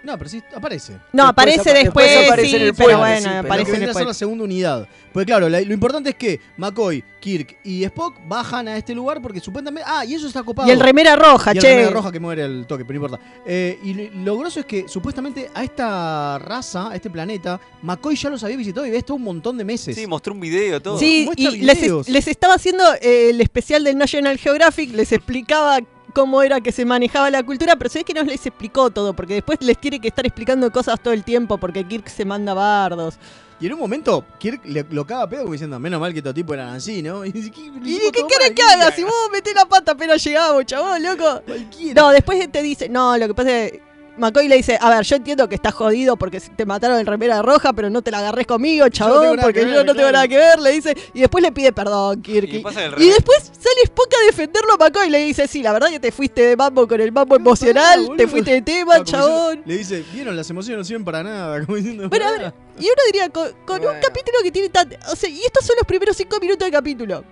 No, 0.06 0.16
pero 0.16 0.30
sí, 0.30 0.42
aparece. 0.54 0.92
No, 1.12 1.24
Después 1.26 1.28
aparece 1.30 1.70
apa- 1.70 1.78
después, 1.80 2.06
después 2.06 2.26
aparece 2.28 2.48
sí, 2.50 2.56
en 2.56 2.62
el 2.62 2.74
pero 2.74 2.98
bueno, 2.98 3.16
sí, 3.16 3.24
pero 3.24 3.38
aparece 3.40 3.92
ser 3.92 4.06
la 4.06 4.14
segunda 4.14 4.44
unidad. 4.44 4.88
Pues 5.12 5.26
claro, 5.26 5.48
la- 5.48 5.60
lo 5.60 5.74
importante 5.74 6.10
es 6.10 6.16
que 6.16 6.40
McCoy, 6.56 7.02
Kirk 7.20 7.58
y 7.64 7.82
Spock 7.84 8.14
bajan 8.28 8.68
a 8.68 8.76
este 8.76 8.94
lugar 8.94 9.20
porque 9.20 9.40
supuestamente. 9.40 9.82
Ah, 9.84 10.04
y 10.04 10.14
eso 10.14 10.28
está 10.28 10.42
copado. 10.44 10.68
Y 10.68 10.70
el 10.70 10.78
remera 10.78 11.16
roja, 11.16 11.52
Y 11.52 11.56
el 11.56 11.62
che. 11.62 11.70
remera 11.70 11.90
roja 11.90 12.12
que 12.12 12.20
muere 12.20 12.44
al 12.44 12.66
toque, 12.68 12.84
pero 12.84 13.00
no 13.00 13.06
importa. 13.06 13.24
Eh, 13.44 13.78
y 13.82 13.94
lo- 13.94 14.24
lo 14.24 14.38
groso 14.38 14.60
es 14.60 14.66
que 14.66 14.86
supuestamente 14.88 15.50
a 15.52 15.64
esta 15.64 16.38
raza, 16.38 16.90
a 16.90 16.94
este 16.94 17.10
planeta, 17.10 17.60
McCoy 17.82 18.14
ya 18.14 18.30
los 18.30 18.44
había 18.44 18.56
visitado 18.56 18.86
y 18.86 18.90
ves 18.90 19.04
todo 19.04 19.16
un 19.16 19.24
montón 19.24 19.58
de 19.58 19.64
meses. 19.64 19.96
Sí, 19.96 20.06
mostró 20.06 20.32
un 20.34 20.40
video, 20.40 20.80
todo. 20.80 20.98
Sí, 20.98 21.24
Muestra 21.26 21.50
y 21.50 22.12
les 22.12 22.28
estaba 22.28 22.54
haciendo 22.54 22.84
eh, 23.00 23.30
el 23.30 23.40
especial 23.40 23.82
del 23.82 23.98
National 23.98 24.38
Geographic, 24.38 24.92
les 24.94 25.10
explicaba 25.10 25.80
cómo 26.16 26.40
era 26.40 26.62
que 26.62 26.72
se 26.72 26.86
manejaba 26.86 27.30
la 27.30 27.42
cultura, 27.42 27.76
pero 27.76 27.90
se 27.90 27.98
ve 27.98 28.04
que 28.06 28.14
no 28.14 28.22
les 28.22 28.46
explicó 28.46 28.88
todo, 28.88 29.12
porque 29.12 29.34
después 29.34 29.58
les 29.60 29.76
tiene 29.76 30.00
que 30.00 30.08
estar 30.08 30.24
explicando 30.24 30.72
cosas 30.72 30.98
todo 30.98 31.12
el 31.12 31.22
tiempo, 31.22 31.58
porque 31.58 31.86
Kirk 31.86 32.08
se 32.08 32.24
manda 32.24 32.54
bardos. 32.54 33.18
Y 33.60 33.66
en 33.66 33.74
un 33.74 33.80
momento, 33.80 34.24
Kirk 34.38 34.64
le, 34.64 34.86
lo 34.88 35.06
caga 35.06 35.28
pedo 35.28 35.42
como 35.42 35.52
diciendo, 35.52 35.78
menos 35.78 36.00
mal 36.00 36.14
que 36.14 36.20
estos 36.20 36.32
tipos 36.32 36.54
eran 36.54 36.70
así, 36.70 37.02
¿no? 37.02 37.22
Y 37.26 37.32
dice, 37.32 37.50
¿qué, 37.50 37.60
¿Y 37.60 37.98
qué 37.98 38.22
querés 38.26 38.52
que 38.52 38.62
haga? 38.62 38.90
Si 38.92 39.04
vos 39.04 39.12
metés 39.30 39.54
la 39.54 39.66
pata 39.66 39.92
apenas 39.92 40.24
llegamos, 40.24 40.64
chabón, 40.64 41.02
loco. 41.02 41.42
Cualquiera. 41.44 42.00
No, 42.00 42.08
después 42.08 42.50
te 42.50 42.62
dice, 42.62 42.88
no, 42.88 43.18
lo 43.18 43.28
que 43.28 43.34
pasa 43.34 43.64
es 43.64 43.72
que 43.72 43.82
McCoy 44.18 44.48
le 44.48 44.56
dice, 44.56 44.78
a 44.80 44.90
ver, 44.90 45.04
yo 45.04 45.16
entiendo 45.16 45.48
que 45.48 45.54
estás 45.56 45.74
jodido 45.74 46.16
porque 46.16 46.40
te 46.40 46.64
mataron 46.66 46.98
en 46.98 47.06
remera 47.06 47.42
roja, 47.42 47.72
pero 47.72 47.90
no 47.90 48.02
te 48.02 48.10
la 48.10 48.18
agarres 48.18 48.46
conmigo, 48.46 48.88
chabón, 48.88 49.20
tengo 49.20 49.36
nada 49.36 49.46
porque 49.48 49.60
que 49.60 49.66
yo 49.66 49.76
ver, 49.76 49.86
no 49.86 49.92
tengo 49.92 50.08
claro. 50.08 50.12
nada 50.12 50.28
que 50.28 50.36
ver, 50.36 50.58
le 50.60 50.70
dice, 50.72 50.96
y 51.14 51.20
después 51.20 51.42
le 51.42 51.52
pide 51.52 51.72
perdón, 51.72 52.22
Kirk. 52.22 52.48
Y 52.48 52.56
Y 52.56 53.08
después 53.10 53.42
sale 53.44 53.82
Spock 53.84 54.12
a 54.22 54.26
defenderlo 54.26 54.72
a 54.74 54.76
McCoy 54.76 55.08
y 55.08 55.10
le 55.10 55.18
dice, 55.18 55.46
sí, 55.46 55.62
la 55.62 55.72
verdad 55.72 55.88
que 55.88 56.00
te 56.00 56.12
fuiste 56.12 56.42
de 56.42 56.56
mambo 56.56 56.86
con 56.88 57.00
el 57.00 57.12
mambo 57.12 57.36
emocional, 57.36 58.10
te 58.16 58.26
fuiste 58.26 58.52
de 58.52 58.62
tema, 58.62 58.98
diciendo- 58.98 59.26
chabón. 59.26 59.62
Le 59.64 59.78
dice, 59.78 60.04
vieron, 60.12 60.36
las 60.36 60.48
emociones 60.50 60.78
no 60.78 60.84
sirven 60.84 61.04
para 61.04 61.22
nada. 61.22 61.60
Como 61.66 61.76
diciendo, 61.76 62.08
Bueno, 62.08 62.26
a 62.26 62.30
ver, 62.32 62.54
y 62.78 62.84
uno 62.84 63.02
diría, 63.06 63.28
con, 63.30 63.48
con 63.66 63.80
un 63.80 63.94
capítulo 64.02 64.38
que 64.42 64.50
tiene 64.50 64.68
tan... 64.68 64.88
O 65.10 65.16
sea, 65.16 65.28
y 65.28 65.40
estos 65.42 65.64
son 65.66 65.76
los 65.76 65.86
primeros 65.86 66.16
cinco 66.16 66.38
minutos 66.40 66.64
del 66.66 66.72
capítulo. 66.72 67.24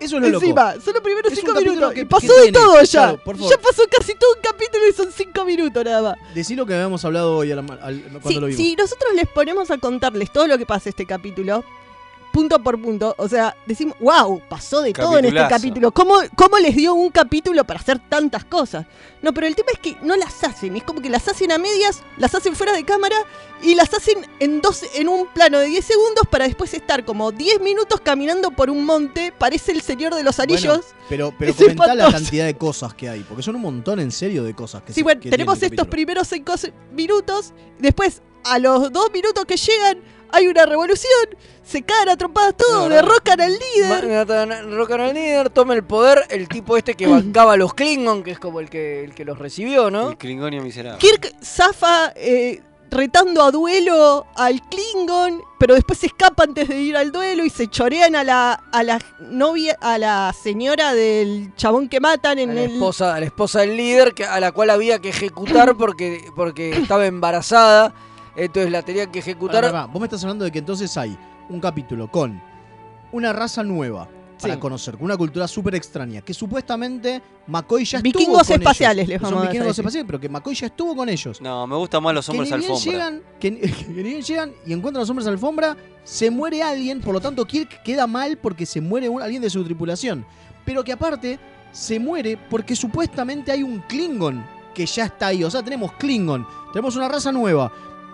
Eso 0.00 0.16
es 0.16 0.22
lo 0.22 0.28
loco. 0.30 0.44
Encima, 0.44 0.72
son 0.82 0.94
los 0.94 1.02
primeros 1.02 1.30
Es 1.32 1.38
un 1.38 1.44
cinco 1.44 1.52
capítulo 1.52 1.72
minutos. 1.74 1.94
que- 1.94 2.00
y 2.00 2.04
pasó 2.06 2.26
que 2.34 2.40
de 2.46 2.52
todo 2.52 2.82
ya. 2.82 3.18
claro, 3.22 3.48
ya 3.50 3.58
pasó 3.58 3.82
casi 3.90 4.14
todo 4.14 4.30
un 4.34 4.40
capítulo 4.42 4.88
y 4.88 4.92
son 4.92 5.12
cinco 5.12 5.44
minutos 5.44 5.84
nada 5.84 6.02
más. 6.16 6.34
Decí 6.34 6.56
lo 6.56 6.64
que 6.66 6.74
habíamos 6.74 7.04
hablado 7.04 7.36
hoy 7.36 7.52
al- 7.52 7.58
al- 7.58 7.68
cuando 8.02 8.28
Sí, 8.28 8.34
lo 8.36 8.46
vimos. 8.46 8.56
si 8.56 8.74
nosotros 8.76 9.14
les 9.14 9.28
ponemos 9.28 9.70
a 9.70 9.78
contarles 9.78 10.32
todo 10.32 10.46
lo 10.46 10.56
que 10.58 10.64
pasa 10.66 10.88
este 10.88 11.04
capítulo, 11.06 11.64
punto 12.32 12.62
por 12.62 12.80
punto, 12.80 13.14
o 13.18 13.28
sea, 13.28 13.56
decimos, 13.66 13.96
wow, 14.00 14.40
pasó 14.48 14.80
de 14.82 14.92
todo 14.92 15.18
en 15.18 15.24
este 15.26 15.46
capítulo. 15.48 15.90
¿Cómo, 15.92 16.14
¿Cómo 16.36 16.58
les 16.58 16.74
dio 16.76 16.94
un 16.94 17.10
capítulo 17.10 17.64
para 17.64 17.80
hacer 17.80 17.98
tantas 18.08 18.44
cosas? 18.44 18.86
No, 19.22 19.34
pero 19.34 19.46
el 19.46 19.54
tema 19.56 19.68
es 19.72 19.78
que 19.78 19.96
no 20.02 20.16
las 20.16 20.42
hacen. 20.44 20.76
Es 20.76 20.82
como 20.84 21.00
que 21.02 21.10
las 21.10 21.26
hacen 21.28 21.52
a 21.52 21.58
medias, 21.58 22.02
las 22.16 22.34
hacen 22.34 22.54
fuera 22.56 22.72
de 22.72 22.84
cámara 22.84 23.16
y 23.62 23.74
las 23.74 23.92
hacen 23.92 24.26
en, 24.38 24.60
dos, 24.60 24.82
en 24.94 25.08
un 25.08 25.26
plano 25.26 25.58
de 25.58 25.66
10 25.66 25.84
segundos 25.84 26.24
para 26.30 26.46
después 26.46 26.72
estar 26.72 27.04
como 27.04 27.30
10 27.32 27.60
minutos 27.60 28.00
caminando 28.00 28.50
por 28.50 28.70
un 28.70 28.84
monte. 28.84 29.32
Parece 29.36 29.72
el 29.72 29.82
Señor 29.82 30.14
de 30.14 30.22
los 30.22 30.40
Anillos. 30.40 30.78
Bueno, 31.08 31.32
pero 31.32 31.34
pero 31.38 31.54
comentá 31.54 31.94
la 31.94 32.10
cantidad 32.10 32.46
de 32.46 32.56
cosas 32.56 32.94
que 32.94 33.08
hay, 33.08 33.20
porque 33.20 33.42
son 33.42 33.56
un 33.56 33.62
montón 33.62 34.00
en 34.00 34.10
serio 34.10 34.44
de 34.44 34.54
cosas 34.54 34.82
que 34.82 34.92
Sí, 34.92 35.00
se- 35.00 35.02
bueno, 35.02 35.20
que 35.20 35.30
tenemos 35.30 35.62
estos 35.62 35.86
primeros 35.88 36.28
cinco 36.28 36.56
se- 36.56 36.72
minutos. 36.92 37.52
Después, 37.78 38.22
a 38.44 38.58
los 38.58 38.90
dos 38.92 39.10
minutos 39.12 39.44
que 39.44 39.56
llegan, 39.56 39.98
hay 40.32 40.46
una 40.46 40.66
revolución. 40.66 41.10
Se 41.64 41.82
caen 41.82 42.08
a 42.08 42.16
trompadas 42.16 42.56
todos, 42.56 42.72
No, 42.72 42.88
no. 42.88 42.94
derrocan 42.94 43.40
al 43.40 43.52
líder. 43.52 44.08
Matan- 44.08 44.72
Rocan 44.76 45.00
al 45.02 45.14
líder, 45.14 45.50
toma 45.50 45.74
el 45.74 45.84
poder 45.84 46.24
el 46.30 46.48
tipo 46.48 46.76
este 46.76 46.94
que 46.94 47.06
bancaba 47.06 47.52
a 47.52 47.56
los 47.56 47.74
Klingon, 47.74 48.22
que 48.24 48.32
es 48.32 48.38
como 48.40 48.58
el 48.60 48.68
que, 48.68 49.04
el 49.04 49.14
que 49.14 49.24
los 49.24 49.38
recibió, 49.38 49.90
¿no? 49.90 50.10
El 50.10 50.16
Klingonio 50.16 50.62
miserable. 50.62 50.98
Kirk 50.98 51.32
zafa 51.44 52.12
eh, 52.16 52.60
retando 52.90 53.40
a 53.44 53.52
duelo 53.52 54.26
al 54.34 54.60
Klingon, 54.68 55.42
pero 55.60 55.74
después 55.74 56.00
se 56.00 56.06
escapa 56.06 56.42
antes 56.42 56.66
de 56.66 56.76
ir 56.80 56.96
al 56.96 57.12
duelo 57.12 57.44
y 57.44 57.50
se 57.50 57.68
chorean 57.68 58.16
a 58.16 58.24
la, 58.24 58.52
a 58.72 58.82
la 58.82 58.98
novia, 59.20 59.76
a 59.80 59.96
la 59.98 60.34
señora 60.42 60.92
del 60.92 61.54
chabón 61.54 61.88
que 61.88 62.00
matan 62.00 62.40
en 62.40 62.50
A 62.50 62.54
la 62.54 62.62
el. 62.62 62.72
esposa, 62.72 63.14
a 63.14 63.20
la 63.20 63.26
esposa 63.26 63.60
del 63.60 63.76
líder, 63.76 64.12
que, 64.14 64.24
a 64.24 64.40
la 64.40 64.50
cual 64.50 64.70
había 64.70 64.98
que 64.98 65.10
ejecutar 65.10 65.76
porque, 65.76 66.24
porque 66.34 66.70
estaba 66.70 67.06
embarazada. 67.06 67.94
Entonces 68.36 68.70
la 68.70 68.82
tenían 68.82 69.10
que 69.10 69.18
ejecutar. 69.20 69.62
Pará, 69.62 69.72
pará, 69.72 69.86
Vos 69.86 70.00
me 70.00 70.06
estás 70.06 70.22
hablando 70.24 70.44
de 70.44 70.50
que 70.52 70.58
entonces 70.60 70.96
hay 70.96 71.16
un 71.48 71.60
capítulo 71.60 72.10
con 72.10 72.40
una 73.12 73.32
raza 73.32 73.62
nueva 73.62 74.08
para 74.40 74.54
Sí. 74.54 74.60
conocer, 74.60 74.94
con 74.96 75.04
una 75.04 75.16
cultura 75.18 75.46
súper 75.46 75.74
extraña, 75.74 76.22
que 76.22 76.32
supuestamente 76.32 77.20
McCoy 77.46 77.84
ya 77.84 78.00
Vikingos 78.00 78.40
estuvo 78.42 78.54
con 78.54 78.62
espaciales, 78.62 79.02
ellos. 79.04 79.08
les 79.10 79.18
Que 79.18 79.24
son 79.26 79.34
vamos 79.34 79.44
a 79.44 79.48
vikingos 79.50 79.66
decir. 79.68 79.82
espaciales, 79.82 80.06
pero 80.06 80.20
que 80.20 80.28
McCoy 80.30 80.54
ya 80.54 80.66
estuvo 80.66 80.96
con 80.96 81.08
ellos. 81.10 81.40
No, 81.42 81.66
me 81.66 81.76
gustan 81.76 82.02
más 82.02 82.14
los 82.14 82.24
Que 82.26 82.32
hombres 82.32 82.50
ni, 82.50 82.56
bien 82.58 82.70
alfombra. 82.70 82.92
llegan, 82.92 83.22
que, 83.38 83.50
ni- 83.50 83.60
que 83.60 83.86
ni 83.88 84.02
bien 84.02 84.22
llegan 84.22 84.52
y 84.64 84.72
encuentran 84.72 85.00
a 85.00 85.02
los 85.02 85.10
hombres 85.10 85.26
alfombra, 85.28 85.76
se 86.04 86.30
muere 86.30 86.62
alguien, 86.62 87.00
por 87.00 87.12
lo 87.12 87.20
tanto 87.20 87.44
Kirk 87.44 87.82
queda 87.82 88.06
mal 88.06 88.38
porque 88.38 88.64
se 88.64 88.80
muere 88.80 89.08
un- 89.10 89.20
alguien 89.20 89.42
de 89.42 89.50
su 89.50 89.62
tripulación. 89.62 90.24
Pero 90.64 90.84
que 90.84 90.92
aparte 90.92 91.38
se 91.72 91.98
muere 92.00 92.38
porque 92.48 92.74
supuestamente 92.74 93.52
hay 93.52 93.62
un 93.62 93.80
Klingon 93.80 94.42
que 94.74 94.86
ya 94.86 95.04
está 95.06 95.26
ahí. 95.26 95.44
O 95.44 95.50
sea, 95.50 95.62
tenemos 95.62 95.92
Klingon, 95.94 96.46
tenemos 96.72 96.96
una 96.96 97.08
raza 97.08 97.30
nueva, 97.30 97.70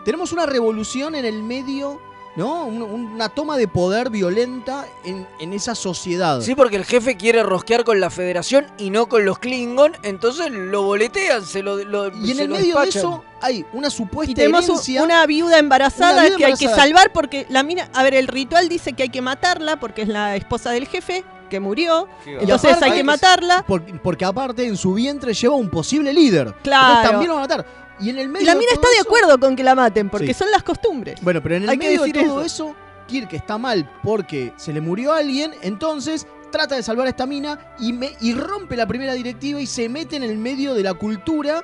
tenemos 0.06 0.32
una 0.32 0.46
revolución 0.46 1.14
en 1.14 1.24
el 1.26 1.42
medio, 1.42 2.00
¿no? 2.36 2.64
Un- 2.64 2.82
una 2.82 3.28
toma 3.28 3.56
de 3.58 3.66
poder 3.68 4.08
violenta 4.10 4.86
en, 5.04 5.26
en 5.40 5.52
esa 5.52 5.74
sociedad. 5.74 6.40
Sí, 6.40 6.54
porque 6.54 6.76
el 6.76 6.84
jefe 6.84 7.16
quiere 7.16 7.42
rosquear 7.42 7.82
con 7.84 7.98
la 8.00 8.08
federación 8.10 8.66
y 8.78 8.90
no 8.90 9.08
con 9.08 9.24
los 9.24 9.38
Klingon, 9.38 9.92
entonces 10.02 10.50
lo 10.50 10.82
boletean, 10.82 11.44
se 11.44 11.62
lo, 11.62 11.76
lo 11.84 12.08
y 12.16 12.30
en 12.30 12.36
se 12.36 12.42
el 12.44 12.48
lo 12.50 12.56
medio 12.56 12.78
de 12.80 12.88
eso 12.88 13.24
hay 13.40 13.64
una 13.72 13.90
supuesta 13.90 14.30
Y 14.30 14.34
tenemos 14.34 14.64
herencia. 14.64 15.02
una 15.02 15.26
viuda 15.26 15.58
embarazada 15.58 16.12
Una 16.12 16.22
viuda 16.24 16.36
que 16.38 16.44
hay 16.46 16.54
que 16.54 16.68
salvar 16.68 17.12
porque 17.12 17.46
la 17.50 17.62
mina. 17.62 17.88
A 17.94 18.02
ver, 18.02 18.14
el 18.14 18.28
ritual 18.28 18.68
dice 18.68 18.92
que 18.94 19.02
hay 19.04 19.08
que 19.10 19.22
matarla 19.22 19.78
porque 19.80 20.02
es 20.02 20.08
la 20.08 20.36
esposa 20.36 20.70
del 20.70 20.86
jefe 20.86 21.24
que 21.50 21.60
murió. 21.60 22.08
Entonces 22.26 22.72
aparte- 22.72 22.84
hay 22.86 22.96
que 22.98 23.04
matarla. 23.04 23.64
Por- 23.66 23.84
porque 24.02 24.24
aparte 24.24 24.66
en 24.66 24.76
su 24.76 24.94
vientre 24.94 25.32
lleva 25.32 25.54
un 25.54 25.70
posible 25.70 26.12
líder. 26.12 26.52
Claro. 26.62 26.86
Entonces 26.88 27.10
también 27.10 27.28
lo 27.28 27.34
van 27.36 27.44
a 27.44 27.46
matar. 27.48 27.85
Y 28.00 28.10
en 28.10 28.18
el 28.18 28.28
medio 28.28 28.42
Y 28.44 28.46
la 28.46 28.54
mina 28.54 28.72
está 28.72 28.88
de 28.88 28.94
eso- 28.96 29.04
acuerdo 29.04 29.38
con 29.40 29.56
que 29.56 29.62
la 29.64 29.74
maten 29.74 30.08
porque 30.10 30.28
Sí. 30.28 30.34
son 30.34 30.50
las 30.50 30.62
costumbres. 30.62 31.20
Bueno, 31.22 31.42
pero 31.42 31.56
en 31.56 31.62
el 31.64 31.68
Hay 31.70 31.78
que 31.78 31.86
medio 31.88 32.02
de 32.02 32.12
todo 32.12 32.42
eso. 32.42 32.68
eso, 32.68 32.76
Kirk 33.06 33.32
está 33.32 33.56
mal 33.58 33.90
porque 34.02 34.52
se 34.56 34.72
le 34.72 34.80
murió 34.80 35.12
alguien, 35.12 35.52
entonces 35.62 36.26
trata 36.50 36.74
de 36.76 36.82
salvar 36.82 37.06
a 37.06 37.10
esta 37.10 37.26
mina 37.26 37.58
y, 37.78 37.92
me, 37.92 38.12
y 38.20 38.34
rompe 38.34 38.76
la 38.76 38.86
primera 38.86 39.14
directiva 39.14 39.60
y 39.60 39.66
se 39.66 39.88
mete 39.88 40.16
en 40.16 40.22
el 40.24 40.36
medio 40.38 40.74
de 40.74 40.82
la 40.82 40.94
cultura, 40.94 41.62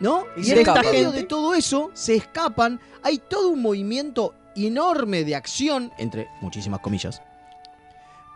¿no? 0.00 0.24
Y 0.36 0.50
en 0.50 0.58
el 0.58 0.66
medio 0.92 1.12
de 1.12 1.24
todo 1.24 1.54
eso 1.54 1.90
se 1.94 2.14
escapan, 2.16 2.80
hay 3.02 3.18
todo 3.18 3.48
un 3.48 3.62
movimiento 3.62 4.34
enorme 4.54 5.24
de 5.24 5.34
acción, 5.36 5.92
entre 5.98 6.28
muchísimas 6.40 6.80
comillas, 6.80 7.20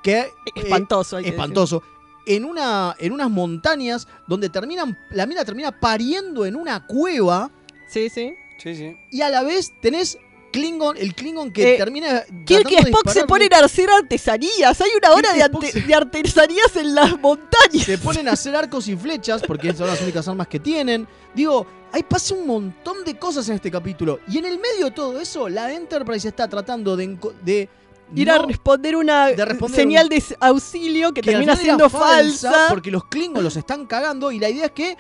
que... 0.03 0.20
eh, 0.20 0.30
Espantoso, 0.55 1.16
hay 1.16 1.24
que 1.24 1.30
espantoso. 1.30 1.82
En, 2.26 2.44
una, 2.44 2.94
en 2.98 3.12
unas 3.12 3.30
montañas 3.30 4.06
donde 4.26 4.48
terminan, 4.48 4.98
la 5.10 5.26
mina 5.26 5.44
termina 5.44 5.72
pariendo 5.78 6.44
en 6.46 6.54
una 6.56 6.86
cueva. 6.86 7.50
Sí, 7.88 8.08
sí. 8.08 8.34
Sí, 8.58 8.74
sí. 8.76 8.96
Y 9.10 9.22
a 9.22 9.30
la 9.30 9.42
vez 9.42 9.72
tenés 9.80 10.18
Klingon, 10.52 10.96
el 10.96 11.14
Klingon 11.14 11.50
que 11.52 11.74
Eh, 11.74 11.78
termina. 11.78 12.22
Tratando 12.44 12.70
de 12.70 12.76
Spock 12.90 13.08
se 13.10 13.24
ponen 13.24 13.54
a 13.54 13.58
hacer 13.64 13.88
artesanías. 13.88 14.80
Hay 14.80 14.90
una 14.98 15.12
hora 15.12 15.32
de, 15.32 15.42
arte- 15.44 15.86
de 15.86 15.94
artesanías 15.94 16.76
en 16.76 16.94
las 16.94 17.18
montañas. 17.18 17.84
Se 17.84 17.96
ponen 17.98 18.28
a 18.28 18.32
hacer 18.32 18.54
arcos 18.54 18.86
y 18.88 18.96
flechas 18.96 19.42
porque 19.46 19.72
son 19.72 19.86
las 19.86 20.00
únicas 20.02 20.26
armas 20.28 20.48
que 20.48 20.58
tienen. 20.60 21.06
Digo, 21.34 21.66
ahí 21.92 22.02
pasa 22.02 22.34
un 22.34 22.46
montón 22.46 23.04
de 23.04 23.16
cosas 23.18 23.48
en 23.48 23.54
este 23.54 23.70
capítulo. 23.70 24.20
Y 24.28 24.38
en 24.38 24.44
el 24.44 24.58
medio 24.58 24.86
de 24.86 24.90
todo 24.90 25.18
eso, 25.20 25.48
la 25.48 25.72
Enterprise 25.72 26.28
está 26.28 26.48
tratando 26.48 26.96
de 26.96 27.68
Ir 28.14 28.30
a 28.30 28.38
responder 28.38 28.96
una 28.96 29.28
responder 29.28 29.80
señal 29.80 30.04
un- 30.04 30.11
de 30.11 30.24
auxilio 30.40 31.12
que, 31.14 31.22
termina 31.22 31.56
siendo 31.56 31.88
falsa. 31.88 32.66
Porque 32.68 32.90
los 32.90 33.04
Klingons 33.04 33.42
los 33.44 33.56
están 33.56 33.86
cagando 33.86 34.30
y 34.32 34.38
la 34.38 34.48
idea 34.48 34.66
es 34.66 34.72
que 34.72 34.96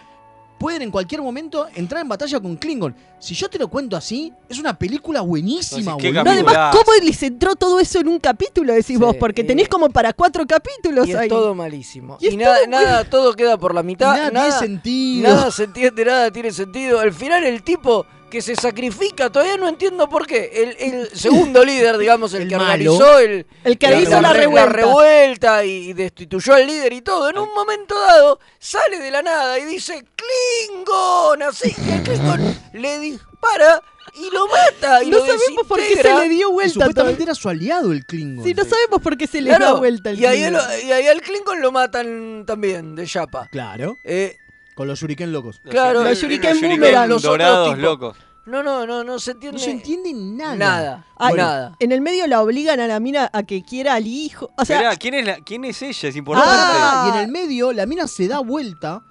pueden 0.58 0.82
en 0.82 0.90
cualquier 0.90 1.22
momento 1.22 1.66
entrar 1.74 2.02
en 2.02 2.08
batalla 2.10 2.38
con 2.38 2.54
Klingon. 2.56 2.94
Si 3.18 3.34
yo 3.34 3.48
te 3.48 3.58
lo 3.58 3.68
cuento 3.68 3.96
así, 3.96 4.30
es 4.46 4.58
una 4.58 4.78
película 4.78 5.22
buenísima, 5.22 5.92
Entonces, 5.92 6.02
¿qué 6.02 6.08
boludo. 6.18 6.24
No, 6.24 6.30
además, 6.32 6.76
¿cómo 6.76 6.92
les 7.02 7.22
entró 7.22 7.56
todo 7.56 7.80
eso 7.80 7.98
en 7.98 8.08
un 8.08 8.18
capítulo? 8.20 8.74
Decís 8.74 8.98
vos, 8.98 9.16
porque 9.16 9.42
tenés 9.42 9.70
como 9.70 9.88
para 9.88 10.12
cuatro 10.12 10.46
capítulos 10.46 11.08
Y 11.08 11.12
es 11.12 11.16
ahí. 11.16 11.28
todo 11.30 11.54
malísimo. 11.54 12.18
Y 12.20 12.36
nada, 12.36 12.58
todo 12.58 12.66
nada, 12.68 13.04
todo 13.04 13.32
queda 13.34 13.56
por 13.56 13.74
la 13.74 13.82
mitad. 13.82 14.14
Nada 14.14 14.30
tiene 14.30 14.52
sentido. 14.52 15.28
Nada 15.34 15.50
se 15.50 15.64
entiende, 15.64 16.04
nada 16.04 16.30
tiene 16.30 16.52
sentido. 16.52 17.00
Al 17.00 17.12
final 17.14 17.42
el 17.44 17.62
tipo 17.62 18.04
que 18.30 18.40
se 18.40 18.54
sacrifica, 18.56 19.30
todavía 19.30 19.56
no 19.56 19.68
entiendo 19.68 20.08
por 20.08 20.26
qué. 20.26 20.50
El, 20.54 20.94
el 20.94 21.08
segundo 21.10 21.64
líder, 21.64 21.98
digamos, 21.98 22.32
el, 22.34 22.42
El 22.42 22.48
que 22.48 22.56
malo. 22.56 22.94
organizó 22.94 23.18
el, 23.18 23.46
El 23.64 23.76
que 23.78 24.00
hizo 24.00 24.20
la 24.20 24.32
re- 24.32 24.40
revuelta. 24.40 24.72
revuelta 24.72 25.64
y 25.64 25.92
destituyó 25.92 26.54
al 26.54 26.66
líder 26.66 26.92
y 26.92 27.02
todo, 27.02 27.28
en 27.28 27.38
un 27.38 27.52
momento 27.52 27.98
dado 28.00 28.38
sale 28.58 28.98
de 28.98 29.10
la 29.10 29.22
nada 29.22 29.58
y 29.58 29.64
dice 29.64 30.04
Klingon, 30.16 31.42
así 31.42 31.72
que 31.74 31.94
el 31.94 32.02
Klingon 32.02 32.58
le 32.74 32.98
dispara 33.00 33.82
y 34.14 34.30
lo 34.34 34.46
mata 34.48 35.02
y 35.04 35.10
no 35.10 35.18
lo 35.18 35.26
sabemos 35.26 35.66
por 35.68 35.78
qué 35.78 35.96
se 36.02 36.14
le 36.14 36.28
dio 36.28 36.48
Y 36.50 36.52
vuelta. 36.52 36.72
supuestamente 36.74 37.22
era 37.22 37.34
su 37.34 37.48
aliado 37.48 37.92
el 37.92 38.04
Klingon. 38.04 38.44
Sí, 38.44 38.54
no 38.54 38.64
sabemos 38.64 39.00
por 39.02 39.16
qué 39.16 39.26
se 39.26 39.40
le 39.40 39.50
Claro, 39.50 39.64
da 39.66 39.72
vuelta 39.74 40.10
el 40.10 40.18
y 40.20 40.26
ahí, 40.26 40.40
Klingon. 40.42 40.60
al- 40.60 40.82
y 40.84 40.92
ahí 40.92 41.06
al 41.06 41.20
Klingon 41.22 41.60
lo 41.60 41.72
matan 41.72 42.44
también, 42.46 42.94
de 42.96 43.06
chapa. 43.06 43.48
Claro. 43.52 43.98
Eh, 44.04 44.36
Con 44.80 44.88
los 44.88 44.98
shuriken 44.98 45.30
locos. 45.30 45.60
Claro, 45.68 46.02
Los 46.02 46.16
shuriken 46.18 46.52
los 46.58 46.60
boomerang. 46.62 47.06
los 47.10 47.18
otros 47.18 47.32
dorados 47.34 47.66
tipos. 47.68 47.82
locos. 47.82 48.16
No, 48.46 48.62
no, 48.62 48.86
no, 48.86 49.04
no 49.04 49.18
se 49.18 49.32
entiende. 49.32 49.58
No 49.58 49.62
se 49.62 49.70
entiende 49.72 50.10
nada. 50.14 50.56
Nada. 50.56 51.06
Ay, 51.18 51.34
nada. 51.34 51.76
En 51.80 51.92
el 51.92 52.00
medio 52.00 52.26
la 52.26 52.40
obligan 52.40 52.80
a 52.80 52.86
la 52.86 52.98
mina 52.98 53.28
a 53.30 53.42
que 53.42 53.62
quiera 53.62 53.92
al 53.92 54.06
hijo. 54.06 54.50
O 54.56 54.64
sea, 54.64 54.76
Esperá, 54.76 54.96
¿quién, 54.96 55.12
es 55.12 55.26
la- 55.26 55.36
¿quién 55.44 55.66
es 55.66 55.82
ella? 55.82 56.08
Es 56.08 56.16
importante. 56.16 56.50
Ah, 56.50 57.10
y 57.12 57.18
en 57.18 57.24
el 57.26 57.30
medio 57.30 57.74
la 57.74 57.84
mina 57.84 58.08
se 58.08 58.26
da 58.26 58.38
vuelta 58.38 59.02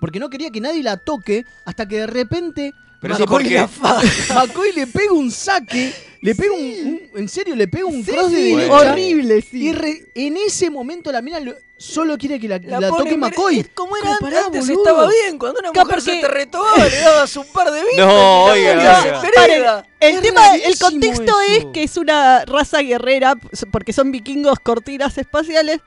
porque 0.00 0.20
no 0.20 0.30
quería 0.30 0.50
que 0.50 0.60
nadie 0.60 0.84
la 0.84 0.96
toque 0.98 1.44
hasta 1.66 1.88
que 1.88 1.96
de 1.96 2.06
repente 2.06 2.72
Pero 3.00 3.14
eso 3.14 3.26
por 3.26 3.42
McCoy, 3.42 3.48
qué? 3.48 3.68
la- 3.82 4.34
McCoy 4.46 4.72
le 4.72 4.86
pega 4.88 5.12
un 5.12 5.30
saque, 5.30 5.92
le 6.20 6.34
pega 6.34 6.52
un, 6.52 6.60
un- 6.62 7.00
en 7.20 7.28
serio, 7.28 7.54
le 7.54 7.68
pega 7.68 7.84
un 7.86 8.04
sí, 8.04 8.10
cross 8.10 8.32
de 8.32 8.42
derecha. 8.42 8.72
horrible, 8.72 9.42
sí. 9.42 9.68
Y 9.68 9.72
re- 9.72 10.06
en 10.16 10.36
ese 10.36 10.68
momento 10.68 11.12
la 11.12 11.22
mina 11.22 11.38
lo- 11.38 11.54
solo 11.76 12.18
quiere 12.18 12.40
que 12.40 12.48
la, 12.48 12.58
La 12.58 12.80
la 12.80 12.88
pone 12.88 13.04
toque 13.04 13.16
McCoy. 13.16 13.60
es 13.60 13.68
como 13.72 13.96
era 13.96 14.16
antes, 14.16 14.66
boludo. 14.66 14.82
estaba 14.82 15.08
bien. 15.08 15.38
Cuando 15.38 15.60
una 15.60 15.70
mujer 15.72 16.00
se 16.02 16.10
porque- 16.10 16.20
te 16.26 16.28
retobaba, 16.28 16.84
le 16.88 16.96
dabas 17.00 17.36
un 17.36 17.46
par 17.52 17.70
de 17.70 17.80
vidas. 17.82 17.96
No, 17.98 18.44
oiga. 18.46 19.84
El 20.00 20.14
Es 20.16 20.20
tema, 20.22 20.56
el 20.56 20.78
contexto 20.78 21.22
eso. 21.22 21.52
es 21.52 21.66
que 21.72 21.82
es 21.84 21.96
una 21.96 22.44
raza 22.46 22.80
guerrera, 22.82 23.36
porque 23.70 23.92
son 23.92 24.10
vikingos 24.10 24.58
cortinas 24.60 25.16
espaciales, 25.18 25.78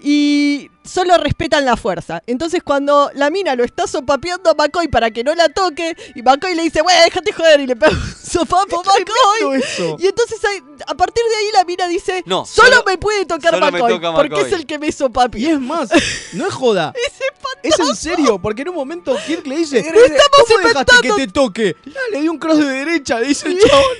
y 0.00 0.70
solo 0.84 1.18
respetan 1.18 1.64
la 1.64 1.76
fuerza. 1.76 2.22
Entonces 2.26 2.62
cuando 2.62 3.10
la 3.14 3.30
mina 3.30 3.54
lo 3.56 3.64
está 3.64 3.86
sopapeando 3.86 4.50
a 4.50 4.54
McCoy 4.54 4.88
para 4.88 5.10
que 5.10 5.22
no 5.24 5.34
la 5.34 5.48
toque, 5.48 5.96
y 6.14 6.22
McCoy 6.22 6.54
le 6.54 6.62
dice, 6.62 6.80
bueno, 6.82 7.00
déjate 7.04 7.32
joder, 7.32 7.60
y 7.60 7.66
le 7.66 7.76
pega 7.76 7.92
un 7.92 8.14
sopapo 8.24 8.80
a 8.80 8.84
McCoy. 8.84 9.60
eso. 9.60 9.96
Y 9.98 10.06
entonces 10.06 10.38
a 10.86 10.94
partir 10.94 11.22
de 11.30 11.36
ahí 11.36 11.46
la 11.54 11.64
mina 11.64 11.88
dice, 11.88 12.22
No, 12.26 12.46
solo, 12.46 12.68
solo- 12.76 12.84
me 12.86 12.96
puede 12.98 13.26
tocar 13.26 13.60
McCoy, 13.60 13.98
porque 14.00 14.36
McCoy". 14.36 14.40
es 14.46 14.52
el 14.52 14.66
que 14.66 14.78
me 14.78 14.88
Y 14.88 14.92
sopapia. 14.92 15.52
es 15.52 15.60
más, 15.60 15.90
no 16.32 16.46
es 16.46 16.54
joda. 16.54 16.92
Es 17.06 17.17
en 17.78 17.96
serio, 17.96 18.38
porque 18.38 18.62
en 18.62 18.68
un 18.70 18.74
momento 18.76 19.16
Kirk 19.26 19.46
le 19.46 19.56
dice, 19.58 19.82
¿cómo 19.84 20.68
dejaste 20.68 20.92
que 21.02 21.12
te 21.12 21.26
toque? 21.28 21.76
Ah, 21.88 21.98
le 22.12 22.20
dio 22.22 22.32
un 22.32 22.38
cross 22.38 22.58
de 22.58 22.66
derecha, 22.66 23.20
dice 23.20 23.48
el 23.48 23.58
chabón. 23.58 23.84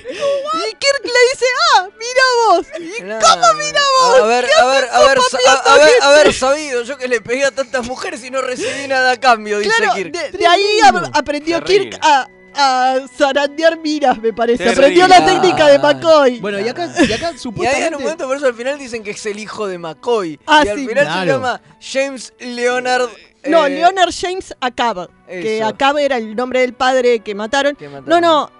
Y 0.59 0.71
Kirk 0.75 1.03
le 1.03 1.09
dice, 1.33 1.45
ah, 1.75 1.87
mira 1.97 2.23
vos. 2.47 2.67
¿Y 2.79 3.03
Nah, 3.03 3.19
cómo 3.19 3.53
mira 3.59 3.81
vos? 4.01 4.19
A 4.21 4.25
ver, 4.25 4.45
¿Qué 4.45 4.51
a 4.61 4.65
ver, 4.65 4.83
a 4.91 4.99
ver, 5.01 5.17
a, 5.47 5.51
a 5.73 5.77
ver, 5.77 5.91
a 6.01 6.11
ver 6.11 6.33
sabido, 6.33 6.83
yo 6.83 6.97
que 6.97 7.07
le 7.07 7.21
pegué 7.21 7.45
a 7.45 7.51
tantas 7.51 7.85
mujeres 7.87 8.23
y 8.23 8.31
no 8.31 8.41
recibí 8.41 8.87
nada 8.87 9.11
a 9.11 9.17
cambio, 9.19 9.59
dice 9.59 9.71
Claro, 9.77 9.93
Kirk. 9.95 10.11
de, 10.13 10.37
de 10.37 10.47
ahí 10.47 10.79
aprendió 11.13 11.61
Terrible. 11.63 11.91
Kirk 11.91 12.01
a, 12.05 12.27
a 12.55 12.95
zarandear 13.17 13.77
miras, 13.77 14.17
me 14.19 14.33
parece. 14.33 14.57
Terrible. 14.63 14.85
Aprendió 15.03 15.07
la 15.07 15.25
técnica 15.25 15.67
de 15.67 15.79
McCoy. 15.79 16.39
Bueno, 16.39 16.59
y 16.59 16.67
acá, 16.67 16.87
y 16.99 17.13
acá 17.13 17.15
Y 17.15 17.25
ahí 17.25 17.31
en 17.33 17.39
supuestamente... 17.39 17.95
un 17.95 18.01
momento, 18.03 18.27
por 18.27 18.37
eso 18.37 18.45
al 18.47 18.55
final 18.55 18.77
dicen 18.79 19.03
que 19.03 19.11
es 19.11 19.25
el 19.25 19.39
hijo 19.39 19.67
de 19.67 19.77
McCoy. 19.77 20.39
Ah, 20.47 20.63
y 20.65 20.69
al 20.69 20.77
sí. 20.79 20.87
final 20.87 21.05
Claro. 21.05 21.21
se 21.21 21.27
llama 21.27 21.61
James 21.79 22.33
Leonard. 22.39 23.09
No, 23.47 23.65
eh, 23.65 23.69
Leonard 23.69 24.11
James 24.11 24.55
Acab. 24.59 25.09
Que 25.27 25.57
eso. 25.57 25.67
Acab 25.67 25.97
era 25.97 26.17
el 26.17 26.35
nombre 26.35 26.61
del 26.61 26.73
padre 26.73 27.19
que 27.19 27.35
mataron. 27.35 27.75
que 27.75 27.87
mataron. 27.87 28.09
No, 28.09 28.21
no. 28.21 28.51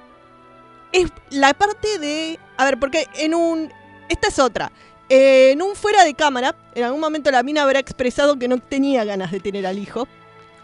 Es 0.92 1.12
la 1.30 1.54
parte 1.54 2.00
de. 2.00 2.40
A 2.58 2.66
ver, 2.66 2.80
porque 2.80 3.08
en 3.16 3.36
un. 3.36 3.72
Esta 4.10 4.28
es 4.28 4.40
otra. 4.40 4.72
Eh, 5.10 5.52
en 5.52 5.62
un 5.62 5.76
fuera 5.76 6.04
de 6.04 6.14
cámara, 6.14 6.56
en 6.76 6.84
algún 6.84 7.02
momento 7.02 7.32
la 7.32 7.42
mina 7.42 7.64
habrá 7.64 7.80
expresado 7.80 8.38
que 8.38 8.48
no 8.48 8.60
tenía 8.60 9.04
ganas 9.04 9.32
de 9.32 9.40
tener 9.40 9.66
al 9.66 9.78
hijo. 9.80 10.08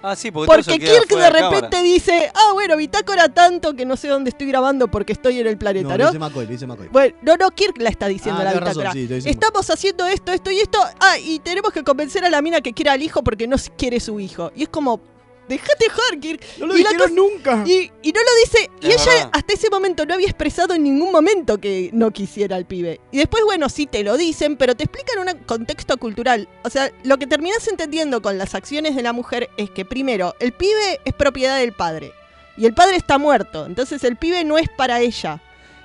Ah, 0.01 0.15
sí, 0.15 0.29
porque, 0.29 0.77
Kirk 0.77 1.07
de 1.07 1.15
cámara. 1.15 1.49
repente 1.49 1.81
dice, 1.81 2.29
ah, 2.33 2.51
bueno, 2.53 2.77
bitácora 2.77 3.27
tanto 3.29 3.73
que 3.75 3.85
no 3.85 3.97
sé 3.97 4.07
dónde 4.07 4.29
estoy 4.29 4.45
grabando 4.47 4.87
porque 4.87 5.13
estoy 5.13 5.39
en 5.39 5.47
el 5.47 5.57
planeta, 5.57 5.97
No, 5.97 5.97
¿no? 5.97 6.05
dice 6.07 6.19
McCoy, 6.19 6.45
le 6.45 6.51
dice 6.51 6.67
McCoy. 6.67 6.89
Bueno, 6.89 7.15
no, 7.23 7.37
no, 7.37 7.49
Kirk 7.51 7.77
la 7.79 7.89
está 7.89 8.07
diciendo 8.07 8.41
Ah, 8.41 8.45
la 8.45 8.53
bitácora. 8.53 8.89
razón, 8.93 9.07
sí, 9.21 9.29
Estamos 9.29 9.67
haciendo 9.69 10.05
esto, 10.05 10.31
esto 10.31 10.51
y 10.51 10.59
esto. 10.59 10.77
Ah, 10.99 11.17
y 11.17 11.39
tenemos 11.39 11.71
que 11.73 11.83
convencer 11.83 12.23
a 12.23 12.29
la 12.29 12.41
mina 12.43 12.61
que 12.61 12.73
quiera 12.73 12.91
al 12.93 13.01
hijo 13.01 13.23
porque 13.23 13.47
no 13.47 13.55
quiere 13.77 13.99
su 13.99 14.19
hijo. 14.19 14.51
Y 14.55 14.63
es 14.63 14.69
como, 14.69 14.99
déjate 15.47 15.89
joder, 15.89 16.19
Kirk. 16.19 16.43
No 16.59 16.67
lo 16.67 16.73
y 16.75 16.77
dijeron 16.79 16.97
cosa- 16.99 17.13
nunca. 17.13 17.63
Y, 17.65 17.91
y 18.01 18.11
no 18.11 18.19
lo 18.21 18.29
dice. 18.43 18.69
Y 18.81 18.87
ella 18.87 19.05
verdad. 19.05 19.29
hasta 19.33 19.53
ese 19.53 19.69
momento 19.69 20.05
no 20.05 20.13
había 20.13 20.27
expresado 20.27 20.73
en 20.73 20.83
ningún 20.83 21.11
momento 21.11 21.59
que 21.59 21.89
no 21.93 22.11
quisiera 22.11 22.55
al 22.55 22.65
pibe. 22.65 22.99
Y 23.11 23.17
después, 23.17 23.43
bueno, 23.43 23.69
sí 23.69 23.85
te 23.85 24.03
lo 24.03 24.17
dicen, 24.17 24.57
pero 24.57 24.75
te 24.75 24.83
explican 24.85 25.19
un 25.19 25.43
contexto 25.45 25.97
cultural. 25.97 26.47
O 26.63 26.69
sea, 26.69 26.91
lo 27.03 27.17
que 27.17 27.27
terminas 27.27 27.67
entendiendo 27.67 28.21
con 28.21 28.37
las 28.37 28.55
acciones 28.55 28.95
de 28.95 29.03
la 29.03 29.13
mujer 29.13 29.49
es 29.57 29.69
que, 29.69 29.85
primero, 29.85 30.35
el 30.39 30.51
pibe 30.53 30.99
es 31.05 31.13
propiedad 31.13 31.57
del 31.59 31.73
padre. 31.73 32.11
Y 32.57 32.65
el 32.65 32.73
padre 32.73 32.95
está 32.95 33.17
muerto. 33.17 33.65
Entonces 33.65 34.03
el 34.03 34.15
pibe 34.15 34.43
no 34.43 34.57
es 34.57 34.69
para 34.69 34.99
ella. 35.01 35.41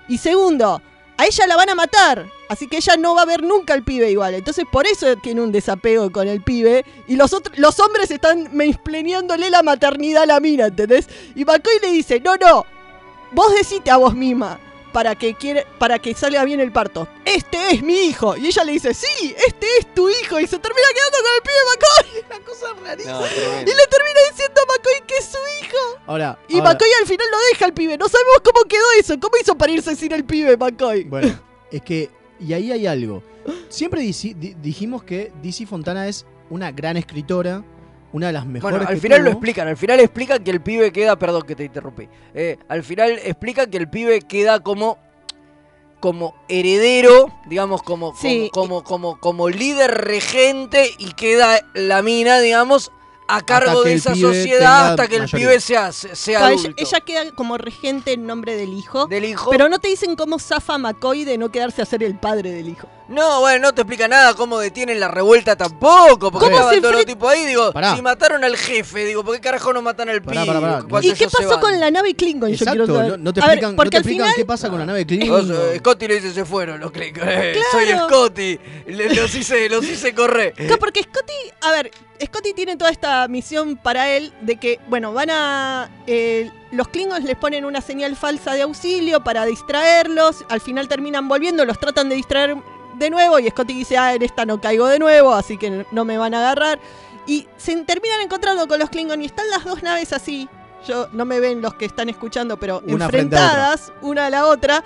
Y 0.08 0.18
segundo, 0.18 0.80
a 1.16 1.26
ella 1.26 1.46
la 1.46 1.56
van 1.56 1.68
a 1.70 1.74
matar. 1.74 2.26
Así 2.50 2.66
que 2.66 2.78
ella 2.78 2.96
no 2.96 3.14
va 3.14 3.22
a 3.22 3.26
ver 3.26 3.44
nunca 3.44 3.74
al 3.74 3.84
pibe 3.84 4.10
igual. 4.10 4.34
Entonces 4.34 4.64
por 4.68 4.84
eso 4.84 5.14
tiene 5.18 5.40
un 5.40 5.52
desapego 5.52 6.10
con 6.10 6.26
el 6.26 6.42
pibe. 6.42 6.84
Y 7.06 7.14
los, 7.14 7.32
otros, 7.32 7.56
los 7.56 7.78
hombres 7.78 8.10
están 8.10 8.50
mansplaneándole 8.56 9.50
la 9.50 9.62
maternidad 9.62 10.24
a 10.24 10.26
la 10.26 10.40
mina, 10.40 10.66
¿entendés? 10.66 11.08
Y 11.36 11.44
McCoy 11.44 11.78
le 11.80 11.92
dice, 11.92 12.18
no, 12.18 12.34
no, 12.34 12.66
vos 13.30 13.54
decite 13.54 13.92
a 13.92 13.98
vos 13.98 14.16
misma 14.16 14.58
para 14.92 15.14
que, 15.14 15.34
quiere, 15.34 15.64
para 15.78 16.00
que 16.00 16.12
salga 16.12 16.42
bien 16.42 16.58
el 16.58 16.72
parto. 16.72 17.06
Este 17.24 17.56
es 17.70 17.82
mi 17.84 18.06
hijo. 18.06 18.36
Y 18.36 18.48
ella 18.48 18.64
le 18.64 18.72
dice, 18.72 18.94
sí, 18.94 19.32
este 19.46 19.68
es 19.78 19.94
tu 19.94 20.08
hijo. 20.08 20.40
Y 20.40 20.48
se 20.48 20.58
termina 20.58 20.88
quedando 20.92 21.18
con 21.22 21.32
el 21.36 21.42
pibe 21.42 21.62
McCoy. 21.70 22.24
Una 22.36 22.44
cosa 22.44 22.66
rarísima. 22.84 23.12
No, 23.12 23.26
y 23.26 23.74
le 23.76 23.86
termina 23.86 24.20
diciendo 24.28 24.60
a 24.60 24.66
McCoy 24.66 25.06
que 25.06 25.16
es 25.18 25.24
su 25.24 25.38
hijo. 25.62 26.00
Ahora, 26.08 26.36
Y 26.48 26.54
ahora- 26.58 26.70
McCoy 26.72 26.88
al 27.00 27.06
final 27.06 27.28
lo 27.30 27.38
deja 27.52 27.64
al 27.66 27.74
pibe. 27.74 27.96
No 27.96 28.08
sabemos 28.08 28.38
cómo 28.42 28.64
quedó 28.68 28.86
eso. 28.98 29.14
¿Cómo 29.20 29.36
hizo 29.40 29.54
para 29.56 29.70
irse 29.70 29.94
sin 29.94 30.10
el 30.10 30.24
pibe, 30.24 30.56
McCoy? 30.56 31.04
Bueno, 31.04 31.38
es 31.70 31.82
que, 31.82 32.10
y 32.40 32.52
ahí 32.54 32.72
hay 32.72 32.86
algo. 32.86 33.22
Siempre 33.68 34.00
di- 34.00 34.56
dijimos 34.62 35.02
que 35.02 35.32
DC 35.42 35.66
Fontana 35.66 36.08
es 36.08 36.26
una 36.50 36.72
gran 36.72 36.96
escritora, 36.96 37.62
una 38.12 38.28
de 38.28 38.32
las 38.32 38.44
mejores. 38.46 38.78
Bueno, 38.78 38.88
al 38.88 38.94
que 38.96 39.00
final 39.00 39.22
lo 39.24 39.30
explican, 39.30 39.68
al 39.68 39.76
final 39.76 40.00
explican 40.00 40.42
que 40.42 40.50
el 40.50 40.60
pibe 40.60 40.92
queda, 40.92 41.16
perdón 41.18 41.42
que 41.42 41.54
te 41.54 41.64
interrumpí, 41.64 42.08
eh, 42.34 42.58
al 42.68 42.82
final 42.82 43.12
explican 43.24 43.70
que 43.70 43.76
el 43.78 43.88
pibe 43.88 44.20
queda 44.22 44.60
como 44.60 44.98
como 46.00 46.34
heredero, 46.48 47.30
digamos 47.46 47.82
como 47.82 48.14
Sí. 48.16 48.48
como, 48.54 48.82
como 48.82 48.84
como 48.84 49.20
como 49.20 49.48
líder 49.50 49.90
regente 49.90 50.88
y 50.98 51.12
queda 51.12 51.60
la 51.74 52.00
mina, 52.02 52.40
digamos, 52.40 52.90
a 53.30 53.40
cargo 53.42 53.82
de 53.82 53.94
esa 53.94 54.14
sociedad 54.14 54.90
hasta 54.90 55.08
que 55.08 55.16
el 55.16 55.22
mayoría. 55.22 55.48
pibe 55.48 55.60
sea 55.60 55.92
sea 55.92 56.50
ella 56.52 57.00
queda 57.00 57.30
como 57.32 57.58
regente 57.58 58.12
en 58.12 58.26
nombre 58.26 58.56
del 58.56 58.72
hijo. 58.72 59.06
del 59.06 59.24
hijo. 59.24 59.50
Pero 59.50 59.68
no 59.68 59.78
te 59.78 59.88
dicen 59.88 60.16
cómo 60.16 60.38
zafa 60.38 60.78
McCoy 60.78 61.24
de 61.24 61.38
no 61.38 61.50
quedarse 61.50 61.82
a 61.82 61.84
ser 61.84 62.02
el 62.02 62.18
padre 62.18 62.50
del 62.52 62.68
hijo. 62.68 62.88
No, 63.10 63.40
bueno, 63.40 63.66
no 63.66 63.74
te 63.74 63.82
explica 63.82 64.06
nada 64.06 64.34
cómo 64.34 64.58
detienen 64.60 65.00
la 65.00 65.08
revuelta 65.08 65.56
tampoco. 65.56 66.30
Porque 66.30 66.48
¿Cómo 66.48 66.70
se 66.70 66.80
todos 66.80 66.92
los 66.94 67.02
enfren- 67.02 67.06
tipos 67.06 67.30
ahí, 67.32 67.44
digo, 67.44 67.72
Pará. 67.72 67.96
si 67.96 68.02
mataron 68.02 68.44
al 68.44 68.56
jefe, 68.56 69.04
digo, 69.04 69.24
¿por 69.24 69.34
qué 69.34 69.40
carajo 69.40 69.72
no 69.72 69.82
matan 69.82 70.08
al 70.10 70.22
Pará, 70.22 70.42
pibe? 70.44 70.60
pará, 70.60 70.84
¿Y 71.02 71.12
qué 71.14 71.26
pasó 71.28 71.58
con 71.58 71.78
la 71.80 71.90
nave 71.90 72.14
Klingon? 72.14 72.50
Yo 72.50 72.54
Exacto, 72.54 72.84
quiero 72.84 72.94
saber. 72.94 73.10
no, 73.10 73.16
no 73.18 73.32
te 73.32 73.40
ver, 73.40 73.48
explican, 73.50 73.70
no 73.72 73.76
porque 73.76 73.90
te 73.90 73.96
al 73.96 74.00
explican 74.02 74.26
final- 74.26 74.36
qué 74.36 74.44
pasa 74.44 74.70
con 74.70 74.78
la 74.78 74.86
nave 74.86 75.00
Vos, 75.00 75.06
Klingon. 75.08 75.50
eh, 75.50 75.78
Scotty 75.80 76.06
le 76.08 76.14
dice 76.14 76.32
se 76.32 76.44
fueron 76.44 76.78
los 76.80 76.92
clics. 76.92 77.20
Eh, 77.22 77.60
Soy 77.72 77.86
Claro. 77.86 78.06
Scotty. 78.08 78.60
Le- 78.86 79.14
los 79.14 79.34
hice, 79.34 79.68
los 79.68 79.84
hice 79.84 80.14
correr. 80.14 80.52
Claro, 80.54 80.78
porque 80.78 81.02
Scotty, 81.02 81.32
a 81.62 81.72
ver, 81.72 81.90
Scotty 82.24 82.52
tiene 82.54 82.76
toda 82.76 82.90
esta 82.92 83.26
misión 83.26 83.76
para 83.76 84.08
él 84.10 84.32
de 84.42 84.56
que, 84.56 84.78
bueno, 84.88 85.12
van 85.12 85.30
a... 85.30 85.90
eh, 86.06 86.48
los 86.70 86.86
Klingons 86.86 87.24
les 87.24 87.34
ponen 87.36 87.64
una 87.64 87.80
señal 87.80 88.14
falsa 88.14 88.54
de 88.54 88.62
auxilio 88.62 89.24
para 89.24 89.44
distraerlos, 89.46 90.44
al 90.48 90.60
final 90.60 90.86
terminan 90.86 91.26
volviendo, 91.28 91.64
los 91.64 91.80
tratan 91.80 92.08
de 92.08 92.14
distraer 92.14 92.56
de 93.00 93.10
nuevo 93.10 93.40
y 93.40 93.48
Scotty 93.48 93.72
dice, 93.72 93.98
ah, 93.98 94.14
en 94.14 94.22
esta 94.22 94.46
no 94.46 94.60
caigo 94.60 94.86
de 94.86 95.00
nuevo, 95.00 95.32
así 95.34 95.58
que 95.58 95.84
no 95.90 96.04
me 96.04 96.18
van 96.18 96.34
a 96.34 96.38
agarrar. 96.38 96.78
Y 97.26 97.48
se 97.56 97.74
terminan 97.82 98.20
encontrando 98.20 98.68
con 98.68 98.78
los 98.78 98.90
Klingons 98.90 99.22
y 99.22 99.26
están 99.26 99.48
las 99.50 99.64
dos 99.64 99.82
naves 99.82 100.12
así. 100.12 100.48
Yo 100.86 101.08
no 101.12 101.24
me 101.24 101.40
ven 101.40 101.60
los 101.60 101.74
que 101.74 101.86
están 101.86 102.08
escuchando, 102.08 102.58
pero 102.58 102.82
Una 102.86 103.08
frente 103.08 103.36
a 103.36 103.40
enfrentadas 103.40 103.92
una 104.02 104.26
a 104.26 104.30
la 104.30 104.46
otra. 104.46 104.84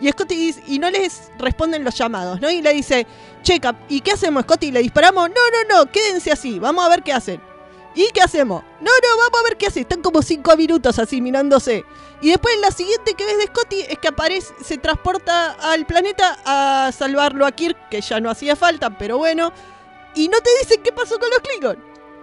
Y 0.00 0.08
Scotty 0.10 0.36
dice, 0.36 0.62
y 0.66 0.78
no 0.78 0.90
les 0.90 1.30
responden 1.38 1.84
los 1.84 1.94
llamados, 1.96 2.40
¿no? 2.40 2.50
Y 2.50 2.60
le 2.62 2.72
dice, 2.74 3.06
che, 3.42 3.60
Cap, 3.60 3.76
¿y 3.88 4.00
qué 4.00 4.12
hacemos, 4.12 4.42
Scotty? 4.42 4.70
¿Le 4.70 4.80
disparamos? 4.82 5.28
No, 5.30 5.34
no, 5.34 5.84
no, 5.84 5.90
quédense 5.90 6.30
así, 6.30 6.58
vamos 6.58 6.84
a 6.84 6.88
ver 6.88 7.02
qué 7.02 7.12
hacen. 7.12 7.40
¿Y 7.96 8.10
qué 8.12 8.20
hacemos? 8.20 8.62
No, 8.80 8.90
no, 8.90 9.18
vamos 9.18 9.40
a 9.40 9.42
ver 9.44 9.56
qué 9.56 9.68
hace. 9.68 9.80
Están 9.80 10.02
como 10.02 10.20
cinco 10.20 10.54
minutos 10.54 10.98
así 10.98 11.22
mirándose. 11.22 11.82
Y 12.20 12.28
después 12.28 12.54
la 12.60 12.70
siguiente 12.70 13.14
que 13.14 13.24
ves 13.24 13.38
de 13.38 13.46
Scotty 13.46 13.80
es 13.88 13.98
que 13.98 14.08
aparece, 14.08 14.52
se 14.62 14.76
transporta 14.76 15.52
al 15.52 15.86
planeta 15.86 16.38
a 16.44 16.92
salvarlo 16.92 17.46
a 17.46 17.52
Kirk, 17.52 17.88
que 17.88 18.02
ya 18.02 18.20
no 18.20 18.28
hacía 18.30 18.54
falta, 18.54 18.90
pero 18.90 19.16
bueno. 19.16 19.50
Y 20.14 20.28
no 20.28 20.38
te 20.40 20.50
dicen 20.60 20.82
qué 20.82 20.92
pasó 20.92 21.18
con 21.18 21.30
los 21.30 21.38
Klingons. 21.40 21.78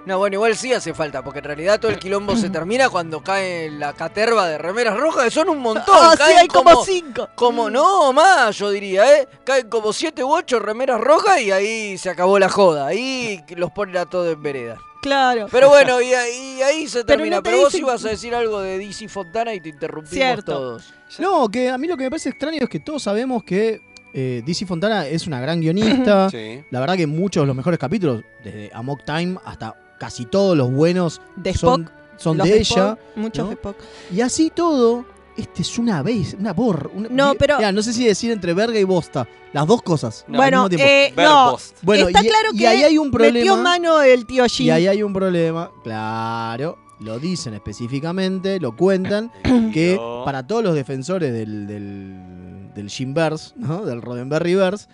No, 0.05 0.19
bueno, 0.19 0.35
igual 0.35 0.55
sí 0.55 0.73
hace 0.73 0.93
falta, 0.93 1.23
porque 1.23 1.39
en 1.39 1.45
realidad 1.45 1.79
todo 1.79 1.89
el 1.89 1.97
quilombo 1.97 2.35
se 2.35 2.49
termina 2.49 2.89
cuando 2.89 3.23
cae 3.23 3.71
la 3.71 3.93
caterva 3.93 4.47
de 4.47 4.57
remeras 4.57 4.97
rojas, 4.97 5.23
que 5.23 5.31
son 5.31 5.49
un 5.49 5.59
montón. 5.59 5.95
Ah, 5.97 6.13
sí, 6.17 6.33
hay 6.33 6.47
como 6.47 6.83
cinco. 6.83 7.29
Como 7.35 7.69
no, 7.69 8.11
más, 8.13 8.55
yo 8.57 8.69
diría, 8.69 9.17
¿eh? 9.17 9.27
Caen 9.45 9.69
como 9.69 9.93
siete 9.93 10.23
u 10.23 10.31
ocho 10.31 10.59
remeras 10.59 10.99
rojas 10.99 11.39
y 11.39 11.51
ahí 11.51 11.97
se 11.97 12.09
acabó 12.09 12.37
la 12.37 12.49
joda. 12.49 12.87
Ahí 12.87 13.43
los 13.55 13.71
ponen 13.71 13.97
a 13.97 14.05
todos 14.05 14.33
en 14.33 14.43
vereda. 14.43 14.77
Claro. 15.03 15.47
Pero 15.51 15.69
bueno, 15.69 16.01
y, 16.01 16.13
ahí- 16.13 16.55
y 16.57 16.61
ahí 16.63 16.87
se 16.87 17.03
Pero 17.03 17.17
termina. 17.17 17.35
no 17.37 17.43
te 17.43 17.49
Pero, 17.51 17.61
vos 17.63 17.71
dicen- 17.73 17.85
ibas 17.85 18.05
a 18.05 18.09
decir 18.09 18.33
algo 18.33 18.61
de 18.61 18.77
DC 18.79 19.07
Fontana 19.09 19.53
y 19.53 19.59
te 19.59 19.69
interrumpimos 19.69 20.13
Cierto. 20.15 20.51
todos. 20.53 20.93
No, 21.19 21.47
que 21.49 21.69
a 21.69 21.77
mí 21.77 21.87
lo 21.87 21.95
que 21.97 22.03
me 22.05 22.09
parece 22.09 22.29
extraño 22.29 22.57
es 22.61 22.69
que 22.69 22.79
todos 22.79 23.03
sabemos 23.03 23.43
que 23.43 23.81
eh, 24.13 24.41
DC 24.45 24.65
Fontana 24.65 25.05
es 25.07 25.27
una 25.27 25.39
gran 25.41 25.59
guionista. 25.61 26.29
Sí. 26.31 26.63
La 26.71 26.79
verdad 26.79 26.95
que 26.95 27.05
muchos 27.07 27.43
de 27.43 27.47
los 27.47 27.55
mejores 27.55 27.79
capítulos, 27.79 28.23
desde 28.43 28.71
Amok 28.73 29.03
Time 29.03 29.37
hasta 29.45 29.75
casi 29.99 30.25
todos 30.25 30.55
los 30.57 30.71
buenos, 30.71 31.21
De 31.35 31.53
son, 31.53 31.81
Spock, 31.83 31.93
son 32.17 32.37
los 32.37 32.47
de 32.47 32.53
de 32.53 32.59
ella. 32.59 32.89
Spock, 32.93 32.99
muchos 33.17 33.43
¿no? 33.43 33.49
de 33.49 33.53
Spock. 33.55 33.75
Y 34.11 34.21
así 34.21 34.49
todo, 34.53 35.05
este 35.37 35.61
es 35.61 35.77
una 35.79 36.01
vez, 36.03 36.35
una 36.39 36.53
bor. 36.53 36.91
una- 36.93 37.09
No, 37.09 37.33
pero- 37.35 37.57
Mirá, 37.57 37.71
no 37.71 37.81
sé 37.81 37.93
si 37.93 38.05
decir 38.05 38.31
entre 38.31 38.53
verga 38.53 38.79
y 38.79 38.83
bosta. 38.83 39.27
Las 39.53 39.67
dos 39.67 39.81
cosas. 39.81 40.25
al 40.27 40.35
bueno, 40.35 40.67
eh, 40.71 41.13
no, 41.15 41.57
Bueno, 41.83 42.07
está 42.07 42.23
y- 42.23 42.27
claro 42.27 42.49
y 42.53 42.57
que 42.57 42.67
ahí 42.67 42.83
hay 42.83 42.97
un 42.97 43.11
metió 43.11 43.57
mano 43.63 44.01
el 44.01 44.25
tío 44.25 44.45
Jim. 44.45 44.67
Y 44.67 44.69
ahí 44.71 44.87
hay 44.87 45.03
un 45.03 45.13
problema, 45.13 45.71
claro. 45.83 46.77
Lo 46.99 47.19
dicen 47.19 47.53
específicamente, 47.53 48.59
lo 48.59 48.75
cuentan, 48.75 49.31
que 49.73 49.99
para 50.25 50.45
todos 50.47 50.63
los 50.63 50.73
defensores 50.75 51.33
del, 51.33 51.67
del, 51.67 52.71
del 52.73 52.89
Jimverse, 52.89 53.53
¿no? 53.57 53.85
del 53.85 54.01
Roddenberryverse, 54.01 54.87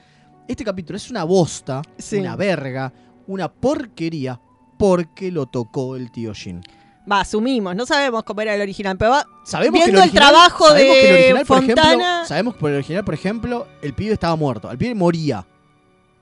este 0.47 0.63
capítulo 0.63 0.97
es 0.97 1.09
una 1.11 1.23
bosta, 1.23 1.81
Sí. 1.97 2.17
una 2.17 2.35
verga, 2.35 2.91
una 3.27 3.51
porquería, 3.51 4.39
porque 4.77 5.31
lo 5.31 5.45
tocó 5.45 5.95
el 5.95 6.09
tío 6.11 6.33
Jin. 6.33 6.61
Va, 7.11 7.21
asumimos, 7.21 7.75
no 7.75 7.85
sabemos 7.85 8.23
cómo 8.23 8.41
era 8.41 8.53
el 8.55 8.61
original, 8.61 8.97
pero 8.97 9.11
va, 9.11 9.27
Sabemos 9.43 9.79
viendo 9.83 10.01
que 10.01 10.07
el, 10.07 10.13
trabajo 10.13 10.67
sabemos 10.67 10.93
que 10.95 11.01
el 11.01 11.07
de 11.07 11.13
original, 11.15 11.45
por 11.45 11.57
ejemplo, 11.63 11.83
Fontana, 11.83 12.25
sabemos 12.27 12.53
que 12.53 12.59
por 12.59 12.69
el 12.69 12.75
original, 12.77 13.03
por 13.05 13.13
ejemplo, 13.15 13.67
el 13.81 13.93
pibe 13.93 14.13
estaba 14.13 14.35
muerto, 14.35 14.69
el 14.69 14.77
pibe 14.77 14.93
moría. 14.95 15.45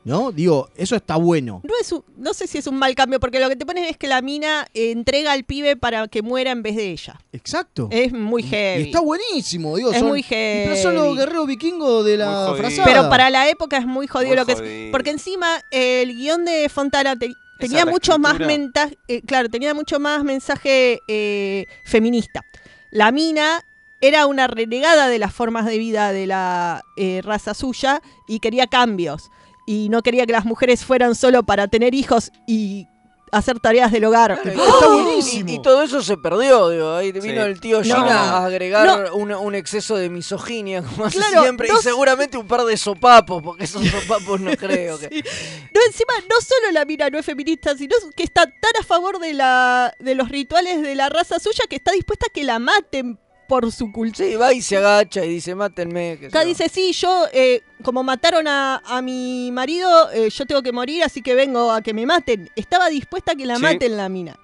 ¿No? 0.04 0.32
Digo, 0.32 0.70
eso 0.78 0.96
está 0.96 1.18
bueno. 1.18 1.60
no, 1.66 1.74
es 1.82 1.92
un- 1.92 2.02
no 2.16 2.34
sé 2.34 2.48
si 2.48 2.58
es 2.58 2.66
un 2.68 2.78
mal 2.78 2.96
cambio, 2.96 3.20
porque 3.20 3.42
lo 3.42 3.50
que 3.50 3.58
te 3.58 3.66
ponen 3.66 3.84
es 3.84 3.98
que 3.98 4.08
la 4.08 4.22
mina 4.22 4.66
eh, 4.74 4.92
entrega 4.92 5.34
al 5.34 5.44
pibe 5.44 5.76
para 5.76 6.08
que 6.08 6.22
muera 6.22 6.52
en 6.52 6.64
vez 6.64 6.78
de 6.78 6.92
ella. 6.92 7.20
Exacto. 7.34 7.90
Es 7.92 8.14
muy 8.14 8.42
heavy. 8.44 8.84
Y 8.84 8.86
está 8.86 9.02
buenísimo, 9.02 9.76
digo, 9.76 9.92
Es 9.92 10.00
son- 10.00 10.08
muy 10.08 10.22
y 10.22 10.24
Pero 10.30 10.78
son 10.78 10.96
los 10.96 11.04
heavy. 11.04 11.18
guerreros 11.18 11.48
vikingos 11.48 12.06
de 12.06 12.16
la 12.16 12.54
frazada. 12.58 12.86
Pero 12.86 13.10
para 13.10 13.30
la 13.30 13.50
época 13.50 13.76
es 13.78 13.86
muy 13.86 14.08
jodido 14.08 14.30
Muy 14.30 14.38
lo 14.38 14.46
que 14.46 14.54
es. 14.54 14.92
Porque 14.94 15.10
encima 15.10 15.58
eh, 15.72 16.04
el 16.04 16.16
guion 16.16 16.46
de 16.46 16.70
Fontana 16.70 17.18
te- 17.20 17.34
tenía 17.60 17.86
mucho 17.86 18.20
más 18.20 18.40
mensaje, 18.40 18.96
claro, 19.26 19.50
tenía 19.50 19.74
mucho 19.74 20.00
más 20.00 20.24
mensaje 20.24 21.00
eh, 21.08 21.66
feminista. 21.84 22.42
La 22.92 23.12
mina 23.12 23.64
era 24.02 24.28
una 24.28 24.48
renegada 24.48 25.08
de 25.08 25.20
las 25.20 25.34
formas 25.34 25.66
de 25.66 25.78
vida 25.78 26.12
de 26.12 26.28
la 26.28 26.84
eh, 26.98 27.22
raza 27.24 27.54
suya 27.54 28.02
y 28.28 28.40
quería 28.40 28.68
cambios. 28.68 29.30
Y 29.66 29.90
no 29.90 30.02
quería 30.02 30.26
que 30.26 30.32
las 30.32 30.46
mujeres 30.46 30.86
fueran 30.86 31.14
solo 31.16 31.44
para 31.44 31.68
tener 31.68 31.94
hijos 31.94 32.32
y 32.48 32.88
hacer 33.38 33.60
tareas 33.60 33.92
del 33.92 34.06
hogar. 34.06 34.40
Claro, 34.42 34.64
Está 34.64 34.86
y- 34.86 34.90
buenísimo. 35.04 35.50
Y, 35.50 35.54
y 35.56 35.62
todo 35.62 35.82
eso 35.84 36.02
se 36.02 36.18
perdió, 36.18 36.70
digo. 36.70 36.96
Ahí 36.96 37.12
vino 37.12 37.22
Sí. 37.44 37.50
el 37.52 37.60
tío 37.60 37.78
No. 37.78 37.84
Gina 37.84 38.22
a 38.38 38.46
agregar 38.46 38.86
No. 39.10 39.16
un, 39.16 39.32
un 39.32 39.56
exceso 39.56 39.96
de 39.96 40.10
misoginia, 40.10 40.82
como 40.84 41.06
hace 41.06 41.18
Claro, 41.18 41.42
siempre. 41.42 41.68
no 41.70 41.80
Y 41.80 41.82
seguramente 41.84 42.38
un 42.38 42.48
par 42.48 42.64
de 42.66 42.76
sopapos, 42.78 43.42
porque 43.44 43.64
esos 43.66 43.82
sopapos 43.88 44.40
no 44.40 44.52
creo 44.58 45.00
que. 45.00 45.08
No, 45.10 45.82
encima, 45.88 46.14
no 46.30 46.36
solo 46.42 46.72
la 46.72 46.86
mina 46.86 47.10
no 47.10 47.18
es 47.20 47.26
feminista, 47.26 47.76
sino 47.78 47.96
que 48.16 48.24
está 48.24 48.46
tan 48.46 48.72
a 48.80 48.84
favor 48.84 49.20
de 49.20 49.34
la 49.34 49.94
de 50.00 50.16
los 50.16 50.30
rituales 50.30 50.82
de 50.82 50.96
la 50.96 51.10
raza 51.10 51.40
suya 51.40 51.66
que 51.70 51.76
está 51.78 51.92
dispuesta 51.92 52.28
a 52.30 52.34
que 52.34 52.44
la 52.44 52.60
maten 52.60 53.20
por 53.48 53.72
su 53.72 53.92
cultura. 53.92 54.28
Sí, 54.28 54.36
va 54.36 54.54
y 54.54 54.62
se 54.62 54.78
agacha 54.78 55.24
y 55.26 55.30
dice, 55.30 55.56
mátenme. 55.56 56.18
que 56.20 56.28
Acá 56.28 56.44
dice, 56.44 56.70
sí, 56.70 56.92
yo, 56.94 57.26
eh, 57.34 57.62
como 57.84 58.04
mataron 58.04 58.48
a, 58.48 58.82
a 58.86 59.02
mi 59.02 59.50
marido, 59.52 60.12
eh, 60.12 60.30
yo 60.30 60.46
tengo 60.46 60.62
que 60.62 60.72
morir, 60.72 61.04
así 61.04 61.22
que 61.22 61.36
vengo 61.36 61.72
a 61.72 61.82
que 61.82 61.94
me 61.94 62.06
maten. 62.06 62.50
Estaba 62.56 62.90
dispuesta 62.90 63.32
a 63.32 63.36
que 63.36 63.46
la 63.46 63.56
Sí. 63.56 63.62
maten 63.62 63.98
la 63.98 64.10
mina. 64.10 64.38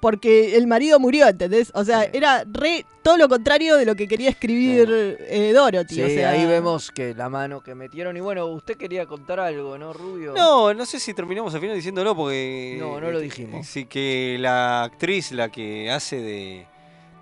Porque 0.00 0.54
el 0.56 0.68
marido 0.68 1.00
murió, 1.00 1.26
¿entendés? 1.26 1.72
O 1.74 1.82
sea, 1.84 2.04
era 2.04 2.44
re 2.46 2.86
todo 3.02 3.16
lo 3.16 3.28
contrario 3.28 3.76
de 3.76 3.84
lo 3.84 3.96
que 3.96 4.06
quería 4.06 4.30
escribir 4.30 4.86
eh, 5.28 5.50
Dorothy. 5.52 5.96
Sí, 5.96 6.02
o 6.02 6.08
sea, 6.08 6.30
ahí 6.30 6.46
vemos 6.46 6.92
que 6.92 7.14
la 7.14 7.28
mano 7.28 7.62
que 7.62 7.74
metieron. 7.74 8.16
Y 8.16 8.20
bueno, 8.20 8.46
usted 8.46 8.76
quería 8.76 9.06
contar 9.06 9.40
algo, 9.40 9.76
¿no, 9.76 9.92
Rubio? 9.92 10.34
No, 10.36 10.72
no 10.72 10.86
sé 10.86 11.00
si 11.00 11.14
terminamos 11.14 11.52
al 11.52 11.60
final 11.60 11.74
diciéndolo 11.74 12.14
porque. 12.14 12.76
No, 12.78 13.00
no 13.00 13.10
lo 13.10 13.18
eh, 13.18 13.22
dijimos. 13.22 13.66
Sí, 13.66 13.86
que 13.86 14.36
la 14.38 14.84
actriz, 14.84 15.32
la 15.32 15.48
que 15.50 15.90
hace 15.90 16.20
de, 16.20 16.66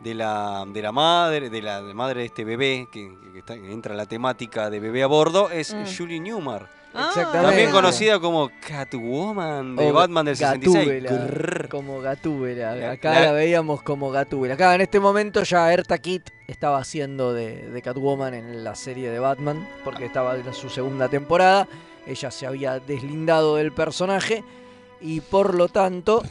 de 0.03 0.14
la 0.14 0.64
de 0.66 0.82
la 0.82 0.92
madre, 0.92 1.51
de 1.51 1.62
la 1.62 1.82
de 1.82 1.94
madre 1.94 2.20
de 2.20 2.26
este 2.26 2.44
bebé, 2.44 2.86
que, 2.92 3.11
que 3.32 3.38
está- 3.40 3.55
que 3.55 3.72
entra 3.72 3.94
la 3.94 4.07
temática 4.07 4.70
de 4.70 4.78
bebé 4.80 5.03
a 5.03 5.07
bordo, 5.07 5.51
es 5.51 5.74
Mm. 5.74 5.84
Julie 5.97 6.20
Newmar. 6.20 6.68
Ah. 6.99 7.09
Exactamente. 7.09 7.49
También 7.49 7.70
conocida 7.72 8.18
como 8.20 8.51
Catwoman 8.66 9.76
de 9.76 9.90
O 9.90 9.92
Batman 9.92 10.24
del 10.24 10.36
66. 10.36 11.03
Gatúbela, 11.03 11.26
Grrr. 11.26 11.68
como 11.68 12.01
Gatúbela. 12.01 12.74
La- 12.74 12.90
Acá 12.92 13.12
la- 13.14 13.20
la, 13.26 13.32
veíamos 13.32 13.82
como 13.82 14.11
Gatúbela. 14.11 14.55
Acá 14.55 14.74
en 14.74 14.80
este 14.80 14.99
momento 14.99 15.42
ya 15.42 15.70
Erta 15.72 15.99
Kitt 15.99 16.30
estaba 16.47 16.78
haciendo 16.78 17.34
de, 17.34 17.68
de 17.70 17.82
Catwoman 17.82 18.32
en 18.32 18.64
la 18.64 18.74
serie 18.74 19.11
de 19.11 19.18
Batman, 19.18 19.68
porque 19.84 20.07
estaba 20.07 20.36
en 20.36 20.55
su 20.55 20.70
segunda 20.70 21.09
temporada. 21.09 21.68
Ella 22.07 22.30
se 22.30 22.47
había 22.47 22.78
deslindado 22.78 23.57
del 23.57 23.72
personaje 23.72 24.42
y 25.01 25.20
por 25.20 25.55
lo 25.55 25.68
tanto, 25.68 26.22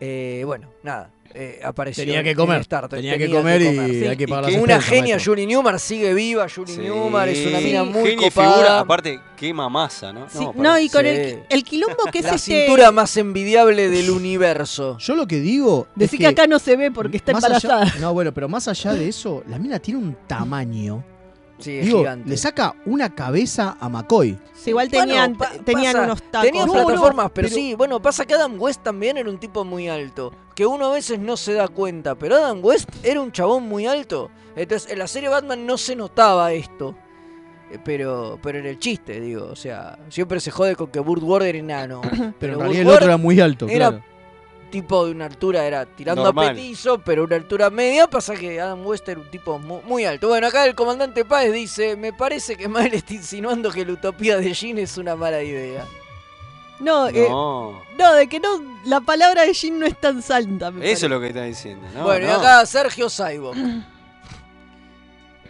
eh, 0.00 0.42
bueno, 0.46 0.68
nada. 0.82 1.10
Eh, 1.34 1.60
apareció 1.62 2.04
Tenía 2.04 2.22
que 2.22 2.34
comer, 2.34 2.60
Star 2.62 2.88
Trek, 2.88 3.00
tenía 3.02 3.18
que 3.18 3.30
comer 3.30 3.60
y 3.62 4.06
hay 4.06 4.16
que 4.16 4.26
pagar 4.26 4.50
las 4.52 4.60
Una 4.62 4.80
genia, 4.80 5.14
maestro. 5.14 5.32
Julie 5.32 5.46
Newmar 5.46 5.78
sigue 5.78 6.14
viva. 6.14 6.46
Julie 6.48 6.74
Sí. 6.74 6.80
Newmar 6.80 7.28
es 7.28 7.46
una 7.46 7.60
mina 7.60 7.84
muy 7.84 8.10
Genia 8.10 8.28
copada. 8.30 8.52
figura, 8.52 8.80
aparte, 8.80 9.20
quema 9.36 9.68
masa, 9.68 10.12
¿no? 10.12 10.28
Sí, 10.28 10.38
No, 10.38 10.52
no, 10.56 10.78
y 10.78 10.88
con 10.88 11.02
Sí. 11.02 11.08
el, 11.08 11.42
el 11.48 11.64
quilombo 11.64 12.04
que 12.10 12.18
es 12.20 12.24
La 12.24 12.34
este... 12.34 12.64
cintura 12.66 12.90
más 12.92 13.16
envidiable 13.16 13.88
del 13.88 14.10
universo. 14.10 14.96
Yo 14.98 15.14
lo 15.14 15.26
que 15.26 15.40
digo. 15.40 15.86
es 15.94 15.98
Decir 16.00 16.18
que, 16.20 16.26
acá 16.26 16.46
no 16.46 16.58
se 16.58 16.76
ve 16.76 16.90
porque 16.90 17.18
está 17.18 17.32
más 17.32 17.44
allá- 17.44 17.56
embarazada. 17.60 18.00
no, 18.00 18.12
bueno, 18.14 18.32
pero 18.32 18.48
más 18.48 18.66
allá 18.68 18.94
de 18.94 19.08
eso, 19.08 19.42
la 19.48 19.58
mina 19.58 19.78
tiene 19.78 20.00
un 20.00 20.16
tamaño. 20.26 21.04
Sí, 21.58 21.78
es 21.78 21.86
Digo, 21.86 21.98
gigante. 21.98 22.28
le 22.30 22.36
saca 22.36 22.74
una 22.86 23.14
cabeza 23.14 23.76
a 23.80 23.88
McCoy. 23.88 24.38
Sí, 24.54 24.70
igual 24.70 24.88
Bueno, 24.88 25.06
tenían, 25.06 25.34
pa- 25.36 25.50
tenían 25.64 25.92
pasa, 25.92 26.04
unos 26.04 26.22
tacos. 26.22 26.42
Tenían 26.46 26.66
No, 26.66 26.72
plataformas, 26.72 27.24
no, 27.26 27.34
pero, 27.34 27.48
pero- 27.48 27.54
sí, 27.54 27.74
bueno, 27.74 28.00
pasa 28.00 28.24
que 28.26 28.34
Adam 28.34 28.60
West 28.60 28.82
también 28.82 29.16
era 29.16 29.28
un 29.28 29.38
tipo 29.38 29.64
muy 29.64 29.88
alto. 29.88 30.32
Que 30.54 30.64
uno 30.66 30.86
a 30.86 30.92
veces 30.92 31.18
no 31.18 31.36
se 31.36 31.54
da 31.54 31.68
cuenta, 31.68 32.14
pero 32.14 32.36
Adam 32.36 32.60
West 32.62 32.88
era 33.02 33.20
un 33.20 33.32
chabón 33.32 33.64
muy 33.64 33.86
alto. 33.86 34.30
Entonces, 34.56 34.90
en 34.90 34.98
la 34.98 35.06
serie 35.06 35.28
Batman 35.28 35.66
no 35.66 35.76
se 35.78 35.94
notaba 35.96 36.52
esto. 36.52 36.94
Eh, 37.70 37.78
Pero, 37.84 38.38
pero 38.42 38.58
en 38.60 38.66
el 38.66 38.78
chiste, 38.78 39.20
digo, 39.20 39.46
o 39.52 39.56
sea, 39.56 39.98
siempre 40.08 40.40
se 40.40 40.50
jode 40.50 40.74
con 40.74 40.86
que 40.88 41.00
Burt 41.00 41.22
Ward 41.22 41.42
era 41.44 41.58
enano. 41.58 42.00
Pero 42.40 42.54
en 42.54 42.60
realidad 42.60 42.80
el 42.82 42.86
Ward 42.86 42.96
otro 42.96 43.06
era 43.08 43.16
muy 43.18 43.40
alto, 43.40 43.66
era 43.68 43.88
claro. 43.90 44.04
Tipo 44.70 45.04
de 45.04 45.12
una 45.12 45.26
altura, 45.26 45.64
era 45.66 45.84
tirando 45.86 46.22
Normal. 46.24 46.48
a 46.48 46.52
petizo, 46.52 46.98
pero 46.98 47.24
una 47.24 47.36
altura 47.36 47.70
media. 47.70 48.08
Pasa 48.08 48.34
que 48.34 48.60
Adam 48.60 48.86
West 48.86 49.08
era 49.08 49.20
un 49.20 49.30
tipo 49.30 49.58
mu- 49.58 49.82
muy, 49.82 50.04
alto. 50.04 50.28
Bueno, 50.28 50.46
acá 50.46 50.64
el 50.66 50.74
comandante 50.74 51.24
Páez 51.24 51.52
dice: 51.52 51.96
Me 51.96 52.12
parece 52.12 52.56
que 52.56 52.68
Mael 52.68 52.94
está 52.94 53.14
insinuando 53.14 53.70
que 53.70 53.84
la 53.84 53.92
utopía 53.92 54.36
de 54.38 54.52
Jean 54.54 54.78
es 54.78 54.96
una 54.98 55.16
mala 55.16 55.42
idea. 55.42 55.84
No, 56.80 57.08
eh, 57.08 57.26
No. 57.28 57.82
no, 57.98 58.14
de 58.14 58.28
que 58.28 58.38
no, 58.38 58.62
la 58.84 59.00
palabra 59.00 59.42
de 59.44 59.52
Jin 59.52 59.80
no 59.80 59.86
es 59.86 59.98
tan 60.00 60.22
santa. 60.22 60.70
me 60.70 60.88
Eso 60.90 61.06
es 61.06 61.10
lo 61.10 61.20
que 61.20 61.28
está 61.28 61.42
diciendo, 61.42 61.84
¿no? 61.92 62.04
bueno, 62.04 62.26
y 62.26 62.28
no. 62.28 62.36
acá 62.36 62.64
Sergio 62.66 63.08
Saibo. 63.10 63.52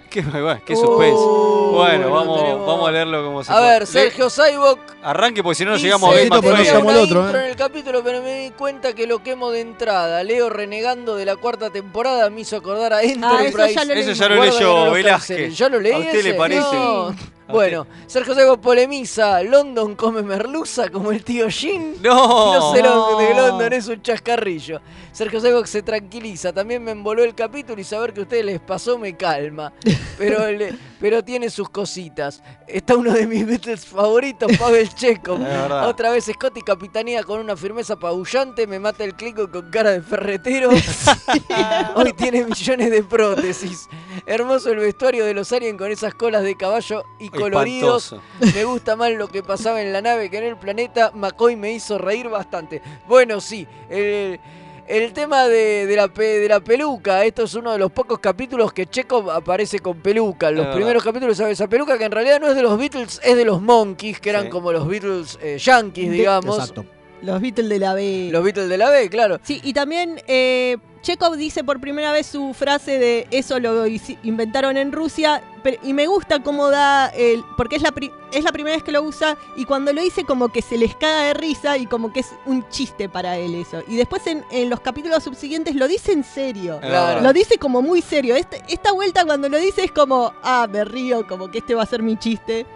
Qué, 0.10 0.22
bueno, 0.22 0.58
qué 0.64 0.74
suspense. 0.74 1.12
Uh, 1.16 1.70
bueno, 1.72 1.74
bueno, 2.08 2.10
vamos, 2.10 2.38
tenemos- 2.42 2.66
vamos 2.66 2.88
a 2.88 2.92
leerlo 2.92 3.24
como 3.26 3.44
se 3.44 3.52
A 3.52 3.56
puede. 3.56 3.70
ver, 3.70 3.86
Sergio 3.86 4.30
Saibok. 4.30 4.78
Arranque 5.02 5.42
porque 5.42 5.56
si 5.56 5.64
no 5.66 5.72
dice, 5.74 5.84
llegamos 5.84 6.10
a 6.10 6.16
Game 6.16 6.28
no 6.30 6.38
una 6.40 7.00
otro, 7.00 7.02
intro 7.24 7.38
¿eh? 7.40 7.44
en 7.44 7.50
el 7.50 7.56
capítulo, 7.56 8.02
pero 8.02 8.22
me 8.22 8.40
di 8.44 8.50
cuenta 8.52 8.94
que 8.94 9.06
lo 9.06 9.22
quemo 9.22 9.50
de 9.50 9.60
entrada. 9.60 10.22
Leo 10.24 10.48
renegando 10.48 11.14
de 11.14 11.26
la 11.26 11.36
cuarta 11.36 11.68
temporada 11.70 12.30
me 12.30 12.40
hizo 12.40 12.56
acordar 12.56 12.92
a 12.94 13.02
Enterprise. 13.02 13.78
Ah, 13.78 13.82
eso 13.82 13.84
ya 13.84 13.84
lo 13.84 13.94
Eso 13.94 14.12
ya 14.12 14.28
lo 14.28 14.44
leyó 14.44 14.84
no 14.86 14.92
Velázquez. 14.92 15.56
¿Ya 15.58 15.68
lo 15.68 15.78
leí 15.80 15.92
¿A 15.92 15.98
usted 15.98 16.22
le 16.24 16.30
ese? 16.30 16.38
parece? 16.38 16.60
No. 16.76 17.14
Bueno, 17.48 17.86
Sergio 18.06 18.34
Sego 18.34 18.60
polemiza, 18.60 19.42
London 19.42 19.94
come 19.94 20.22
merluza 20.22 20.90
como 20.90 21.12
el 21.12 21.24
tío 21.24 21.48
Jin. 21.48 21.96
No. 22.02 22.54
No 22.54 22.74
sé 22.74 22.82
lo 22.82 23.16
de 23.18 23.34
London, 23.34 23.72
es 23.72 23.88
un 23.88 24.02
chascarrillo. 24.02 24.80
Sergio 25.12 25.40
Sego 25.40 25.64
se 25.66 25.82
tranquiliza, 25.82 26.52
también 26.52 26.84
me 26.84 26.92
envoló 26.92 27.24
el 27.24 27.34
capítulo 27.34 27.80
y 27.80 27.84
saber 27.84 28.12
que 28.12 28.20
a 28.20 28.22
ustedes 28.24 28.44
les 28.44 28.60
pasó 28.60 28.98
me 28.98 29.16
calma. 29.16 29.72
Pero, 30.16 30.50
le- 30.50 30.74
pero 31.00 31.24
tiene 31.24 31.50
sus 31.50 31.68
cositas. 31.70 32.42
Está 32.66 32.96
uno 32.96 33.12
de 33.12 33.26
mis 33.26 33.46
Beatles 33.46 33.84
favoritos, 33.86 34.56
Pavel 34.58 34.88
verdad. 35.38 35.88
Otra 35.88 36.10
vez 36.10 36.26
Scotty 36.26 36.62
capitanía 36.62 37.22
con 37.24 37.40
una 37.40 37.56
firmeza 37.56 37.94
apabullante, 37.94 38.66
me 38.66 38.78
mata 38.78 39.02
el 39.04 39.14
clico 39.14 39.50
con 39.50 39.70
cara 39.70 39.90
de 39.90 40.02
ferretero. 40.02 40.70
Hoy 41.96 42.12
tiene 42.12 42.44
millones 42.44 42.90
de 42.90 43.02
prótesis. 43.02 43.88
Hermoso 44.26 44.70
el 44.70 44.78
vestuario 44.78 45.24
de 45.24 45.34
los 45.34 45.50
aliens 45.52 45.78
con 45.78 45.90
esas 45.90 46.14
colas 46.14 46.42
de 46.42 46.56
caballo 46.56 47.04
y 47.18 47.30
coloridos. 47.40 48.04
Espantoso. 48.12 48.54
Me 48.54 48.64
gusta 48.64 48.96
más 48.96 49.10
lo 49.12 49.28
que 49.28 49.42
pasaba 49.42 49.80
en 49.82 49.92
la 49.92 50.00
nave 50.00 50.30
que 50.30 50.38
en 50.38 50.44
el 50.44 50.56
planeta. 50.56 51.10
McCoy 51.14 51.56
me 51.56 51.72
hizo 51.72 51.98
reír 51.98 52.28
bastante. 52.28 52.80
Bueno, 53.06 53.40
sí, 53.40 53.66
el, 53.90 54.38
el 54.86 55.12
tema 55.12 55.46
de, 55.48 55.86
de 55.86 55.96
la, 55.96 56.08
pe- 56.08 56.38
de 56.40 56.48
la 56.48 56.60
peluca. 56.60 57.24
Esto 57.24 57.42
es 57.44 57.54
uno 57.54 57.72
de 57.72 57.78
los 57.78 57.90
pocos 57.92 58.18
capítulos 58.18 58.72
que 58.72 58.86
Chekhov 58.86 59.30
aparece 59.30 59.78
con 59.80 59.98
peluca. 59.98 60.50
Los 60.50 60.74
primeros 60.74 61.02
capítulos 61.04 61.36
sabe 61.36 61.52
esa 61.52 61.68
peluca 61.68 61.98
que 61.98 62.04
en 62.04 62.12
realidad 62.12 62.40
no 62.40 62.48
es 62.48 62.56
de 62.56 62.62
los 62.62 62.78
Beatles, 62.78 63.20
es 63.22 63.36
de 63.36 63.44
los 63.44 63.60
Monkeys, 63.60 64.20
que 64.20 64.30
eran 64.30 64.44
Sí. 64.44 64.48
como 64.50 64.72
los 64.72 64.86
Beatles 64.88 65.38
eh, 65.42 65.58
yankees, 65.58 66.10
digamos. 66.10 66.58
Exacto. 66.58 66.84
Los 67.20 67.40
Beatles 67.40 67.68
de 67.68 67.78
la 67.80 67.94
B. 67.94 68.28
Los 68.30 68.44
Beatles 68.44 68.68
de 68.68 68.78
la 68.78 68.90
B, 68.90 69.10
claro. 69.10 69.40
Sí, 69.42 69.60
y 69.64 69.72
también 69.72 70.22
eh, 70.28 70.76
Chekhov 71.08 71.36
dice 71.36 71.64
por 71.64 71.80
primera 71.80 72.12
vez 72.12 72.26
su 72.26 72.52
frase 72.52 72.98
de 72.98 73.26
eso 73.30 73.58
lo 73.58 73.86
inventaron 74.22 74.76
en 74.76 74.92
Rusia, 74.92 75.42
pero- 75.62 75.78
y 75.82 75.94
me 75.94 76.06
gusta 76.06 76.42
cómo 76.42 76.68
da, 76.68 77.06
el, 77.06 77.42
porque 77.56 77.76
es 77.76 77.82
la, 77.82 77.92
pri- 77.92 78.12
es 78.30 78.44
la 78.44 78.52
primera 78.52 78.76
vez 78.76 78.84
que 78.84 78.92
lo 78.92 79.00
usa, 79.02 79.38
y 79.56 79.64
cuando 79.64 79.94
lo 79.94 80.02
dice 80.02 80.24
como 80.24 80.50
que 80.50 80.60
se 80.60 80.76
les 80.76 80.94
caga 80.94 81.22
de 81.22 81.32
risa 81.32 81.78
y 81.78 81.86
como 81.86 82.12
que 82.12 82.20
es 82.20 82.34
un 82.44 82.68
chiste 82.68 83.08
para 83.08 83.38
él 83.38 83.54
eso. 83.54 83.82
Y 83.88 83.96
después 83.96 84.26
en, 84.26 84.44
en 84.50 84.68
los 84.68 84.80
capítulos 84.80 85.24
subsiguientes 85.24 85.74
lo 85.76 85.88
dice 85.88 86.12
en 86.12 86.24
serio. 86.24 86.78
Claro. 86.82 87.22
Lo 87.22 87.32
dice 87.32 87.56
como 87.56 87.80
muy 87.80 88.02
serio. 88.02 88.36
Este- 88.36 88.62
esta 88.68 88.92
vuelta 88.92 89.24
cuando 89.24 89.48
lo 89.48 89.56
dice 89.56 89.84
es 89.84 89.92
como, 89.92 90.34
ah, 90.42 90.66
me 90.70 90.84
río, 90.84 91.26
como 91.26 91.50
que 91.50 91.56
este 91.58 91.74
va 91.74 91.84
a 91.84 91.86
ser 91.86 92.02
mi 92.02 92.18
chiste. 92.18 92.66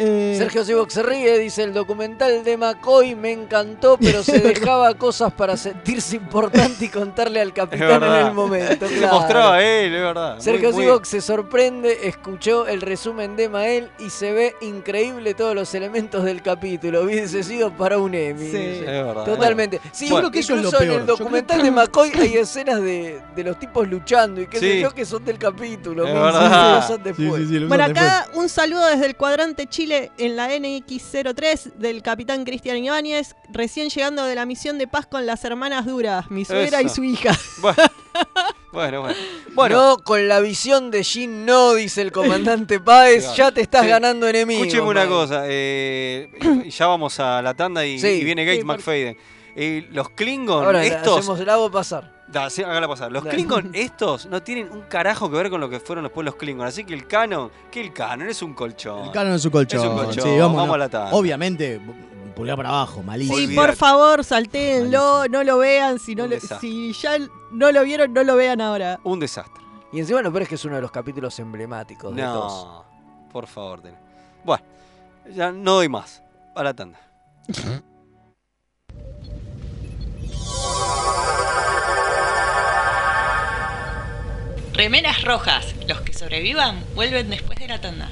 Eh, 0.00 0.36
Sergio 0.38 0.64
Sivok 0.64 0.90
se 0.90 1.02
ríe, 1.02 1.36
dice 1.38 1.64
el 1.64 1.72
documental 1.74 2.44
de 2.44 2.56
McCoy 2.56 3.16
me 3.16 3.32
encantó, 3.32 3.98
pero 4.00 4.22
se 4.22 4.38
dejaba 4.38 4.94
cosas 4.94 5.32
para 5.32 5.56
sentirse 5.56 6.14
importante 6.14 6.84
y 6.84 6.88
contarle 6.88 7.40
al 7.40 7.52
capitán 7.52 8.04
en 8.04 8.26
el 8.26 8.32
momento. 8.32 8.86
Se 8.88 8.94
claro. 8.98 9.14
mostraba 9.14 9.54
a 9.56 9.62
él, 9.64 9.92
es 9.92 10.00
verdad. 10.00 10.34
Muy- 10.34 10.42
Sergio 10.44 10.70
muy- 10.70 10.82
Sivok 10.84 11.04
se 11.04 11.20
sorprende, 11.20 11.98
escuchó 12.06 12.68
el 12.68 12.80
resumen 12.80 13.34
de 13.34 13.48
Mael 13.48 13.90
y 13.98 14.10
se 14.10 14.30
ve 14.32 14.54
increíble 14.60 15.34
todos 15.34 15.56
los 15.56 15.74
elementos 15.74 16.22
del 16.22 16.42
capítulo. 16.42 17.02
Hubiese 17.02 17.42
sido 17.42 17.72
para 17.72 17.98
un 17.98 18.14
Emmy. 18.14 18.50
Sí. 18.50 18.56
dice. 18.56 18.78
Es 18.82 18.86
verdad. 19.04 19.24
Totalmente. 19.24 19.80
Sí, 19.90 20.08
Yo 20.08 20.18
creo 20.18 20.30
que 20.30 20.38
eso 20.38 20.54
es 20.54 20.62
lo 20.62 20.68
incluso 20.68 20.84
en 20.84 20.88
peor. 20.90 21.00
el 21.00 21.06
documental 21.08 21.58
creo 21.60 21.72
de 21.72 21.76
McCoy 21.76 22.12
hay 22.20 22.34
escenas 22.36 22.80
de, 22.82 23.20
de 23.34 23.42
los 23.42 23.58
tipos 23.58 23.88
luchando 23.88 24.40
y 24.40 24.46
qué 24.46 24.60
sé 24.60 24.72
Sí. 24.74 24.80
yo 24.80 24.94
que 24.94 25.04
son 25.04 25.24
del 25.24 25.38
capítulo. 25.38 26.06
Es 26.06 26.14
verdad. 26.14 26.86
Sí. 26.86 26.94
Sí, 27.16 27.66
Bueno, 27.66 27.84
usan 27.84 27.94
después. 27.94 28.06
acá 28.06 28.26
un 28.34 28.48
saludo 28.48 28.86
desde 28.86 29.06
el 29.06 29.16
cuadrante 29.16 29.66
Chile 29.66 29.87
en 29.90 30.36
la 30.36 30.48
NX03 30.54 31.74
del 31.74 32.02
capitán 32.02 32.44
Cristian 32.44 32.76
Ibáñez, 32.78 33.34
recién 33.50 33.88
llegando 33.90 34.24
de 34.24 34.34
la 34.34 34.46
misión 34.46 34.78
de 34.78 34.86
paz 34.86 35.06
con 35.06 35.26
las 35.26 35.44
hermanas 35.44 35.86
Duras, 35.86 36.30
mi 36.30 36.44
suegra 36.44 36.82
y 36.82 36.88
su 36.88 37.04
hija. 37.04 37.36
Bueno, 37.60 37.76
bueno, 38.72 39.00
bueno. 39.02 39.16
Bueno, 39.54 39.76
No, 39.76 39.98
con 40.04 40.28
la 40.28 40.40
visión 40.40 40.90
de 40.90 41.02
Jin 41.04 41.46
no, 41.46 41.74
dice 41.74 42.02
el 42.02 42.12
comandante 42.12 42.78
Páez, 42.80 43.22
Claro. 43.24 43.36
ya 43.36 43.52
te 43.52 43.60
estás 43.62 43.82
Sí. 43.82 43.88
ganando 43.88 44.28
enemigos. 44.28 44.66
escúcheme 44.66 44.88
una 44.90 45.06
cosa. 45.06 45.44
eh, 45.46 46.28
ya 46.70 46.86
vamos 46.86 47.18
a 47.20 47.40
la 47.42 47.54
tanda 47.54 47.84
y, 47.86 47.98
Sí. 47.98 48.06
y 48.08 48.24
viene 48.24 48.44
Gates 48.44 48.60
Sí, 48.60 48.64
McFadden. 48.66 49.16
Eh, 49.56 49.88
los 49.90 50.10
Klingon, 50.10 50.64
Ahora 50.64 50.78
la 50.80 50.86
estos. 50.86 51.18
hacemos, 51.20 51.40
la 51.40 51.54
hago 51.54 51.70
pasar. 51.70 52.17
Da, 52.30 52.50
sí, 52.50 52.62
hágala 52.62 52.86
pasar. 52.88 53.10
Los. 53.10 53.24
Klingon, 53.24 53.70
estos, 53.74 54.26
no 54.26 54.42
tienen 54.42 54.70
un 54.70 54.82
carajo 54.82 55.30
que 55.30 55.36
ver 55.36 55.48
con 55.50 55.60
lo 55.60 55.70
que 55.70 55.80
fueron 55.80 56.04
después 56.04 56.24
los 56.24 56.34
Klingon. 56.36 56.66
Así 56.66 56.84
que 56.84 56.92
el 56.94 57.06
canon, 57.06 57.50
¿qué 57.70 57.80
el 57.80 57.92
canon? 57.92 58.28
Es 58.28 58.42
un 58.42 58.52
colchón. 58.54 59.04
El 59.06 59.10
canon 59.12 59.32
es 59.34 59.42
su 59.42 59.50
colchón. 59.50 59.80
Es 59.80 59.86
un 59.86 59.96
colchón. 59.96 60.24
Sí. 60.24 60.38
Vamos 60.38 60.68
a 60.70 60.76
la 60.78 60.88
tanda. 60.88 61.12
Obviamente, 61.14 61.80
pulgar 62.36 62.56
para 62.56 62.68
abajo, 62.68 63.02
malísimo. 63.02 63.36
Sí, 63.38 63.54
por 63.56 63.74
favor, 63.74 64.22
saltéenlo, 64.24 65.26
no 65.28 65.42
lo 65.42 65.58
vean, 65.58 65.98
si, 65.98 66.14
no 66.14 66.24
Un 66.24 66.30
lo- 66.30 66.36
desastre. 66.36 66.68
si 66.68 66.92
ya 66.92 67.16
no 67.50 67.72
lo 67.72 67.82
vieron, 67.82 68.12
no 68.12 68.22
lo 68.22 68.36
vean 68.36 68.60
ahora. 68.60 69.00
Un 69.04 69.18
desastre. 69.20 69.62
Y 69.90 69.98
encima 70.00 70.20
no, 70.20 70.30
pero 70.30 70.42
es 70.42 70.48
que 70.50 70.56
es 70.56 70.64
uno 70.66 70.76
de 70.76 70.82
los 70.82 70.90
capítulos 70.90 71.38
emblemáticos 71.38 72.14
de 72.14 72.22
todos. 72.22 72.64
No, 72.66 72.84
por 73.32 73.46
favor. 73.46 73.80
ten- 73.80 73.96
Bueno, 74.44 74.62
ya 75.34 75.50
no 75.50 75.72
doy 75.76 75.88
más. 75.88 76.22
A 76.54 76.62
la 76.62 76.74
tanda. 76.74 77.00
Remeras 84.78 85.22
rojas. 85.24 85.74
Los 85.88 86.02
que 86.02 86.14
sobrevivan 86.14 86.84
vuelven 86.94 87.30
después 87.30 87.58
de 87.58 87.66
la 87.66 87.80
tanda. 87.80 88.08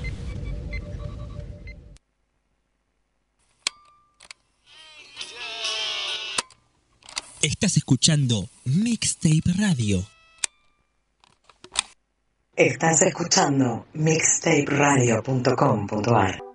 Estás 7.40 7.76
escuchando 7.76 8.48
Mixtape 8.64 9.52
Radio. 9.56 10.04
Estás 12.56 13.02
escuchando 13.02 13.86
mixtaperadio.com.ar. 13.92 16.45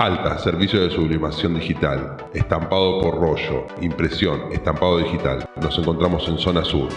Alta, 0.00 0.36
servicio 0.38 0.80
de 0.80 0.90
sublimación 0.90 1.54
digital. 1.56 2.16
Estampado 2.32 3.02
por 3.02 3.20
rollo. 3.20 3.66
Impresión, 3.82 4.44
estampado 4.50 4.96
digital. 4.96 5.46
Nos 5.60 5.78
encontramos 5.78 6.26
en 6.26 6.38
zona 6.38 6.64
sur. 6.64 6.88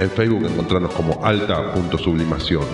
En 0.00 0.10
Facebook 0.10 0.46
encontrarnos 0.46 0.92
como 0.94 1.24
alta.sublimación. 1.24 2.64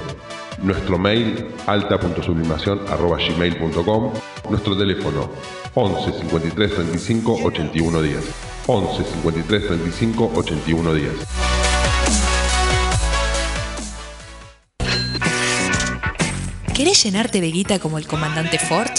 Nuestro 0.63 0.99
mail 0.99 1.47
alta.sublimación.gmail.com 1.67 4.13
Nuestro 4.49 4.79
teléfono 4.79 5.29
11 5.75 6.13
53 6.21 6.75
35 6.75 7.39
81 7.45 8.01
10. 8.01 8.35
11 8.67 9.05
53 9.05 9.67
35 9.67 10.33
81 10.35 10.95
10. 10.95 11.66
¿Querés 16.77 17.03
llenarte 17.03 17.41
de 17.41 17.51
guita 17.51 17.79
como 17.79 17.97
el 17.97 18.07
comandante 18.07 18.59
Ford? 18.59 18.91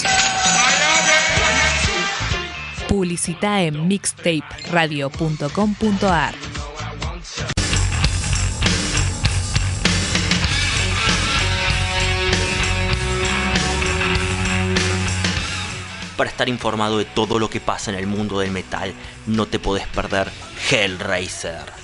Publicita 2.88 3.62
en 3.62 3.86
mixtaperadio.com.ar. 3.86 6.34
Para 16.16 16.30
estar 16.30 16.48
informado 16.48 16.98
de 16.98 17.04
todo 17.04 17.38
lo 17.38 17.48
que 17.48 17.60
pasa 17.60 17.92
en 17.92 17.98
el 17.98 18.08
mundo 18.08 18.40
del 18.40 18.50
metal, 18.50 18.92
no 19.28 19.46
te 19.46 19.60
podés 19.60 19.86
perder 19.86 20.32
Hellraiser. 20.68 21.77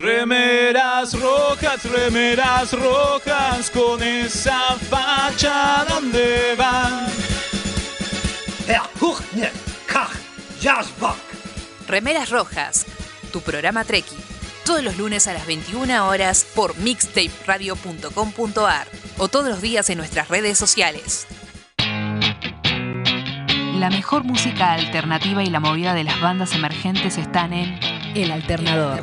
Remeras 0.00 1.20
rojas, 1.20 1.84
remeras 1.84 2.72
rojas, 2.72 3.70
con 3.70 4.02
esa 4.02 4.74
facha 4.88 5.84
donde 5.88 6.54
van. 6.56 7.04
Remeras 11.86 12.30
Rojas, 12.30 12.86
tu 13.32 13.42
programa 13.42 13.84
Treki. 13.84 14.16
Todos 14.64 14.82
los 14.82 14.96
lunes 14.96 15.26
a 15.26 15.34
las 15.34 15.46
21 15.46 16.08
horas 16.08 16.46
por 16.54 16.74
mixtaperadio.com.ar 16.78 18.86
o 19.18 19.28
todos 19.28 19.48
los 19.48 19.60
días 19.60 19.90
en 19.90 19.98
nuestras 19.98 20.28
redes 20.28 20.56
sociales. 20.56 21.26
La 23.84 23.90
mejor 23.90 24.24
música 24.24 24.72
alternativa 24.72 25.42
y 25.42 25.50
la 25.50 25.60
movida 25.60 25.92
de 25.92 26.04
las 26.04 26.18
bandas 26.18 26.54
emergentes 26.54 27.18
están 27.18 27.52
en 27.52 27.78
El 28.14 28.30
Alternador. 28.30 29.02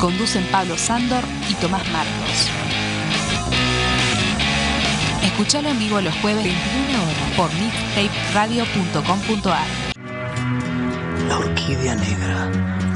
Conducen 0.00 0.42
Pablo 0.50 0.78
Sándor 0.78 1.22
y 1.50 1.54
Tomás 1.56 1.86
Marcos. 1.92 2.48
Escuchalo 5.22 5.68
en 5.68 5.78
vivo 5.80 6.00
los 6.00 6.14
jueves 6.22 6.44
21 6.44 7.02
horas 7.02 7.30
por 7.36 7.52
mixtaperadio.com.ar. 7.52 9.66
La 11.28 11.38
orquídea 11.40 11.94
negra 11.94 12.46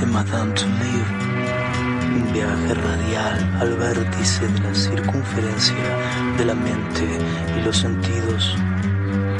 de 0.01 0.07
Madame 0.07 0.55
Touleau. 0.55 1.05
Un 2.15 2.33
viaje 2.33 2.73
radial 2.73 3.59
al 3.61 3.77
vértice 3.77 4.49
de 4.49 4.59
la 4.59 4.75
circunferencia 4.75 5.77
de 6.39 6.47
la 6.47 6.55
mente 6.55 7.07
y 7.59 7.63
los 7.63 7.77
sentidos. 7.77 8.57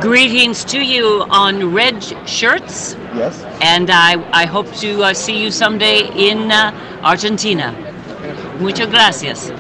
Greetings 0.02 0.66
to 0.66 0.80
you 0.80 1.26
on 1.30 1.74
red 1.74 2.04
shirts. 2.26 2.98
Yes. 3.16 3.46
And 3.62 3.90
I, 3.90 4.18
I 4.34 4.46
hope 4.46 4.70
to 4.82 5.04
uh, 5.04 5.14
see 5.14 5.42
you 5.42 5.52
someday 5.52 6.10
in 6.18 6.52
uh, 6.52 6.74
Argentina. 7.02 7.74
Muchas 8.60 8.90
gracias. 8.92 9.52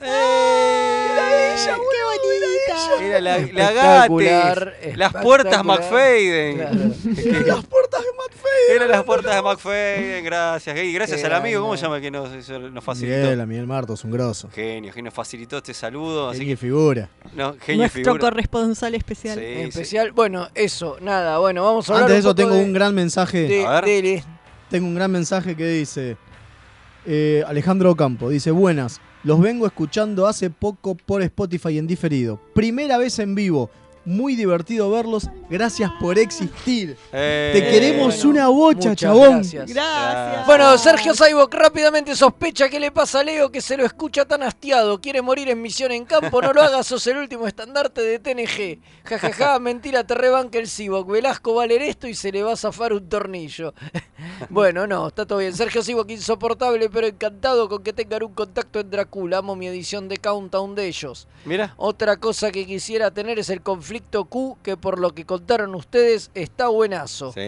¡Qué 0.00 1.68
bonita! 2.04 3.04
Era 3.04 3.20
la, 3.20 3.30
la 3.30 3.36
Espectacular, 3.38 4.74
Gates, 4.80 4.96
las 4.96 5.12
puertas. 5.12 5.64
McFadden. 5.64 6.58
las 6.58 7.64
puertas 7.66 8.00
de 8.00 8.06
McFadden. 8.16 8.32
Eran 8.76 8.88
las 8.90 9.04
puertas 9.04 9.34
de 9.34 9.42
McFadden, 9.42 10.24
gracias. 10.24 10.78
Y 10.78 10.92
gracias 10.92 11.20
Qué 11.20 11.26
al 11.26 11.34
amigo, 11.34 11.62
¿cómo 11.62 11.76
se 11.76 11.82
llama 11.82 12.00
que 12.00 12.10
nos, 12.10 12.30
nos 12.48 12.84
facilitó? 12.84 13.16
Miguel, 13.18 13.40
a 13.40 13.46
Miguel 13.46 13.66
Martos, 13.66 14.04
un 14.04 14.10
grosso. 14.10 14.48
Genio, 14.52 14.92
genio, 14.92 15.10
facilitó 15.12 15.58
este 15.58 15.74
saludo. 15.74 16.30
Así 16.30 16.46
que, 16.46 16.56
figura. 16.56 17.08
no, 17.34 17.54
genio 17.60 17.82
Nuestro 17.82 18.02
figura. 18.04 18.20
corresponsal 18.20 18.94
especial. 18.94 19.38
Sí, 19.38 19.44
En 19.44 19.68
especial, 19.68 20.12
bueno, 20.12 20.48
eso, 20.54 20.96
nada, 21.00 21.38
bueno, 21.38 21.64
vamos 21.64 21.88
a 21.88 21.92
hablar 21.94 22.10
Antes 22.10 22.24
de 22.24 22.28
un 22.28 22.30
eso 22.30 22.34
poco 22.36 22.48
tengo 22.48 22.54
de- 22.54 22.64
un 22.66 22.72
gran 22.72 22.94
mensaje. 22.94 23.42
de- 23.48 23.66
A 23.66 23.72
ver. 23.80 23.84
dele. 23.84 24.24
Tengo 24.70 24.86
un 24.86 24.94
gran 24.94 25.10
mensaje 25.10 25.54
que 25.54 25.66
dice 25.66 26.16
eh, 27.06 27.42
Alejandro 27.46 27.90
Ocampo. 27.90 28.28
Dice, 28.28 28.50
buenas, 28.50 29.00
los 29.24 29.40
vengo 29.40 29.66
escuchando 29.66 30.26
hace 30.26 30.50
poco 30.50 30.94
por 30.94 31.22
Spotify 31.22 31.78
en 31.78 31.86
diferido. 31.86 32.40
Primera 32.54 32.98
vez 32.98 33.18
en 33.18 33.34
vivo. 33.34 33.70
Muy 34.04 34.34
divertido 34.34 34.90
verlos. 34.90 35.30
Gracias 35.52 35.90
por 36.00 36.18
existir. 36.18 36.96
Eh, 37.12 37.50
Te 37.52 37.70
queremos 37.70 38.16
bueno, 38.24 38.30
una 38.30 38.48
bocha, 38.48 38.96
chabón. 38.96 39.34
gracias. 39.34 39.66
Gracias. 39.68 40.46
Bueno, 40.46 40.78
Sergio 40.78 41.14
Saibok 41.14 41.52
rápidamente 41.52 42.16
sospecha 42.16 42.70
qué 42.70 42.80
le 42.80 42.90
pasa 42.90 43.20
a 43.20 43.22
Leo 43.22 43.50
que 43.50 43.60
se 43.60 43.76
lo 43.76 43.84
escucha 43.84 44.24
tan 44.24 44.42
hastiado. 44.42 44.98
Quiere 45.02 45.20
morir 45.20 45.50
en 45.50 45.60
misión 45.60 45.92
en 45.92 46.06
campo, 46.06 46.40
no 46.40 46.54
lo 46.54 46.62
hagas, 46.62 46.86
sos 46.86 47.06
el 47.06 47.18
último 47.18 47.46
estandarte 47.46 48.00
de 48.00 48.18
TNG. 48.18 48.80
Jajaja, 49.04 49.58
mentira, 49.58 50.04
te 50.04 50.14
rebanca 50.14 50.58
el 50.58 50.68
Sibok. 50.68 51.10
Velasco 51.10 51.54
va 51.54 51.64
a 51.64 51.66
leer 51.66 51.82
esto 51.82 52.08
y 52.08 52.14
se 52.14 52.32
le 52.32 52.42
va 52.42 52.54
a 52.54 52.56
zafar 52.56 52.94
un 52.94 53.06
tornillo. 53.10 53.74
bueno, 54.48 54.86
no, 54.86 55.08
está 55.08 55.26
todo 55.26 55.40
bien. 55.40 55.54
Sergio 55.54 55.82
Sibok 55.82 56.10
insoportable, 56.10 56.88
pero 56.88 57.06
encantado 57.06 57.68
con 57.68 57.82
que 57.82 57.92
tengan 57.92 58.22
un 58.22 58.32
contacto 58.32 58.80
en 58.80 58.88
Dracula. 58.88 59.38
Amo 59.38 59.54
mi 59.54 59.66
edición 59.66 60.08
de 60.08 60.16
Countdown 60.16 60.74
de 60.74 60.86
ellos. 60.86 61.28
Mira. 61.44 61.74
Otra 61.76 62.16
cosa 62.16 62.50
que 62.50 62.64
quisiera 62.64 63.10
tener 63.10 63.38
es 63.38 63.50
el 63.50 63.60
conflicto 63.60 64.24
Q, 64.24 64.56
que 64.62 64.78
por 64.78 64.98
lo 64.98 65.14
que 65.14 65.26
contaron 65.42 65.74
ustedes 65.74 66.30
está 66.34 66.68
buenazo. 66.68 67.32
Sí, 67.32 67.40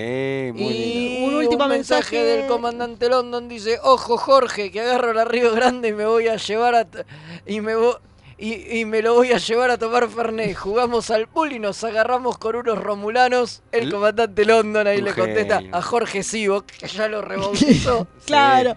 muy 0.53 0.63
Y 0.73 1.19
lindo. 1.21 1.27
Un 1.29 1.35
último 1.37 1.69
mensaje 1.69 2.17
mensaje. 2.17 2.25
del 2.25 2.47
comandante 2.49 3.09
London 3.09 3.49
dice, 3.49 3.79
ojo 3.85 4.17
Jorge, 4.17 4.73
que 4.73 4.81
agarro 4.81 5.13
la 5.13 5.25
Río 5.25 5.53
Grande 5.55 5.89
y 5.89 5.93
me 5.93 6.05
voy 6.05 6.27
a 6.27 6.37
llevar 6.37 6.75
a 6.75 6.87
y 7.47 7.61
me 7.61 7.77
vo- 7.77 8.01
y, 8.39 8.81
y 8.81 8.85
me 8.85 9.03
lo 9.03 9.15
voy 9.15 9.33
a 9.33 9.39
llevar 9.39 9.71
a 9.71 9.79
tomar 9.79 10.09
Fernet. 10.09 10.57
Jugamos 10.57 11.11
al 11.11 11.29
pool 11.29 11.53
y 11.53 11.59
nos 11.59 11.83
agarramos 11.85 12.39
con 12.39 12.57
unos 12.57 12.79
romulanos. 12.79 13.63
El 13.73 13.91
comandante 13.93 14.45
London 14.45 14.87
ahí 14.87 15.01
le 15.01 15.13
contesta 15.15 15.63
a 15.73 15.83
Jorge 15.83 16.23
Sivok, 16.23 16.67
que 16.67 16.89
ya 16.89 17.09
lo 17.09 17.23
rebautizó. 17.23 18.07
Claro. 18.25 18.75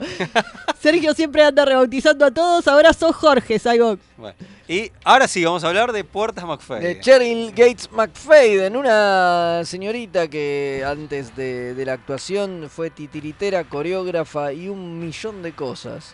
Sergio 0.78 1.14
siempre 1.14 1.41
anda 1.41 1.64
rebautizando 1.64 2.26
a 2.26 2.32
todos. 2.32 2.68
Ahora 2.68 2.91
sos 2.91 3.16
Jorge, 3.16 3.58
Saibok. 3.60 3.97
Bueno, 4.18 4.36
Y 4.68 4.91
ahora 5.05 5.26
sí, 5.28 5.45
vamos 5.45 5.64
a 5.64 5.70
hablar 5.70 5.93
de 5.93 6.03
puertas 6.03 6.43
McFadden. 6.43 6.84
De 6.84 6.99
Cheryl 6.99 7.51
Gates 7.51 7.89
McFadden, 7.93 8.76
una 8.76 9.62
señorita 9.64 10.28
que 10.28 10.84
antes 10.86 11.34
de, 11.38 11.74
de 11.76 11.86
la 11.86 11.93
actuación 11.93 12.68
fue 12.70 12.89
titiritera, 12.89 13.64
coreógrafa 13.64 14.51
y 14.51 14.68
un 14.68 14.99
millón 14.99 15.41
de 15.41 15.53
cosas. 15.53 16.14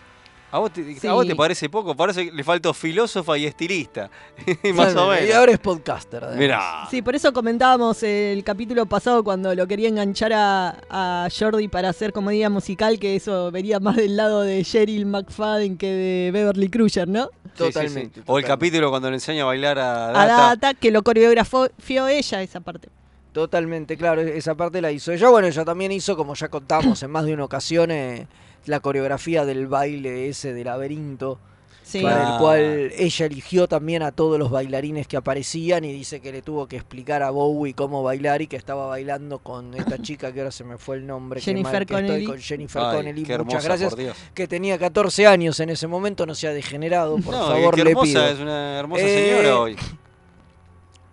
¿A 0.54 0.58
vos, 0.60 0.72
te, 0.72 0.84
Sí. 0.94 1.04
¿A 1.08 1.14
vos 1.14 1.26
te 1.26 1.34
parece 1.34 1.68
poco? 1.68 1.96
Parece 1.96 2.26
que 2.26 2.30
le 2.30 2.44
faltó 2.44 2.72
filósofa 2.72 3.36
y 3.36 3.44
estilista. 3.44 4.08
Más 4.74 4.94
o 4.94 5.08
menos. 5.08 5.28
Y 5.28 5.32
ahora 5.32 5.50
es 5.50 5.58
podcaster. 5.58 6.24
Mirá. 6.36 6.86
Sí, 6.88 7.02
por 7.02 7.16
eso 7.16 7.32
comentábamos 7.32 8.00
el 8.04 8.44
capítulo 8.44 8.86
pasado 8.86 9.24
cuando 9.24 9.52
lo 9.52 9.66
quería 9.66 9.88
enganchar 9.88 10.32
a, 10.32 10.76
a 10.88 11.28
Jordi 11.36 11.66
para 11.66 11.88
hacer 11.88 12.12
comedia 12.12 12.50
musical, 12.50 13.00
que 13.00 13.16
eso 13.16 13.50
venía 13.50 13.80
más 13.80 13.96
del 13.96 14.16
lado 14.16 14.42
de 14.42 14.62
Cheryl 14.64 15.06
McFadden 15.06 15.76
que 15.76 15.88
de 15.88 16.30
Beverly 16.32 16.68
Crusher, 16.68 17.08
¿no? 17.08 17.24
Sí, 17.24 17.30
sí, 17.32 17.64
sí. 17.64 17.72
Totalmente, 17.72 18.22
O 18.26 18.38
el 18.38 18.44
capítulo 18.44 18.90
cuando 18.90 19.10
le 19.10 19.16
enseña 19.16 19.42
a 19.42 19.46
bailar 19.46 19.80
a 19.80 20.10
A 20.10 20.12
Data. 20.12 20.36
Data, 20.36 20.74
que 20.74 20.92
lo 20.92 21.02
coreografió 21.02 21.68
ella 22.06 22.42
esa 22.42 22.60
parte. 22.60 22.90
Totalmente, 23.32 23.96
claro, 23.96 24.20
esa 24.20 24.54
parte 24.54 24.80
la 24.80 24.92
hizo 24.92 25.10
ella. 25.10 25.28
Bueno, 25.30 25.48
ella 25.48 25.64
también 25.64 25.90
hizo, 25.90 26.16
como 26.16 26.36
ya 26.36 26.48
contamos 26.48 27.02
en 27.02 27.10
más 27.10 27.24
de 27.24 27.34
una 27.34 27.42
ocasión, 27.42 27.90
eh, 27.90 28.28
la 28.66 28.80
coreografía 28.80 29.44
del 29.44 29.66
baile 29.66 30.28
ese 30.28 30.52
de 30.54 30.64
laberinto. 30.64 31.38
Sí. 31.82 32.00
Para 32.00 32.32
el 32.34 32.38
cual 32.40 32.92
ella 32.96 33.26
eligió 33.26 33.68
también 33.68 34.02
a 34.02 34.10
todos 34.10 34.38
los 34.38 34.50
bailarines 34.50 35.06
que 35.06 35.18
aparecían 35.18 35.84
y 35.84 35.92
dice 35.92 36.18
que 36.20 36.32
le 36.32 36.40
tuvo 36.40 36.66
que 36.66 36.76
explicar 36.76 37.22
a 37.22 37.28
Bowie 37.28 37.74
cómo 37.74 38.02
bailar 38.02 38.40
y 38.40 38.46
que 38.46 38.56
estaba 38.56 38.86
bailando 38.86 39.40
con 39.40 39.74
esta 39.74 39.98
chica 40.02 40.32
que 40.32 40.40
ahora 40.40 40.50
se 40.50 40.64
me 40.64 40.78
fue 40.78 40.96
el 40.96 41.06
nombre. 41.06 41.42
Jennifer 41.42 41.72
mal 41.74 41.84
que 41.86 41.94
estoy, 41.94 42.06
Connelly. 42.08 42.26
con 42.26 42.38
Jennifer 42.38 42.82
Ay, 42.82 42.96
Connelly. 42.96 43.22
qué 43.24 43.32
hermosa, 43.34 43.56
Muchas 43.56 43.64
gracias. 43.66 43.90
por 43.90 43.98
Dios. 43.98 44.16
Que 44.32 44.48
tenía 44.48 44.78
14 44.78 45.26
años 45.26 45.60
en 45.60 45.68
ese 45.68 45.86
momento, 45.86 46.24
no 46.24 46.34
se 46.34 46.48
ha 46.48 46.54
degenerado, 46.54 47.16
por 47.18 47.34
No, 47.34 47.48
favor, 47.48 47.74
qué 47.74 47.84
le 47.84 47.90
hermosa, 47.90 48.06
pido. 48.08 48.26
es 48.28 48.40
una 48.40 48.78
hermosa 48.78 49.02
Eh, 49.04 49.36
señora 49.36 49.60
hoy. 49.60 49.76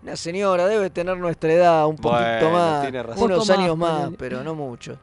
Una 0.04 0.16
señora 0.16 0.68
debe 0.68 0.90
tener 0.90 1.16
nuestra 1.18 1.52
edad 1.54 1.86
un 1.86 1.96
poquito 1.98 2.18
Bueno, 2.24 2.52
más, 2.54 2.82
tiene 2.82 3.04
razón. 3.04 3.24
unos 3.26 3.48
Poco 3.48 3.60
años 3.60 3.78
más, 3.78 4.10
pero 4.18 4.42
no 4.44 4.56
mucho. 4.56 4.98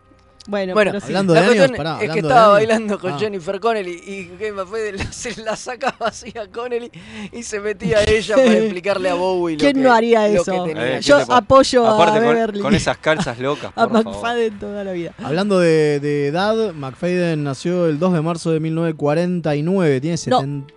Bueno, 0.50 0.72
Bueno, 0.72 0.92
pero 0.92 1.00
sí. 1.00 1.06
Hablando 1.08 1.34
la 1.34 1.42
de 1.42 1.46
años, 1.60 1.76
pará, 1.76 1.92
es 1.92 1.98
que 1.98 2.04
hablando 2.06 2.28
estaba 2.28 2.48
bailando 2.54 2.98
con 2.98 3.12
Ah. 3.12 3.18
Jennifer 3.18 3.60
Connelly 3.60 4.02
y 4.06 4.24
que 4.38 4.52
fue 4.66 4.80
de- 4.92 5.04
se 5.12 5.40
la 5.42 5.54
sacaba 5.56 6.06
así 6.08 6.32
a 6.38 6.46
Connelly 6.50 6.90
y 7.32 7.42
se 7.42 7.60
metía 7.60 8.02
ella 8.02 8.34
para 8.34 8.54
explicarle 8.56 9.10
a 9.10 9.14
Bowie 9.14 9.56
lo 9.56 9.60
¿Quién 9.60 9.74
que, 9.76 9.80
no 9.82 9.92
haría 9.92 10.26
lo 10.26 10.40
eso? 10.40 10.66
Eh, 10.66 11.00
Yo 11.02 11.16
¿qué 11.18 11.22
te 11.22 11.26
pasa? 11.26 11.36
apoyo 11.36 11.86
Aparte 11.86 12.18
a 12.18 12.22
con, 12.22 12.34
Beverly. 12.34 12.60
con 12.62 12.74
esas 12.74 12.96
calzas 12.96 13.38
locas, 13.38 13.72
a 13.76 13.86
por 13.86 14.02
favor. 14.02 14.14
McFadden 14.14 14.58
toda 14.58 14.84
la 14.84 14.92
vida. 14.92 15.12
Hablando 15.22 15.58
de, 15.58 16.00
de 16.00 16.28
edad, 16.28 16.72
McFadden 16.72 17.44
nació 17.44 17.86
el 17.86 17.98
2 17.98 18.14
de 18.14 18.20
marzo 18.22 18.50
de 18.50 18.60
1949. 18.60 20.00
Tiene 20.00 20.14
No. 20.14 20.38
70. 20.40 20.74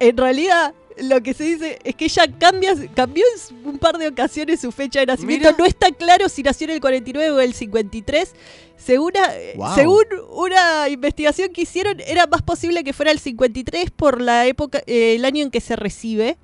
En 0.00 0.16
realidad, 0.16 0.74
lo 1.02 1.22
que 1.22 1.34
se 1.34 1.44
dice 1.44 1.78
es 1.84 1.94
que 1.94 2.06
ella 2.06 2.26
cambia, 2.38 2.74
cambió 2.94 3.24
en 3.50 3.68
un 3.68 3.78
par 3.78 3.98
de 3.98 4.08
ocasiones 4.08 4.60
su 4.60 4.72
fecha 4.72 5.00
de 5.00 5.06
nacimiento. 5.06 5.46
Mira. 5.48 5.56
No 5.58 5.64
está 5.64 5.90
claro 5.90 6.28
si 6.28 6.42
nació 6.42 6.66
en 6.66 6.74
el 6.74 6.80
49 6.80 7.30
o 7.30 7.40
el 7.40 7.54
53. 7.54 8.34
Según, 8.76 9.12
Wow. 9.56 9.74
según 9.74 10.04
una 10.30 10.88
investigación 10.88 11.52
que 11.52 11.62
hicieron, 11.62 12.00
era 12.06 12.26
más 12.26 12.42
posible 12.42 12.84
que 12.84 12.92
fuera 12.92 13.10
el 13.10 13.18
53 13.18 13.90
por 13.90 14.20
la 14.20 14.46
época, 14.46 14.82
eh, 14.86 15.16
el 15.16 15.24
año 15.24 15.42
en 15.42 15.50
que 15.50 15.60
se 15.60 15.74
recibe. 15.76 16.38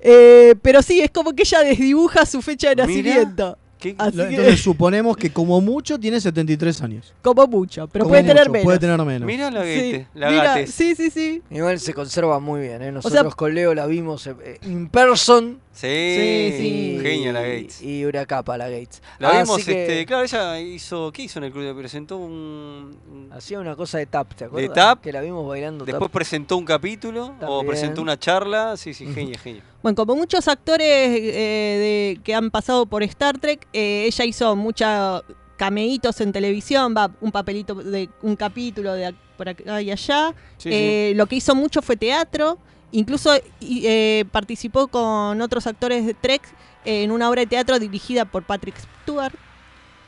Eh, 0.00 0.54
pero 0.62 0.82
sí, 0.82 1.00
es 1.00 1.10
como 1.10 1.32
que 1.32 1.42
ella 1.42 1.60
desdibuja 1.60 2.26
su 2.26 2.42
fecha 2.42 2.74
de 2.74 2.86
Mira. 2.86 3.56
¿Qué- 3.78 3.94
Así 3.98 4.16
Lo- 4.16 4.24
que- 4.28 4.30
Entonces 4.36 4.60
suponemos 4.62 5.16
que 5.16 5.30
como 5.32 5.60
mucho 5.60 5.98
tiene 6.00 6.20
73 6.20 6.82
años. 6.82 7.12
como 7.22 7.46
mucho, 7.46 7.86
pero 7.88 8.04
Como 8.04 8.12
puede 8.12 8.22
tener 8.24 8.42
mucho, 8.44 8.52
menos. 8.52 8.64
Puede 8.64 8.78
tener 8.78 8.98
menos. 9.04 9.26
Mirá 9.26 9.50
la, 9.50 9.62
Sí, 9.64 9.68
gate, 9.92 10.06
la 10.14 10.30
mira, 10.30 10.44
gates. 10.44 10.70
sí, 10.74 10.94
sí, 10.94 11.10
sí. 11.10 11.42
Igual 11.50 11.78
se 11.78 11.92
conserva 11.92 12.38
muy 12.40 12.60
bien, 12.62 12.76
¿eh? 12.76 12.84
sea- 12.86 12.92
Nosotros 12.92 13.34
con 13.34 13.54
Leo 13.54 13.74
la 13.74 13.86
vimos 13.86 14.26
eh, 14.26 14.58
in 14.66 14.88
person. 14.88 15.58
Sí, 15.76 16.52
Sí, 16.56 16.56
sí. 16.58 16.98
genia 17.02 17.32
la 17.34 17.42
Gates. 17.42 17.82
Y 17.82 18.04
una 18.06 18.24
capa 18.24 18.56
la 18.56 18.68
Gates. 18.70 19.02
La 19.18 19.28
Así 19.28 19.38
vimos, 19.42 19.64
que 19.64 19.82
este, 19.82 20.06
claro, 20.06 20.24
ella 20.24 20.58
hizo, 20.60 21.12
¿qué 21.12 21.22
hizo 21.24 21.38
en 21.38 21.44
el 21.44 21.52
club? 21.52 21.76
Presentó 21.76 22.16
un... 22.16 23.28
Hacía 23.30 23.60
una 23.60 23.76
cosa 23.76 23.98
de 23.98 24.06
tap, 24.06 24.32
¿te 24.34 24.44
acuerdas? 24.46 24.74
tap. 24.74 25.02
Que 25.02 25.12
la 25.12 25.20
vimos 25.20 25.46
bailando 25.46 25.84
Después 25.84 26.08
tap. 26.08 26.12
presentó 26.12 26.56
un 26.56 26.64
capítulo 26.64 27.34
o 27.46 27.62
presentó 27.64 28.00
una 28.00 28.18
charla. 28.18 28.76
Sí, 28.78 28.94
sí, 28.94 29.06
genia, 29.12 29.38
genia. 29.38 29.62
Bueno, 29.82 29.96
como 29.96 30.16
muchos 30.16 30.48
actores 30.48 30.86
eh, 30.88 32.14
de- 32.16 32.20
que 32.24 32.34
han 32.34 32.50
pasado 32.50 32.86
por 32.86 33.02
Star 33.02 33.38
Trek, 33.38 33.68
eh, 33.74 34.04
ella 34.06 34.24
hizo 34.24 34.56
muchos 34.56 35.22
cameitos 35.58 36.20
en 36.22 36.32
televisión, 36.32 36.94
va 36.96 37.10
un 37.20 37.30
papelito 37.32 37.74
de 37.74 38.08
un 38.22 38.34
capítulo 38.36 38.92
de 38.94 39.14
por 39.36 39.48
acá 39.50 39.82
y 39.82 39.90
allá. 39.90 40.34
Sí, 40.56 40.70
Eh, 40.72 41.12
Lo 41.16 41.26
que 41.26 41.36
hizo 41.36 41.54
mucho 41.54 41.82
fue 41.82 41.96
teatro, 41.96 42.58
incluso 42.92 43.30
eh, 43.60 44.24
participó 44.32 44.88
con 44.88 45.40
otros 45.40 45.66
actores 45.66 46.06
de 46.06 46.14
Trek 46.14 46.42
en 46.84 47.10
una 47.10 47.28
obra 47.28 47.40
de 47.40 47.46
teatro 47.46 47.78
dirigida 47.78 48.24
por 48.24 48.42
Patrick 48.44 48.76
Stewart. 49.02 49.34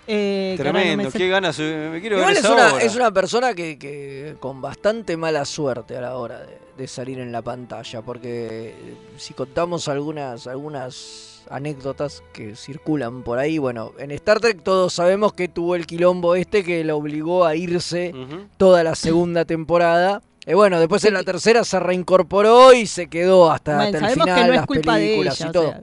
eh, 0.06 0.54
no 0.56 0.62
Tremendo, 0.62 1.10
sé- 1.10 1.18
qué 1.18 1.28
ganas. 1.28 1.58
eh, 1.60 1.90
Me 1.92 2.00
quiero 2.00 2.16
Igual 2.16 2.30
ver 2.34 2.38
es 2.38 2.44
esa 2.44 2.54
una, 2.54 2.72
obra. 2.72 2.82
es 2.84 2.96
una 2.96 3.10
persona 3.10 3.54
que, 3.54 3.78
que 3.78 4.36
con 4.40 4.60
bastante 4.62 5.16
mala 5.16 5.44
suerte 5.44 5.96
a 5.96 6.00
la 6.00 6.16
hora 6.16 6.38
de, 6.40 6.58
de 6.78 6.86
salir 6.88 7.18
en 7.18 7.30
la 7.32 7.42
pantalla, 7.42 8.00
porque 8.02 8.46
eh, 8.74 8.94
si 9.18 9.34
contamos 9.34 9.86
algunas, 9.88 10.46
algunas 10.46 11.42
anécdotas 11.50 12.22
que 12.32 12.56
circulan 12.56 13.22
por 13.22 13.38
ahí, 13.38 13.58
bueno, 13.58 13.92
en 13.98 14.10
Star 14.12 14.38
Trek 14.40 14.62
todos 14.62 14.92
sabemos 14.94 15.32
que 15.32 15.48
tuvo 15.48 15.74
el 15.74 15.86
quilombo 15.86 16.34
este 16.36 16.62
que 16.64 16.84
lo 16.84 16.96
obligó 16.96 17.44
a 17.44 17.54
irse 17.56 18.14
toda 18.56 18.82
la 18.84 18.94
segunda 18.94 19.44
temporada. 19.44 20.22
Y 20.48 20.54
bueno, 20.54 20.80
después 20.80 21.04
en 21.04 21.12
la 21.12 21.22
tercera 21.22 21.62
se 21.62 21.78
reincorporó 21.78 22.72
y 22.72 22.86
se 22.86 23.06
quedó 23.08 23.50
hasta, 23.52 23.76
Bueno, 23.76 23.98
hasta 23.98 24.06
el 24.08 24.12
final, 24.14 24.34
que 24.34 24.44
no 24.46 24.52
es 24.54 24.56
las 24.56 24.66
culpa 24.66 24.96
de 24.96 25.00
películas 25.00 25.40
ella. 25.40 25.46
y 25.46 25.48
o 25.50 25.52
todo. 25.52 25.68
sea, 25.72 25.82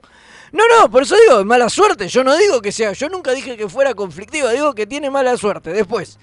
No, 0.50 0.64
no, 0.80 0.90
por 0.90 1.04
eso 1.04 1.14
digo, 1.28 1.44
mala 1.44 1.68
suerte. 1.68 2.08
Yo 2.08 2.24
no 2.24 2.36
digo 2.36 2.60
que 2.60 2.72
sea, 2.72 2.92
yo 2.92 3.08
nunca 3.08 3.32
dije 3.32 3.56
que 3.56 3.68
fuera 3.68 3.94
conflictiva, 3.94 4.50
digo 4.50 4.74
que 4.74 4.86
tiene 4.88 5.08
mala 5.08 5.36
suerte. 5.36 5.72
Después, 5.72 6.18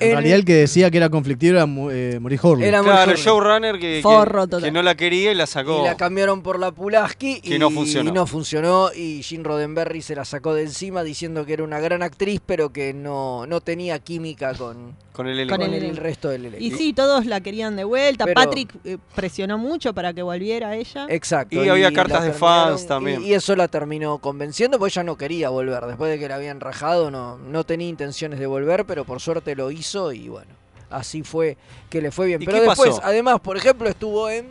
En 0.00 0.08
en- 0.08 0.12
realidad 0.14 0.36
el 0.38 0.44
que 0.44 0.54
decía 0.54 0.90
que 0.90 0.96
era 0.98 1.08
conflictivo 1.10 1.54
era 1.56 1.64
eh, 1.92 2.18
Maurice 2.20 2.46
Horley. 2.46 2.68
Era 2.68 2.82
Claro, 2.82 3.02
el 3.02 3.08
Horley. 3.10 3.24
showrunner 3.24 3.74
que, 3.74 3.80
que- 3.96 4.00
Forro 4.02 4.42
que, 4.44 4.50
total. 4.50 4.72
no 4.72 4.82
la 4.82 4.94
quería 4.94 5.32
y 5.32 5.34
la 5.34 5.46
sacó. 5.46 5.80
Y 5.82 5.84
la 5.84 5.96
cambiaron 5.96 6.42
por 6.42 6.58
la 6.58 6.70
Pulaski 6.72 7.40
Que 7.40 7.56
y 7.56 7.58
no 7.58 7.70
funcionó. 7.70 8.10
y 8.10 8.12
no 8.12 8.26
funcionó 8.26 8.90
y 8.94 9.22
Gene 9.22 9.44
Roddenberry 9.44 10.02
se 10.02 10.14
la 10.14 10.24
sacó 10.24 10.54
de 10.54 10.62
encima 10.62 11.02
diciendo 11.02 11.44
que 11.44 11.54
era 11.54 11.64
una 11.64 11.80
gran 11.80 12.02
actriz 12.02 12.40
pero 12.46 12.70
que 12.72 12.92
no, 12.94 13.46
no 13.46 13.60
tenía 13.60 13.98
química 13.98 14.54
con, 14.54 14.94
con 15.12 15.26
el 15.26 15.48
Con 15.48 15.60
elenco. 15.62 15.64
con 15.66 15.74
el 15.74 15.84
el, 15.84 15.96
resto 15.96 16.28
del 16.28 16.46
elenco. 16.46 16.64
Y 16.64 16.70
sí, 16.70 16.92
todos 16.92 17.26
la 17.26 17.40
querían 17.40 17.74
de 17.74 17.84
vuelta. 17.84 18.24
Pero- 18.24 18.34
Patrick 18.36 18.70
eh, 18.84 18.98
presionó 19.16 19.58
mucho 19.58 19.92
para 19.94 20.12
que 20.12 20.22
volviera 20.22 20.76
ella. 20.76 21.06
Exacto. 21.08 21.64
Y 21.64 21.68
había 21.68 21.92
cartas 21.92 22.22
de 22.24 22.32
fans 22.32 22.86
también. 22.86 23.22
Y, 23.22 23.28
y 23.30 23.34
eso 23.34 23.56
la 23.56 23.66
terminó 23.68 24.18
convenciendo 24.18 24.78
porque 24.78 24.92
ella 24.94 25.02
no 25.02 25.16
quería 25.16 25.48
volver. 25.48 25.84
Después 25.86 26.10
de 26.10 26.18
que 26.20 26.28
la 26.28 26.36
habían 26.36 26.60
rajado, 26.60 27.10
no, 27.10 27.36
no 27.38 27.64
tenía 27.64 27.88
intenciones 27.88 28.38
de 28.38 28.46
volver, 28.46 28.84
pero 28.84 29.04
por 29.04 29.20
suerte 29.20 29.56
lo 29.56 29.70
hizo 29.72 29.87
y 30.12 30.28
bueno, 30.28 30.50
así 30.90 31.22
fue 31.22 31.56
que 31.90 32.00
le 32.02 32.10
fue 32.10 32.26
bien. 32.26 32.42
¿Y 32.42 32.46
Pero 32.46 32.58
qué 32.58 32.64
después, 32.66 32.90
pasó? 32.90 33.00
además, 33.04 33.40
por 33.40 33.56
ejemplo, 33.56 33.88
estuvo 33.88 34.28
en 34.30 34.48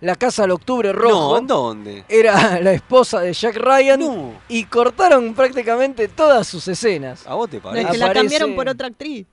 La 0.00 0.16
Casa 0.16 0.42
del 0.42 0.50
Octubre 0.52 0.92
Rojo. 0.92 1.32
No, 1.32 1.38
¿en 1.38 1.46
dónde? 1.46 2.04
Era 2.08 2.58
la 2.62 2.72
esposa 2.72 3.20
de 3.20 3.32
Jack 3.32 3.56
Ryan 3.56 4.00
No. 4.00 4.32
y 4.48 4.64
cortaron 4.64 5.34
prácticamente 5.34 6.08
todas 6.08 6.46
sus 6.46 6.66
escenas. 6.68 7.26
¿A 7.26 7.34
vos 7.34 7.48
te 7.48 7.58
No, 7.58 7.62
parece? 7.64 7.84
es 7.86 7.90
que 7.92 7.98
la 7.98 8.12
cambiaron 8.12 8.54
por 8.54 8.68
otra 8.68 8.88
actriz. 8.88 9.26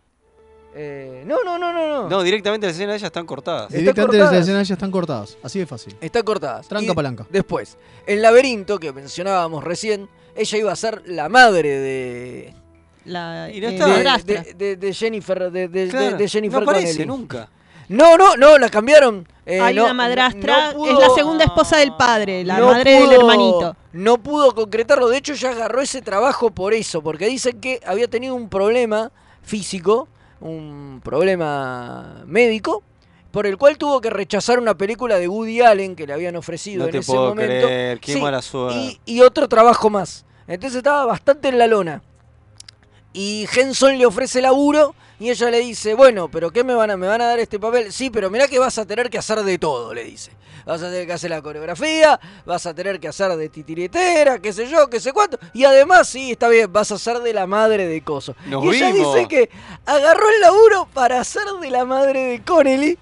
Eh, 0.76 1.24
no, 1.26 1.44
no, 1.44 1.58
no, 1.58 1.74
no, 1.74 1.88
no. 1.88 2.10
No, 2.10 2.22
directamente 2.22 2.68
las 2.68 2.76
escenas 2.76 2.94
de 2.94 2.98
ellas 2.98 3.08
están 3.08 3.26
cortadas. 3.26 3.64
Está 3.66 3.78
Directamente 3.80 4.18
las 4.18 4.26
cortadas. 4.28 4.48
escenas 4.48 4.68
ya 4.68 4.74
están 4.76 4.92
cortadas. 4.92 5.38
Así 5.42 5.58
de 5.60 5.66
fácil. 5.66 5.96
Está 6.00 6.22
cortada. 6.22 6.62
Tranca 6.62 6.94
palanca. 6.94 7.26
Después, 7.32 7.78
el 8.06 8.22
laberinto 8.22 8.78
que 8.80 8.94
mencionábamos 8.94 9.64
recién, 9.64 10.08
ella 10.36 10.58
iba 10.60 10.72
a 10.72 10.76
ser 10.76 11.02
la 11.08 11.28
madre 11.28 11.70
de. 11.80 12.54
La, 13.10 13.50
Y 13.52 13.60
no 13.60 13.68
eh, 13.70 13.74
está. 13.74 13.86
de, 13.88 13.92
madrastra. 13.94 14.42
de- 14.44 14.54
de- 14.54 14.76
de 14.78 14.94
Jennifer, 14.94 15.52
de, 15.52 15.68
de- 15.68 15.88
Claro, 15.90 16.18
de 16.18 16.28
Jennifer 16.28 16.60
no 16.64 16.70
aparece 16.70 16.92
Connelly. 16.94 17.06
nunca. 17.08 17.50
No, 17.90 18.18
no, 18.18 18.36
no, 18.36 18.58
la 18.60 18.70
cambiaron. 18.70 19.28
Eh, 19.48 19.60
Hay 19.60 19.74
no- 19.76 19.86
una 19.86 19.94
madrastra, 19.96 20.74
no 20.74 20.86
es 20.86 20.94
la 21.00 21.10
segunda 21.10 21.44
esposa 21.46 21.78
del 21.78 21.96
padre, 21.96 22.44
la 22.46 22.60
no 22.60 22.68
madre 22.68 23.00
del 23.02 23.12
hermanito. 23.14 23.76
No 23.94 24.20
pudo 24.20 24.54
concretarlo. 24.54 25.10
De 25.10 25.18
hecho, 25.18 25.34
ya 25.34 25.50
agarró 25.50 25.82
ese 25.82 26.02
trabajo 26.04 26.52
por 26.52 26.76
eso. 26.76 27.02
Porque 27.02 27.26
dicen 27.28 27.60
que 27.60 27.80
había 27.86 28.08
tenido 28.08 28.36
un 28.36 28.48
problema 28.48 29.12
físico, 29.42 30.08
un 30.40 31.02
problema 31.04 32.24
médico, 32.28 32.84
por 33.32 33.48
el 33.48 33.58
cual 33.58 33.78
tuvo 33.80 34.02
que 34.02 34.12
rechazar 34.12 34.60
una 34.60 34.76
película 34.78 35.18
de 35.18 35.28
Woody 35.28 35.62
Allen 35.62 35.96
que 35.96 36.06
le 36.06 36.14
habían 36.14 36.36
ofrecido 36.36 36.82
No 36.82 36.86
en 36.86 36.92
te 36.92 36.98
ese 37.00 37.12
puedo 37.12 37.30
momento. 37.30 37.66
creer, 37.68 38.00
qué 38.00 38.14
Sí, 38.14 38.22
mala 38.22 38.42
suerte. 38.44 39.00
Y, 39.06 39.16
y 39.18 39.22
otro 39.22 39.48
trabajo 39.48 39.90
más. 39.90 40.26
Entonces 40.48 40.78
estaba 40.78 41.06
bastante 41.06 41.48
en 41.50 41.58
la 41.58 41.66
lona. 41.68 42.02
Y 43.12 43.48
Henson 43.54 43.98
le 43.98 44.06
ofrece 44.06 44.42
laburo 44.42 44.94
y 45.20 45.30
ella 45.30 45.50
le 45.50 45.60
dice, 45.60 45.94
bueno, 45.96 46.30
pero 46.30 46.52
¿qué 46.52 46.64
me 46.64 46.74
van 46.76 46.92
a, 46.92 46.98
me 46.98 47.08
van 47.08 47.22
a 47.22 47.26
dar 47.26 47.40
este 47.40 47.60
papel? 47.60 47.92
Sí, 47.92 48.10
pero 48.10 48.30
mirá 48.30 48.48
que 48.48 48.60
vas 48.60 48.78
a 48.78 48.86
tener 48.86 49.10
que 49.10 49.18
hacer 49.18 49.44
de 49.44 49.58
todo, 49.58 49.94
le 49.94 50.04
dice. 50.04 50.32
Vas 50.66 50.84
a 50.84 50.86
tener 50.92 51.08
que 51.08 51.14
hacer 51.14 51.32
la 51.32 51.42
coreografía, 51.42 52.20
vas 52.46 52.66
a 52.68 52.74
tener 52.76 53.00
que 53.00 53.08
hacer 53.08 53.36
de 53.36 53.50
titiritera, 53.50 54.40
qué 54.40 54.54
sé 54.54 54.70
yo, 54.70 54.88
qué 54.90 55.00
sé 55.00 55.12
cuánto. 55.12 55.40
Y 55.54 55.64
además, 55.64 56.08
sí, 56.08 56.32
está 56.32 56.48
bien, 56.48 56.72
vas 56.72 56.92
a 56.92 57.00
ser 57.00 57.20
de 57.20 57.34
la 57.34 57.48
madre 57.48 57.88
de 57.88 58.02
Coso. 58.04 58.36
Nos 58.46 58.64
y 58.66 58.70
ella 58.78 58.92
vimos. 58.92 59.16
dice 59.16 59.28
que 59.28 59.50
agarró 59.86 60.30
el 60.30 60.42
laburo 60.42 60.88
para 60.94 61.20
hacer 61.20 61.44
de 61.60 61.72
la 61.72 61.86
madre 61.86 62.24
de 62.26 62.44
Connelly. 62.44 62.98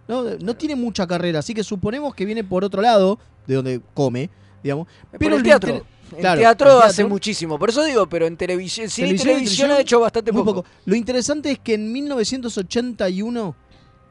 No, 0.08 0.22
no 0.24 0.56
tiene 0.56 0.74
mucha 0.76 1.06
carrera, 1.06 1.38
así 1.38 1.54
que 1.54 1.62
suponemos 1.64 2.14
que 2.14 2.24
viene 2.24 2.42
por 2.44 2.64
otro 2.64 2.82
lado, 2.82 3.18
de 3.46 3.54
donde 3.54 3.80
come, 3.94 4.28
digamos. 4.62 4.86
Por 5.10 5.18
Pero 5.20 5.36
el 5.36 5.42
teatro. 5.42 5.84
inter- 6.16 6.38
teatro 6.38 6.80
hace 6.80 7.04
muchísimo. 7.04 7.58
Por 7.58 7.70
eso 7.70 7.84
digo, 7.84 8.08
pero 8.08 8.26
en 8.26 8.36
televisión, 8.36 8.88
y 8.88 8.90
Televisión 8.90 9.14
y 9.14 9.18
televisión, 9.34 9.36
televisión, 9.36 9.70
ha 9.70 9.80
hecho 9.80 10.00
bastante 10.00 10.32
poco. 10.32 10.64
Lo 10.84 10.96
interesante 10.96 11.52
es 11.52 11.58
que 11.60 11.74
en 11.74 11.92
1981 11.92 13.54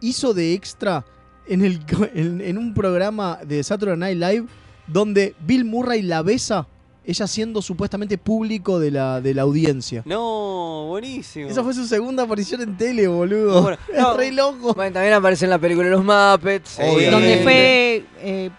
hizo 0.01 0.33
de 0.33 0.53
extra 0.53 1.05
en, 1.49 1.65
el, 1.65 1.79
en, 2.13 2.41
en 2.41 2.57
un 2.57 2.73
programa 2.73 3.39
de 3.45 3.63
Saturday 3.63 3.97
Night 3.97 4.17
Live 4.17 4.47
donde 4.91 5.35
Bill 5.45 5.65
Murray 5.65 6.01
la 6.01 6.21
besa, 6.21 6.67
ella 7.05 7.27
siendo 7.27 7.61
supuestamente 7.61 8.17
público 8.17 8.79
de 8.79 8.91
la, 8.91 9.21
de 9.21 9.33
la 9.33 9.43
audiencia. 9.43 10.03
No, 10.05 10.87
buenísimo. 10.89 11.47
Esa 11.47 11.63
fue 11.63 11.73
su 11.73 11.85
segunda 11.85 12.23
aparición 12.23 12.61
en 12.61 12.77
tele, 12.77 13.07
boludo. 13.07 13.61
Bueno, 13.61 13.77
es 13.93 14.17
re 14.17 14.31
loco. 14.31 14.73
Bueno, 14.73 14.93
también 14.93 15.13
aparece 15.13 15.45
en 15.45 15.51
la 15.51 15.59
película 15.59 15.89
Los 15.89 16.03
Muppets. 16.03 16.77
Obviamente. 16.79 17.11
Donde 17.11 17.37
fue 17.43 18.05
eh, 18.19 18.49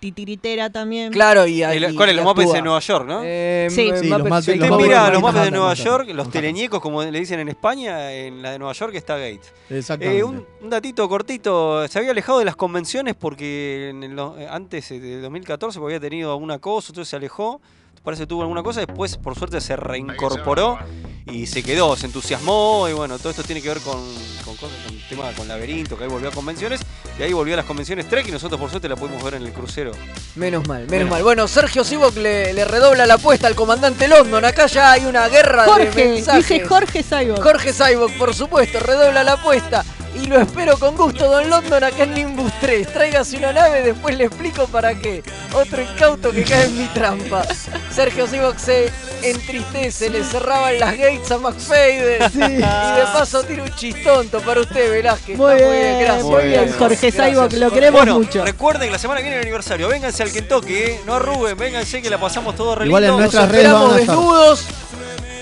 titiritera 0.00 0.70
también. 0.70 1.12
Claro, 1.12 1.46
y, 1.46 1.60
¿Cuál 1.94 2.08
es? 2.10 2.16
Los 2.16 2.24
Muppets 2.24 2.52
de 2.52 2.62
Nueva 2.62 2.80
York, 2.80 3.06
¿no? 3.06 3.20
Eh, 3.24 3.68
Sí. 3.70 3.88
M- 3.88 3.98
Sí, 3.98 4.08
los 4.08 4.18
Muppets, 4.18 4.34
Muppets- 4.34 4.52
sí, 4.52 4.58
los 4.58 4.70
Usted 4.70 4.82
mira 4.84 5.10
los 5.10 5.20
Muppets 5.22 5.44
de 5.44 5.50
Nueva. 5.50 5.74
York, 5.74 6.08
los 6.12 6.30
teleñecos, 6.30 6.80
como 6.80 7.02
le 7.02 7.18
dicen 7.20 7.38
en 7.40 7.48
España, 7.50 8.12
en 8.12 8.42
la 8.42 8.52
de 8.52 8.58
Nueva 8.58 8.72
York 8.72 8.94
está 8.94 9.16
Gates. 9.18 9.52
Exactamente. 9.68 10.18
Eh, 10.18 10.24
un, 10.24 10.44
un 10.62 10.70
datito 10.70 11.08
cortito, 11.08 11.86
se 11.86 11.98
había 11.98 12.10
alejado 12.12 12.38
de 12.38 12.44
las 12.46 12.56
convenciones 12.56 13.14
porque 13.14 13.90
en 13.90 14.02
el 14.02 14.18
eh, 14.18 14.48
antes 14.50 14.90
eh, 14.90 14.98
de 14.98 15.20
2014 15.20 15.78
porque 15.78 15.96
había 15.96 16.08
tenido 16.08 16.32
alguna 16.32 16.58
cosa, 16.58 16.88
entonces 16.92 17.10
se 17.10 17.16
alejó, 17.16 17.60
parece 18.02 18.22
que 18.22 18.26
tuvo 18.26 18.42
alguna 18.42 18.62
cosa, 18.62 18.80
después 18.80 19.16
por 19.16 19.36
suerte 19.36 19.60
se 19.60 19.76
reincorporó 19.76 20.78
y 21.26 21.46
se 21.46 21.62
quedó, 21.62 21.96
se 21.96 22.06
entusiasmó 22.06 22.88
y 22.88 22.92
bueno, 22.92 23.18
todo 23.18 23.30
esto 23.30 23.42
tiene 23.42 23.60
que 23.60 23.68
ver 23.68 23.80
con, 23.80 24.00
con 24.44 24.56
cosas, 24.56 24.76
con 24.86 24.98
tema 25.08 25.32
con 25.36 25.46
laberinto, 25.48 25.96
que 25.96 26.04
ahí 26.04 26.10
volvió 26.10 26.28
a 26.28 26.32
convenciones 26.32 26.80
y 27.18 27.22
ahí 27.22 27.32
volvió 27.32 27.54
a 27.54 27.58
las 27.58 27.66
convenciones 27.66 28.08
Trek 28.08 28.26
y 28.28 28.32
nosotros 28.32 28.58
por 28.58 28.70
suerte 28.70 28.88
la 28.88 28.96
pudimos 28.96 29.22
ver 29.22 29.34
en 29.34 29.42
el 29.42 29.52
crucero. 29.52 29.92
Menos 30.36 30.66
mal, 30.66 30.86
menos 30.88 31.10
mal. 31.10 31.22
Bueno, 31.22 31.46
Sergio 31.46 31.84
Sivok 31.84 32.16
le, 32.16 32.52
le 32.52 32.64
redobla 32.64 33.06
la 33.06 33.14
apuesta 33.14 33.46
al 33.46 33.54
comandante 33.54 34.08
London. 34.08 34.44
Acá 34.44 34.66
ya 34.66 34.92
hay 34.92 35.04
una 35.04 35.28
guerra 35.28 35.64
de 35.64 35.70
Jorge, 35.70 36.08
mensajes. 36.08 36.48
dice 36.48 36.66
Jorge 36.66 37.02
Saibo. 37.02 37.36
Jorge 37.42 37.72
Sivok, 37.72 38.12
por 38.16 38.34
supuesto, 38.34 38.80
redobla 38.80 39.22
la 39.22 39.32
apuesta. 39.34 39.84
Y 40.14 40.26
lo 40.26 40.40
espero 40.40 40.76
con 40.78 40.96
gusto, 40.96 41.30
Don 41.30 41.48
London, 41.48 41.84
acá 41.84 42.02
en 42.02 42.14
Nimbus 42.14 42.52
3. 42.60 42.92
Tráigase 42.92 43.36
una 43.38 43.52
nave, 43.52 43.82
después 43.82 44.16
le 44.16 44.24
explico 44.24 44.66
para 44.66 44.94
qué. 44.94 45.22
Otro 45.52 45.80
incauto 45.80 46.30
que 46.32 46.42
cae 46.44 46.64
en 46.64 46.78
mi 46.78 46.86
trampa. 46.88 47.44
Sergio 47.90 48.26
Sivok 48.26 48.56
se 48.58 48.90
entristece, 49.22 50.10
le 50.10 50.24
cerraban 50.24 50.78
las 50.80 50.96
gates 50.96 51.30
a 51.30 51.38
McFader. 51.38 52.22
Y 52.34 52.38
de 52.38 53.02
paso 53.12 53.42
tira 53.44 53.62
un 53.62 53.74
chistonto 53.74 54.40
para 54.40 54.60
usted, 54.60 54.90
Velázquez. 54.90 55.36
Muy 55.38 55.52
Está 55.54 55.70
bien, 55.70 56.00
gracias. 56.00 56.24
muy 56.24 56.42
bien, 56.44 56.72
Jorge 56.72 56.94
gracias, 57.10 57.14
Saibo, 57.14 57.48
que 57.48 57.56
lo 57.58 57.70
queremos 57.70 58.00
Bueno, 58.00 58.18
mucho. 58.18 58.44
recuerden 58.44 58.88
que 58.88 58.92
la 58.92 58.98
semana 58.98 59.18
que 59.20 59.24
viene 59.24 59.36
el 59.36 59.42
aniversario, 59.42 59.88
vénganse 59.88 60.22
al 60.22 60.32
Kentucky, 60.32 60.74
¿eh? 60.74 61.00
no 61.06 61.14
arruguen, 61.14 61.56
vénganse 61.56 62.02
que 62.02 62.10
la 62.10 62.18
pasamos 62.18 62.56
todo 62.56 62.74
re 62.74 62.86
Igual 62.86 63.04
en 63.04 63.16
nuestras 63.16 63.44
Nos 63.46 63.52
redes. 63.52 64.06
Desnudos. 64.06 64.64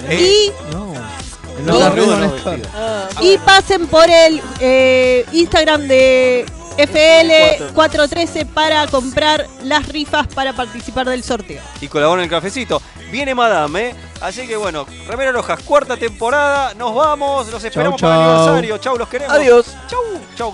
Eh, 0.09 0.21
Y, 0.21 0.73
No. 0.73 0.89
No, 1.65 1.91
no, 1.91 2.17
no. 2.17 2.33
Ah, 2.75 3.09
y 3.21 3.39
pasen 3.39 3.87
por 3.87 4.09
el 4.09 4.41
eh, 4.61 5.25
Instagram 5.33 5.89
de 5.89 6.47
FL413 6.79 8.47
para 8.47 8.87
comprar 8.87 9.47
las 9.65 9.89
rifas 9.89 10.27
para 10.29 10.53
participar 10.53 11.09
del 11.09 11.23
sorteo. 11.25 11.63
y 11.81 11.89
colaboran 11.89 12.21
en 12.21 12.25
el 12.25 12.31
cafecito. 12.31 12.81
Viene 13.11 13.35
Madame, 13.35 13.89
¿eh? 13.89 13.95
así 14.21 14.47
que 14.47 14.57
bueno, 14.57 14.87
Remera 15.07 15.33
Rojas, 15.33 15.61
cuarta 15.65 15.97
temporada, 15.97 16.75
nos 16.75 16.95
vamos, 16.95 17.49
los 17.49 17.65
esperamos 17.65 18.01
para 18.01 18.15
el 18.17 18.21
aniversario. 18.21 18.79
Chau, 18.79 18.99
los 18.99 19.09
queremos. 19.09 19.35
Adiós. 19.35 19.67
Chau, 19.89 20.03
chau. 20.37 20.53